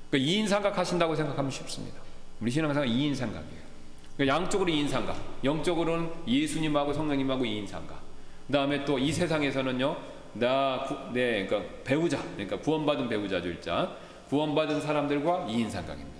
그러니까 0.09 0.31
이인 0.31 0.47
삼각 0.47 0.77
하신다고 0.77 1.15
생각하면 1.15 1.51
쉽습니다. 1.51 1.99
우리 2.41 2.49
신앙생활 2.49 2.87
이인 2.87 3.13
삼각이에요. 3.13 3.69
그러니까 4.17 4.35
양쪽으로 4.35 4.69
이인 4.69 4.87
삼각, 4.87 5.15
영적으로는 5.43 6.09
예수님하고 6.27 6.93
성령님하고 6.93 7.45
이인 7.45 7.67
삼각. 7.67 8.01
그다음에 8.47 8.83
또 8.85 8.97
이 8.97 9.11
세상에서는요, 9.11 9.95
나, 10.33 10.83
구, 10.87 10.95
네, 11.13 11.45
그러니까 11.45 11.71
배우자, 11.83 12.21
그러니까 12.33 12.57
구원받은 12.57 13.07
배우자죠, 13.07 13.47
일자 13.49 13.95
구원받은 14.29 14.81
사람들과 14.81 15.45
이인 15.47 15.69
삼각입니다. 15.69 16.18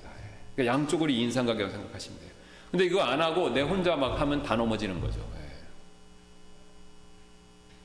그러니까 0.60 0.74
양쪽으로 0.74 1.10
인상각이라고 1.10 1.72
생각하시면 1.72 2.20
돼요. 2.20 2.30
근데 2.70 2.86
이거 2.86 3.02
안 3.02 3.22
하고 3.22 3.50
내 3.50 3.62
혼자 3.62 3.96
막 3.96 4.20
하면 4.20 4.44
다 4.44 4.56
넘어지는 4.58 5.00
거죠. 5.00 5.20
예. 5.36 5.50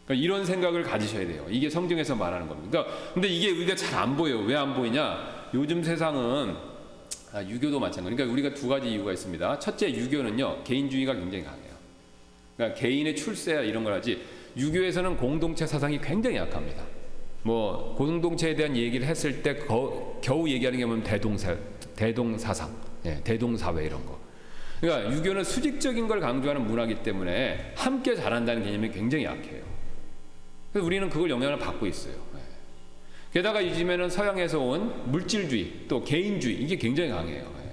그러니까 0.04 0.24
이런 0.24 0.44
생각을 0.44 0.82
가지셔야 0.82 1.26
돼요. 1.26 1.46
이게 1.48 1.70
성경에서 1.70 2.16
말하는 2.16 2.48
겁니다. 2.48 2.82
그러니까 2.82 3.12
근데 3.14 3.28
이게 3.28 3.50
우리가 3.52 3.76
잘 3.76 3.94
안 3.94 4.16
보여요. 4.16 4.40
왜 4.40 4.56
안 4.56 4.74
보이냐? 4.74 5.50
요즘 5.54 5.82
세상은 5.84 6.56
아, 7.32 7.42
유교도 7.42 7.78
마찬가지. 7.80 8.16
그러니까 8.16 8.32
우리가 8.32 8.54
두 8.54 8.68
가지 8.68 8.90
이유가 8.90 9.12
있습니다. 9.12 9.58
첫째, 9.60 9.90
유교는요 9.90 10.64
개인주의가 10.64 11.14
굉장히 11.14 11.44
강해요. 11.44 11.72
그러니까 12.56 12.80
개인의 12.80 13.14
출세야 13.16 13.62
이런 13.62 13.84
걸 13.84 13.92
하지. 13.94 14.20
유교에서는 14.56 15.16
공동체 15.16 15.64
사상이 15.66 16.00
굉장히 16.00 16.36
약합니다. 16.36 16.82
뭐 17.42 17.94
공동체에 17.96 18.54
대한 18.54 18.76
얘기를 18.76 19.06
했을 19.06 19.42
때 19.42 19.54
거, 19.56 20.18
겨우 20.22 20.48
얘기하는 20.48 20.78
게 20.78 20.84
뭐냐면 20.84 21.04
대동사 21.04 21.54
대동사상, 21.96 22.74
예, 23.06 23.20
대동사회 23.22 23.84
이런 23.86 24.04
거. 24.04 24.18
그러니까 24.80 25.12
유교는 25.12 25.44
수직적인 25.44 26.08
걸 26.08 26.20
강조하는 26.20 26.66
문화이기 26.66 27.02
때문에 27.02 27.72
함께 27.76 28.14
잘한다는 28.14 28.64
개념이 28.64 28.90
굉장히 28.90 29.24
약해요. 29.24 29.62
그래서 30.72 30.86
우리는 30.86 31.08
그걸 31.08 31.30
영향을 31.30 31.58
받고 31.58 31.86
있어요. 31.86 32.14
예. 32.34 32.38
게다가 33.32 33.64
요즘에는 33.66 34.10
서양에서 34.10 34.60
온 34.60 35.10
물질주의 35.10 35.86
또 35.88 36.02
개인주의 36.04 36.56
이게 36.56 36.76
굉장히 36.76 37.10
강해요. 37.10 37.63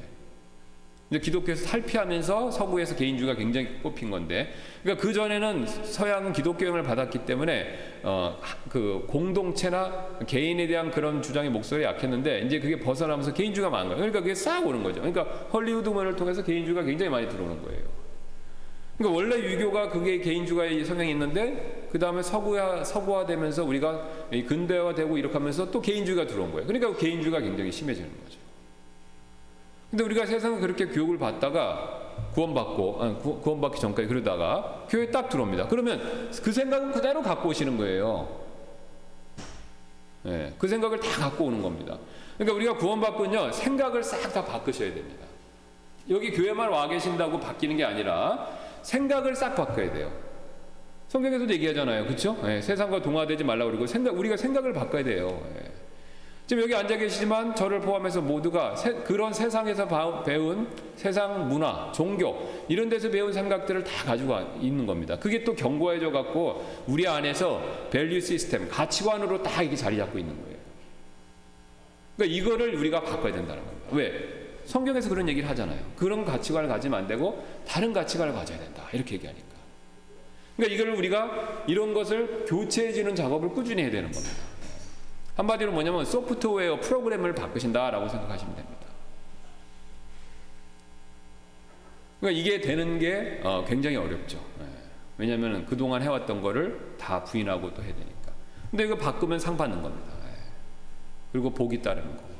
예. 1.11 1.17
이제 1.17 1.19
기독교에서 1.19 1.67
탈피하면서 1.67 2.51
서구에서 2.51 2.95
개인주의가 2.95 3.35
굉장히 3.35 3.67
뽑힌 3.83 4.09
건데, 4.09 4.53
그러니까 4.81 5.05
그 5.05 5.13
전에는 5.13 5.67
서양은 5.67 6.33
기독교 6.33 6.65
영을 6.65 6.83
받았기 6.83 7.25
때문에 7.25 7.99
어, 8.03 8.39
그 8.69 9.03
공동체나 9.07 10.19
개인에 10.25 10.67
대한 10.67 10.89
그런 10.89 11.21
주장의 11.21 11.49
목소리가 11.51 11.89
약했는데 11.95 12.41
이제 12.41 12.59
그게 12.59 12.79
벗어나면서 12.79 13.33
개인주의가 13.33 13.69
많은 13.69 13.87
거예요. 13.89 13.97
그러니까 13.97 14.21
그게 14.21 14.33
싹 14.33 14.65
오는 14.65 14.81
거죠. 14.83 15.01
그러니까 15.01 15.23
헐리우드문을 15.51 16.15
통해서 16.15 16.43
개인주의가 16.43 16.83
굉장히 16.83 17.11
많이 17.11 17.27
들어오는 17.27 17.61
거예요. 17.61 18.01
그러니까 18.97 19.17
원래 19.17 19.35
유교가 19.37 19.89
그게 19.89 20.19
개인주의의 20.19 20.85
성향이 20.85 21.11
있는데 21.11 21.87
그 21.91 21.97
다음에 21.97 22.21
서구화 22.21 22.83
서구화되면서 22.83 23.65
우리가 23.65 24.29
근대화되고 24.47 25.17
이렇게 25.17 25.33
하면서 25.33 25.69
또 25.71 25.81
개인주의가 25.81 26.27
들어온 26.27 26.51
거예요. 26.51 26.67
그러니까 26.67 26.95
개인주의가 26.95 27.41
굉장히 27.41 27.71
심해지는 27.71 28.09
거죠. 28.23 28.40
근데 29.91 30.05
우리가 30.05 30.25
세상에 30.25 30.57
그렇게 30.59 30.87
교육을 30.87 31.19
받다가 31.19 31.99
구원받고 32.33 33.03
아니, 33.03 33.19
구, 33.19 33.39
구원받기 33.41 33.79
전까지 33.81 34.07
그러다가 34.07 34.85
교회 34.89 35.11
딱 35.11 35.27
들어옵니다. 35.29 35.67
그러면 35.67 36.29
그 36.41 36.51
생각은 36.51 36.93
그대로 36.93 37.21
갖고 37.21 37.49
오시는 37.49 37.77
거예요. 37.77 38.41
예, 40.27 40.53
그 40.57 40.67
생각을 40.67 40.99
다 40.99 41.29
갖고 41.29 41.45
오는 41.45 41.61
겁니다. 41.61 41.97
그러니까 42.37 42.55
우리가 42.55 42.77
구원받고는요 42.77 43.51
생각을 43.51 44.01
싹 44.01 44.31
다 44.31 44.45
바꾸셔야 44.45 44.93
됩니다. 44.93 45.25
여기 46.09 46.31
교회만 46.31 46.69
와 46.69 46.87
계신다고 46.87 47.39
바뀌는 47.39 47.75
게 47.75 47.83
아니라 47.83 48.47
생각을 48.83 49.35
싹 49.35 49.55
바꿔야 49.55 49.91
돼요. 49.91 50.09
성경에서도 51.09 51.51
얘기하잖아요, 51.51 52.05
그렇죠? 52.05 52.37
예, 52.45 52.61
세상과 52.61 53.01
동화되지 53.01 53.43
말라 53.43 53.65
그러고 53.65 53.85
생각 53.85 54.17
우리가 54.17 54.37
생각을 54.37 54.71
바꿔야 54.71 55.03
돼요. 55.03 55.43
예. 55.57 55.71
지금 56.51 56.63
여기 56.63 56.75
앉아 56.75 56.97
계시지만 56.97 57.55
저를 57.55 57.79
포함해서 57.79 58.19
모두가 58.19 58.75
세, 58.75 58.91
그런 58.91 59.31
세상에서 59.31 59.87
바, 59.87 60.21
배운 60.21 60.67
세상 60.97 61.47
문화, 61.47 61.89
종교 61.93 62.65
이런 62.67 62.89
데서 62.89 63.09
배운 63.09 63.31
생각들을 63.31 63.85
다 63.85 64.03
가지고 64.03 64.37
있는 64.59 64.85
겁니다. 64.85 65.17
그게 65.17 65.45
또 65.45 65.55
견고해져 65.55 66.11
갖고 66.11 66.83
우리 66.87 67.07
안에서 67.07 67.87
value 67.89 68.19
system, 68.19 68.67
가치관으로 68.67 69.41
다 69.41 69.63
이게 69.63 69.77
자리 69.77 69.95
잡고 69.95 70.19
있는 70.19 70.35
거예요. 70.43 70.57
그러니까 72.17 72.37
이거를 72.37 72.75
우리가 72.75 72.99
바꿔야 72.99 73.31
된다는 73.31 73.65
겁니다. 73.65 73.87
왜? 73.93 74.11
성경에서 74.65 75.07
그런 75.07 75.29
얘기를 75.29 75.49
하잖아요. 75.51 75.79
그런 75.95 76.25
가치관을 76.25 76.67
가지면 76.67 76.99
안 76.99 77.07
되고 77.07 77.41
다른 77.65 77.93
가치관을 77.93 78.33
가져야 78.33 78.59
된다. 78.59 78.89
이렇게 78.91 79.15
얘기하니까. 79.15 79.47
그러니까 80.57 80.75
이걸 80.75 80.95
우리가 80.95 81.63
이런 81.67 81.93
것을 81.93 82.43
교체해 82.45 82.91
주는 82.91 83.15
작업을 83.15 83.51
꾸준히 83.51 83.83
해야 83.83 83.89
되는 83.91 84.11
겁니다. 84.11 84.50
한마디로 85.41 85.71
뭐냐면 85.71 86.05
소프트웨어 86.05 86.79
프로그램을 86.79 87.33
바꾸신다라고 87.33 88.07
생각하시면 88.07 88.55
됩니다. 88.55 88.77
그러니까 92.19 92.39
이게 92.39 92.61
되는 92.61 92.99
게 92.99 93.41
어, 93.43 93.65
굉장히 93.67 93.95
어렵죠. 93.95 94.37
예. 94.59 94.65
왜냐하면 95.17 95.65
그동안 95.65 96.03
해왔던 96.03 96.41
거를 96.41 96.95
다 96.99 97.23
부인하고 97.23 97.73
또 97.73 97.81
해야 97.81 97.93
되니까. 97.93 98.31
근데 98.69 98.85
이거 98.85 98.95
바꾸면 98.95 99.39
상 99.39 99.57
받는 99.57 99.81
겁니다. 99.81 100.13
예. 100.25 100.35
그리고 101.31 101.49
복이 101.49 101.81
따르는 101.81 102.07
거고. 102.17 102.31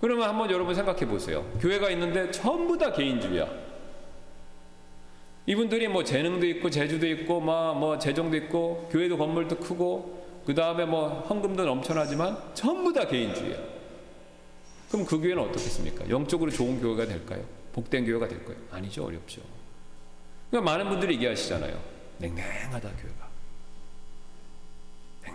그러면 0.00 0.28
한번 0.28 0.50
여러분 0.50 0.74
생각해 0.74 1.06
보세요. 1.06 1.44
교회가 1.60 1.90
있는데 1.90 2.30
전부 2.32 2.76
다 2.76 2.92
개인주의야. 2.92 3.48
이분들이 5.46 5.86
뭐 5.86 6.02
재능도 6.02 6.46
있고 6.46 6.68
재주도 6.68 7.06
있고 7.06 7.40
뭐, 7.40 7.74
뭐 7.74 7.98
재정도 7.98 8.36
있고 8.36 8.88
교회도 8.90 9.16
건물도 9.16 9.58
크고 9.58 10.17
그 10.48 10.54
다음에 10.54 10.86
뭐 10.86 11.10
헌금도 11.28 11.62
넘쳐나지만 11.66 12.54
전부 12.54 12.90
다 12.90 13.06
개인주의야. 13.06 13.58
그럼 14.90 15.04
그 15.04 15.20
교회는 15.20 15.42
어떻겠습니까? 15.42 16.08
영적으로 16.08 16.50
좋은 16.50 16.80
교회가 16.80 17.04
될까요? 17.04 17.44
복된 17.74 18.06
교회가 18.06 18.26
될까요? 18.26 18.56
아니죠. 18.70 19.04
어렵죠. 19.04 19.42
그러니까 20.48 20.72
많은 20.72 20.88
분들이 20.88 21.16
얘기하시잖아요. 21.16 21.78
냉랭하다 22.16 22.88
교회가. 22.88 23.28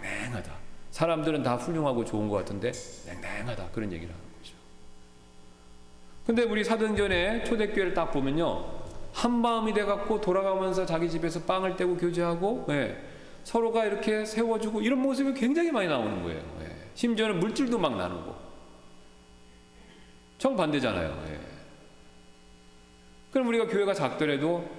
냉랭하다. 0.01 0.51
사람들은 0.89 1.43
다 1.43 1.57
훌륭하고 1.57 2.03
좋은 2.03 2.27
것 2.27 2.37
같은데 2.37 2.71
냉랭하다 3.05 3.69
그런 3.69 3.91
얘기를 3.91 4.11
하는 4.11 4.25
거죠. 4.39 4.55
근데 6.25 6.41
우리 6.41 6.63
사도전에 6.63 7.43
초대교회를 7.43 7.93
딱 7.93 8.11
보면요. 8.11 8.65
한 9.13 9.31
마음이 9.31 9.75
돼갖고 9.75 10.21
돌아가면서 10.21 10.87
자기 10.87 11.07
집에서 11.07 11.43
빵을 11.43 11.75
떼고 11.75 11.97
교제하고 11.97 12.65
네. 12.67 13.12
서로가 13.43 13.85
이렇게 13.85 14.25
세워주고 14.25 14.81
이런 14.81 14.99
모습이 14.99 15.33
굉장히 15.33 15.71
많이 15.71 15.87
나오는 15.87 16.23
거예요. 16.23 16.41
예. 16.61 16.75
심지어는 16.95 17.39
물질도 17.39 17.77
막 17.77 17.97
나누고. 17.97 18.35
정반대잖아요. 20.37 21.23
예. 21.29 21.39
그럼 23.31 23.47
우리가 23.47 23.67
교회가 23.67 23.93
작더라도 23.93 24.69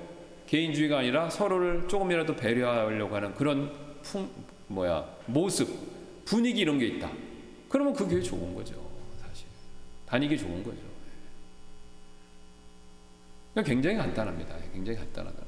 개인주의가 0.47 0.99
아니라 0.99 1.31
서로를 1.31 1.89
조금이라도 1.89 2.37
배려하려고 2.37 3.17
하는 3.17 3.35
그런 3.35 3.73
풍, 4.03 4.29
뭐야, 4.69 5.05
모습, 5.27 5.69
분위기 6.25 6.61
이런 6.61 6.79
게 6.79 6.87
있다. 6.87 7.11
그러면 7.69 7.93
그 7.95 8.07
교회 8.09 8.21
좋은 8.21 8.55
거죠. 8.55 8.75
사실. 9.21 9.47
다니기 10.07 10.39
좋은 10.39 10.63
거죠. 10.63 10.79
그러니까 13.53 13.69
굉장히 13.69 13.97
간단합니다. 13.97 14.57
굉장히 14.73 14.99
간단하다. 14.99 15.44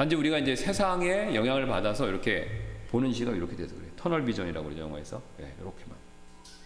단지 0.00 0.16
우리가 0.16 0.38
이제 0.38 0.56
세상에 0.56 1.34
영향을 1.34 1.66
받아서 1.66 2.08
이렇게 2.08 2.48
보는 2.88 3.12
시각 3.12 3.36
이렇게 3.36 3.54
돼서 3.54 3.74
그래요. 3.74 3.90
터널 3.96 4.24
비전이라고 4.24 4.64
그러죠, 4.64 4.80
영화에서. 4.80 5.20
네, 5.36 5.52
이렇게만. 5.60 5.94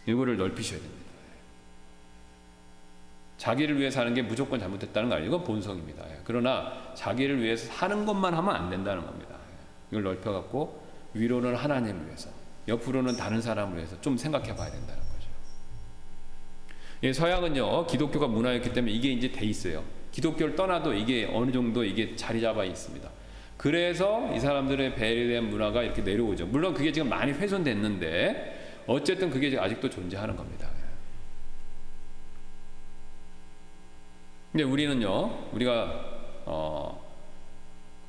일부를 0.06 0.36
넓히셔야 0.36 0.78
됩니다. 0.78 1.04
자기를 3.38 3.80
위해 3.80 3.90
사는 3.90 4.14
게 4.14 4.22
무조건 4.22 4.60
잘못됐다는 4.60 5.08
거 5.08 5.16
아니고 5.16 5.42
본성입니다. 5.42 6.08
예. 6.10 6.20
그러나 6.22 6.94
자기를 6.94 7.42
위해서 7.42 7.66
사는 7.72 8.06
것만 8.06 8.34
하면 8.34 8.54
안 8.54 8.70
된다는 8.70 9.04
겁니다. 9.04 9.34
예. 9.34 9.64
이걸 9.90 10.04
넓혀갖고 10.04 10.86
위로는 11.14 11.56
하나님을 11.56 12.06
위해서, 12.06 12.30
옆으로는 12.68 13.16
다른 13.16 13.42
사람을 13.42 13.78
위해서 13.78 14.00
좀 14.00 14.16
생각해 14.16 14.54
봐야 14.54 14.70
된다는 14.70 15.02
거죠. 15.02 15.28
예, 17.02 17.12
서양은요, 17.12 17.88
기독교가 17.88 18.28
문화였기 18.28 18.72
때문에 18.72 18.92
이게 18.94 19.08
이제 19.10 19.32
돼 19.32 19.44
있어요. 19.44 19.82
기독교를 20.12 20.54
떠나도 20.54 20.94
이게 20.94 21.28
어느 21.34 21.50
정도 21.50 21.82
이게 21.82 22.14
자리 22.14 22.40
잡아 22.40 22.64
있습니다. 22.64 23.10
그래서 23.56 24.32
이 24.34 24.40
사람들의 24.40 24.94
배에 24.94 25.26
대한 25.26 25.48
문화가 25.48 25.82
이렇게 25.82 26.02
내려오죠. 26.02 26.46
물론 26.46 26.74
그게 26.74 26.92
지금 26.92 27.08
많이 27.08 27.32
훼손됐는데 27.32 28.82
어쨌든 28.86 29.30
그게 29.30 29.56
아직도 29.58 29.88
존재하는 29.88 30.36
겁니다. 30.36 30.68
근데 34.52 34.62
우리는요, 34.62 35.50
우리가 35.52 36.04
어, 36.44 37.04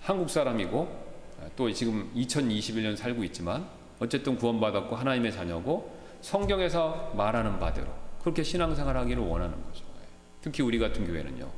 한국 0.01 0.29
사람이고 0.29 1.05
또 1.55 1.71
지금 1.71 2.11
2021년 2.15 2.95
살고 2.95 3.23
있지만 3.23 3.67
어쨌든 3.99 4.35
구원받았고 4.35 4.95
하나님의 4.95 5.31
자녀고 5.31 5.95
성경에서 6.21 7.13
말하는 7.15 7.59
바대로 7.59 7.87
그렇게 8.21 8.43
신앙생활 8.43 8.95
하기를 8.97 9.23
원하는 9.23 9.63
거죠. 9.63 9.85
특히 10.41 10.61
우리 10.61 10.77
같은 10.77 11.07
교회는요. 11.07 11.49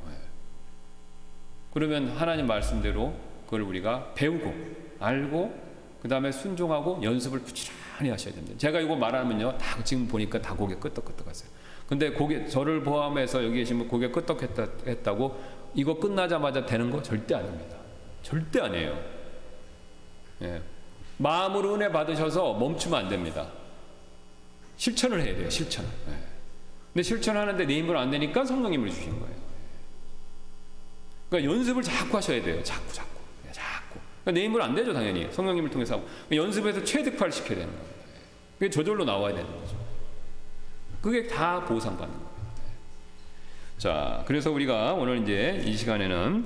그러면 1.74 2.08
하나님 2.08 2.46
말씀대로 2.46 3.14
그걸 3.48 3.62
우리가 3.62 4.12
배우고 4.14 4.54
알고 5.00 5.68
그 6.02 6.08
다음에 6.08 6.30
순종하고 6.30 7.02
연습을 7.02 7.40
부지런히 7.40 8.10
하셔야 8.10 8.34
됩니다. 8.34 8.54
제가 8.58 8.78
이거 8.78 8.94
말하면요, 8.94 9.56
다 9.56 9.82
지금 9.82 10.06
보니까 10.06 10.40
다 10.40 10.54
고개 10.54 10.74
끄덕끄덕하세요. 10.74 11.50
근데 11.88 12.10
고개 12.10 12.46
저를 12.46 12.82
포함해서 12.82 13.42
여기 13.42 13.56
계시면 13.56 13.88
고개 13.88 14.10
끄덕했다 14.10 15.14
고 15.14 15.42
이거 15.74 15.98
끝나자마자 15.98 16.66
되는 16.66 16.90
거 16.90 17.02
절대 17.02 17.34
아닙니다. 17.34 17.76
절대 18.22 18.60
아니에요. 18.60 19.02
예. 20.42 20.62
마음으로 21.16 21.74
은혜 21.74 21.90
받으셔서 21.90 22.52
멈추면 22.54 23.00
안 23.00 23.08
됩니다. 23.08 23.48
실천을 24.76 25.22
해야 25.22 25.34
돼요. 25.34 25.48
실천을. 25.48 25.88
예. 26.10 26.12
근데 26.92 27.02
실천하는데 27.02 27.64
내 27.64 27.78
힘으로 27.78 27.98
안 27.98 28.10
되니까 28.10 28.44
성령님을 28.44 28.90
주신 28.90 29.18
거예요. 29.18 29.36
그러니까 31.30 31.50
연습을 31.50 31.82
자꾸 31.82 32.18
하셔야 32.18 32.42
돼요. 32.42 32.62
자꾸 32.62 32.92
자꾸. 32.92 33.17
그러니까 34.28 34.32
내 34.32 34.44
힘으로 34.44 34.64
안 34.64 34.74
되죠, 34.74 34.92
당연히. 34.92 35.26
성령님을 35.32 35.70
통해서 35.70 35.94
하고. 35.94 36.06
연습해서 36.30 36.84
최득화를 36.84 37.32
시켜야 37.32 37.60
되는 37.60 37.72
겁니다. 37.72 37.94
그게 38.58 38.70
저절로 38.70 39.04
나와야 39.04 39.34
되는 39.34 39.46
거죠. 39.46 39.76
그게 41.00 41.26
다 41.26 41.64
보상받는 41.64 42.12
겁니다. 42.14 42.30
자, 43.78 44.22
그래서 44.26 44.50
우리가 44.50 44.94
오늘 44.94 45.22
이제 45.22 45.62
이 45.64 45.74
시간에는 45.76 46.44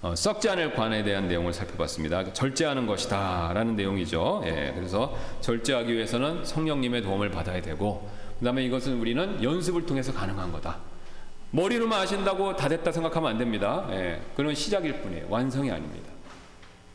어, 0.00 0.14
썩지 0.14 0.48
않을 0.48 0.74
관에 0.74 1.02
대한 1.02 1.26
내용을 1.26 1.52
살펴봤습니다. 1.52 2.32
절제하는 2.32 2.86
것이다 2.86 3.50
라는 3.52 3.74
내용이죠. 3.74 4.42
예, 4.46 4.72
그래서 4.74 5.18
절제하기 5.40 5.92
위해서는 5.92 6.44
성령님의 6.44 7.02
도움을 7.02 7.30
받아야 7.30 7.60
되고, 7.60 8.08
그 8.38 8.44
다음에 8.44 8.64
이것은 8.64 9.00
우리는 9.00 9.42
연습을 9.42 9.84
통해서 9.84 10.12
가능한 10.12 10.52
거다. 10.52 10.78
머리로만 11.50 12.00
아신다고 12.00 12.54
다 12.54 12.68
됐다 12.68 12.92
생각하면 12.92 13.32
안 13.32 13.38
됩니다. 13.38 13.88
예, 13.90 14.22
그건 14.36 14.54
시작일 14.54 15.02
뿐이에요. 15.02 15.26
완성이 15.28 15.72
아닙니다. 15.72 16.17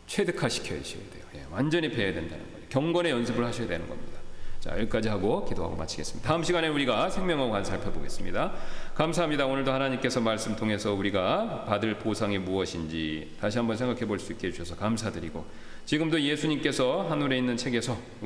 최득화 0.08 0.50
시켜야 0.50 0.80
돼요. 0.82 1.24
예, 1.36 1.46
완전히 1.52 1.90
배워야 1.90 2.14
된다는 2.14 2.44
거예요. 2.52 2.66
경건의 2.70 3.12
연습을 3.12 3.44
하셔야 3.46 3.68
되는 3.68 3.88
겁니다. 3.88 4.14
자, 4.60 4.72
여기까지 4.80 5.10
하고 5.10 5.44
기도하고 5.44 5.76
마치겠습니다. 5.76 6.26
다음 6.26 6.42
시간에 6.42 6.70
우리가 6.70 7.10
생명어관 7.10 7.66
살펴보겠습니다. 7.66 8.54
감사합니다. 8.96 9.46
오늘도 9.46 9.74
하나님께서 9.74 10.22
말씀 10.22 10.56
통해서 10.56 10.94
우리가 10.94 11.66
받을 11.66 12.00
보상이 12.00 12.38
무엇인지 12.38 13.36
다시 13.42 13.58
한번 13.58 13.76
생각해 13.76 14.06
볼 14.06 14.20
수 14.20 14.32
있게 14.32 14.48
해주셔서 14.48 14.78
감사드리고 14.78 15.46
지금도 15.86 16.22
예수님께서 16.22 17.08
하늘에 17.10 17.38
있는 17.40 17.58
책에서 17.58 17.98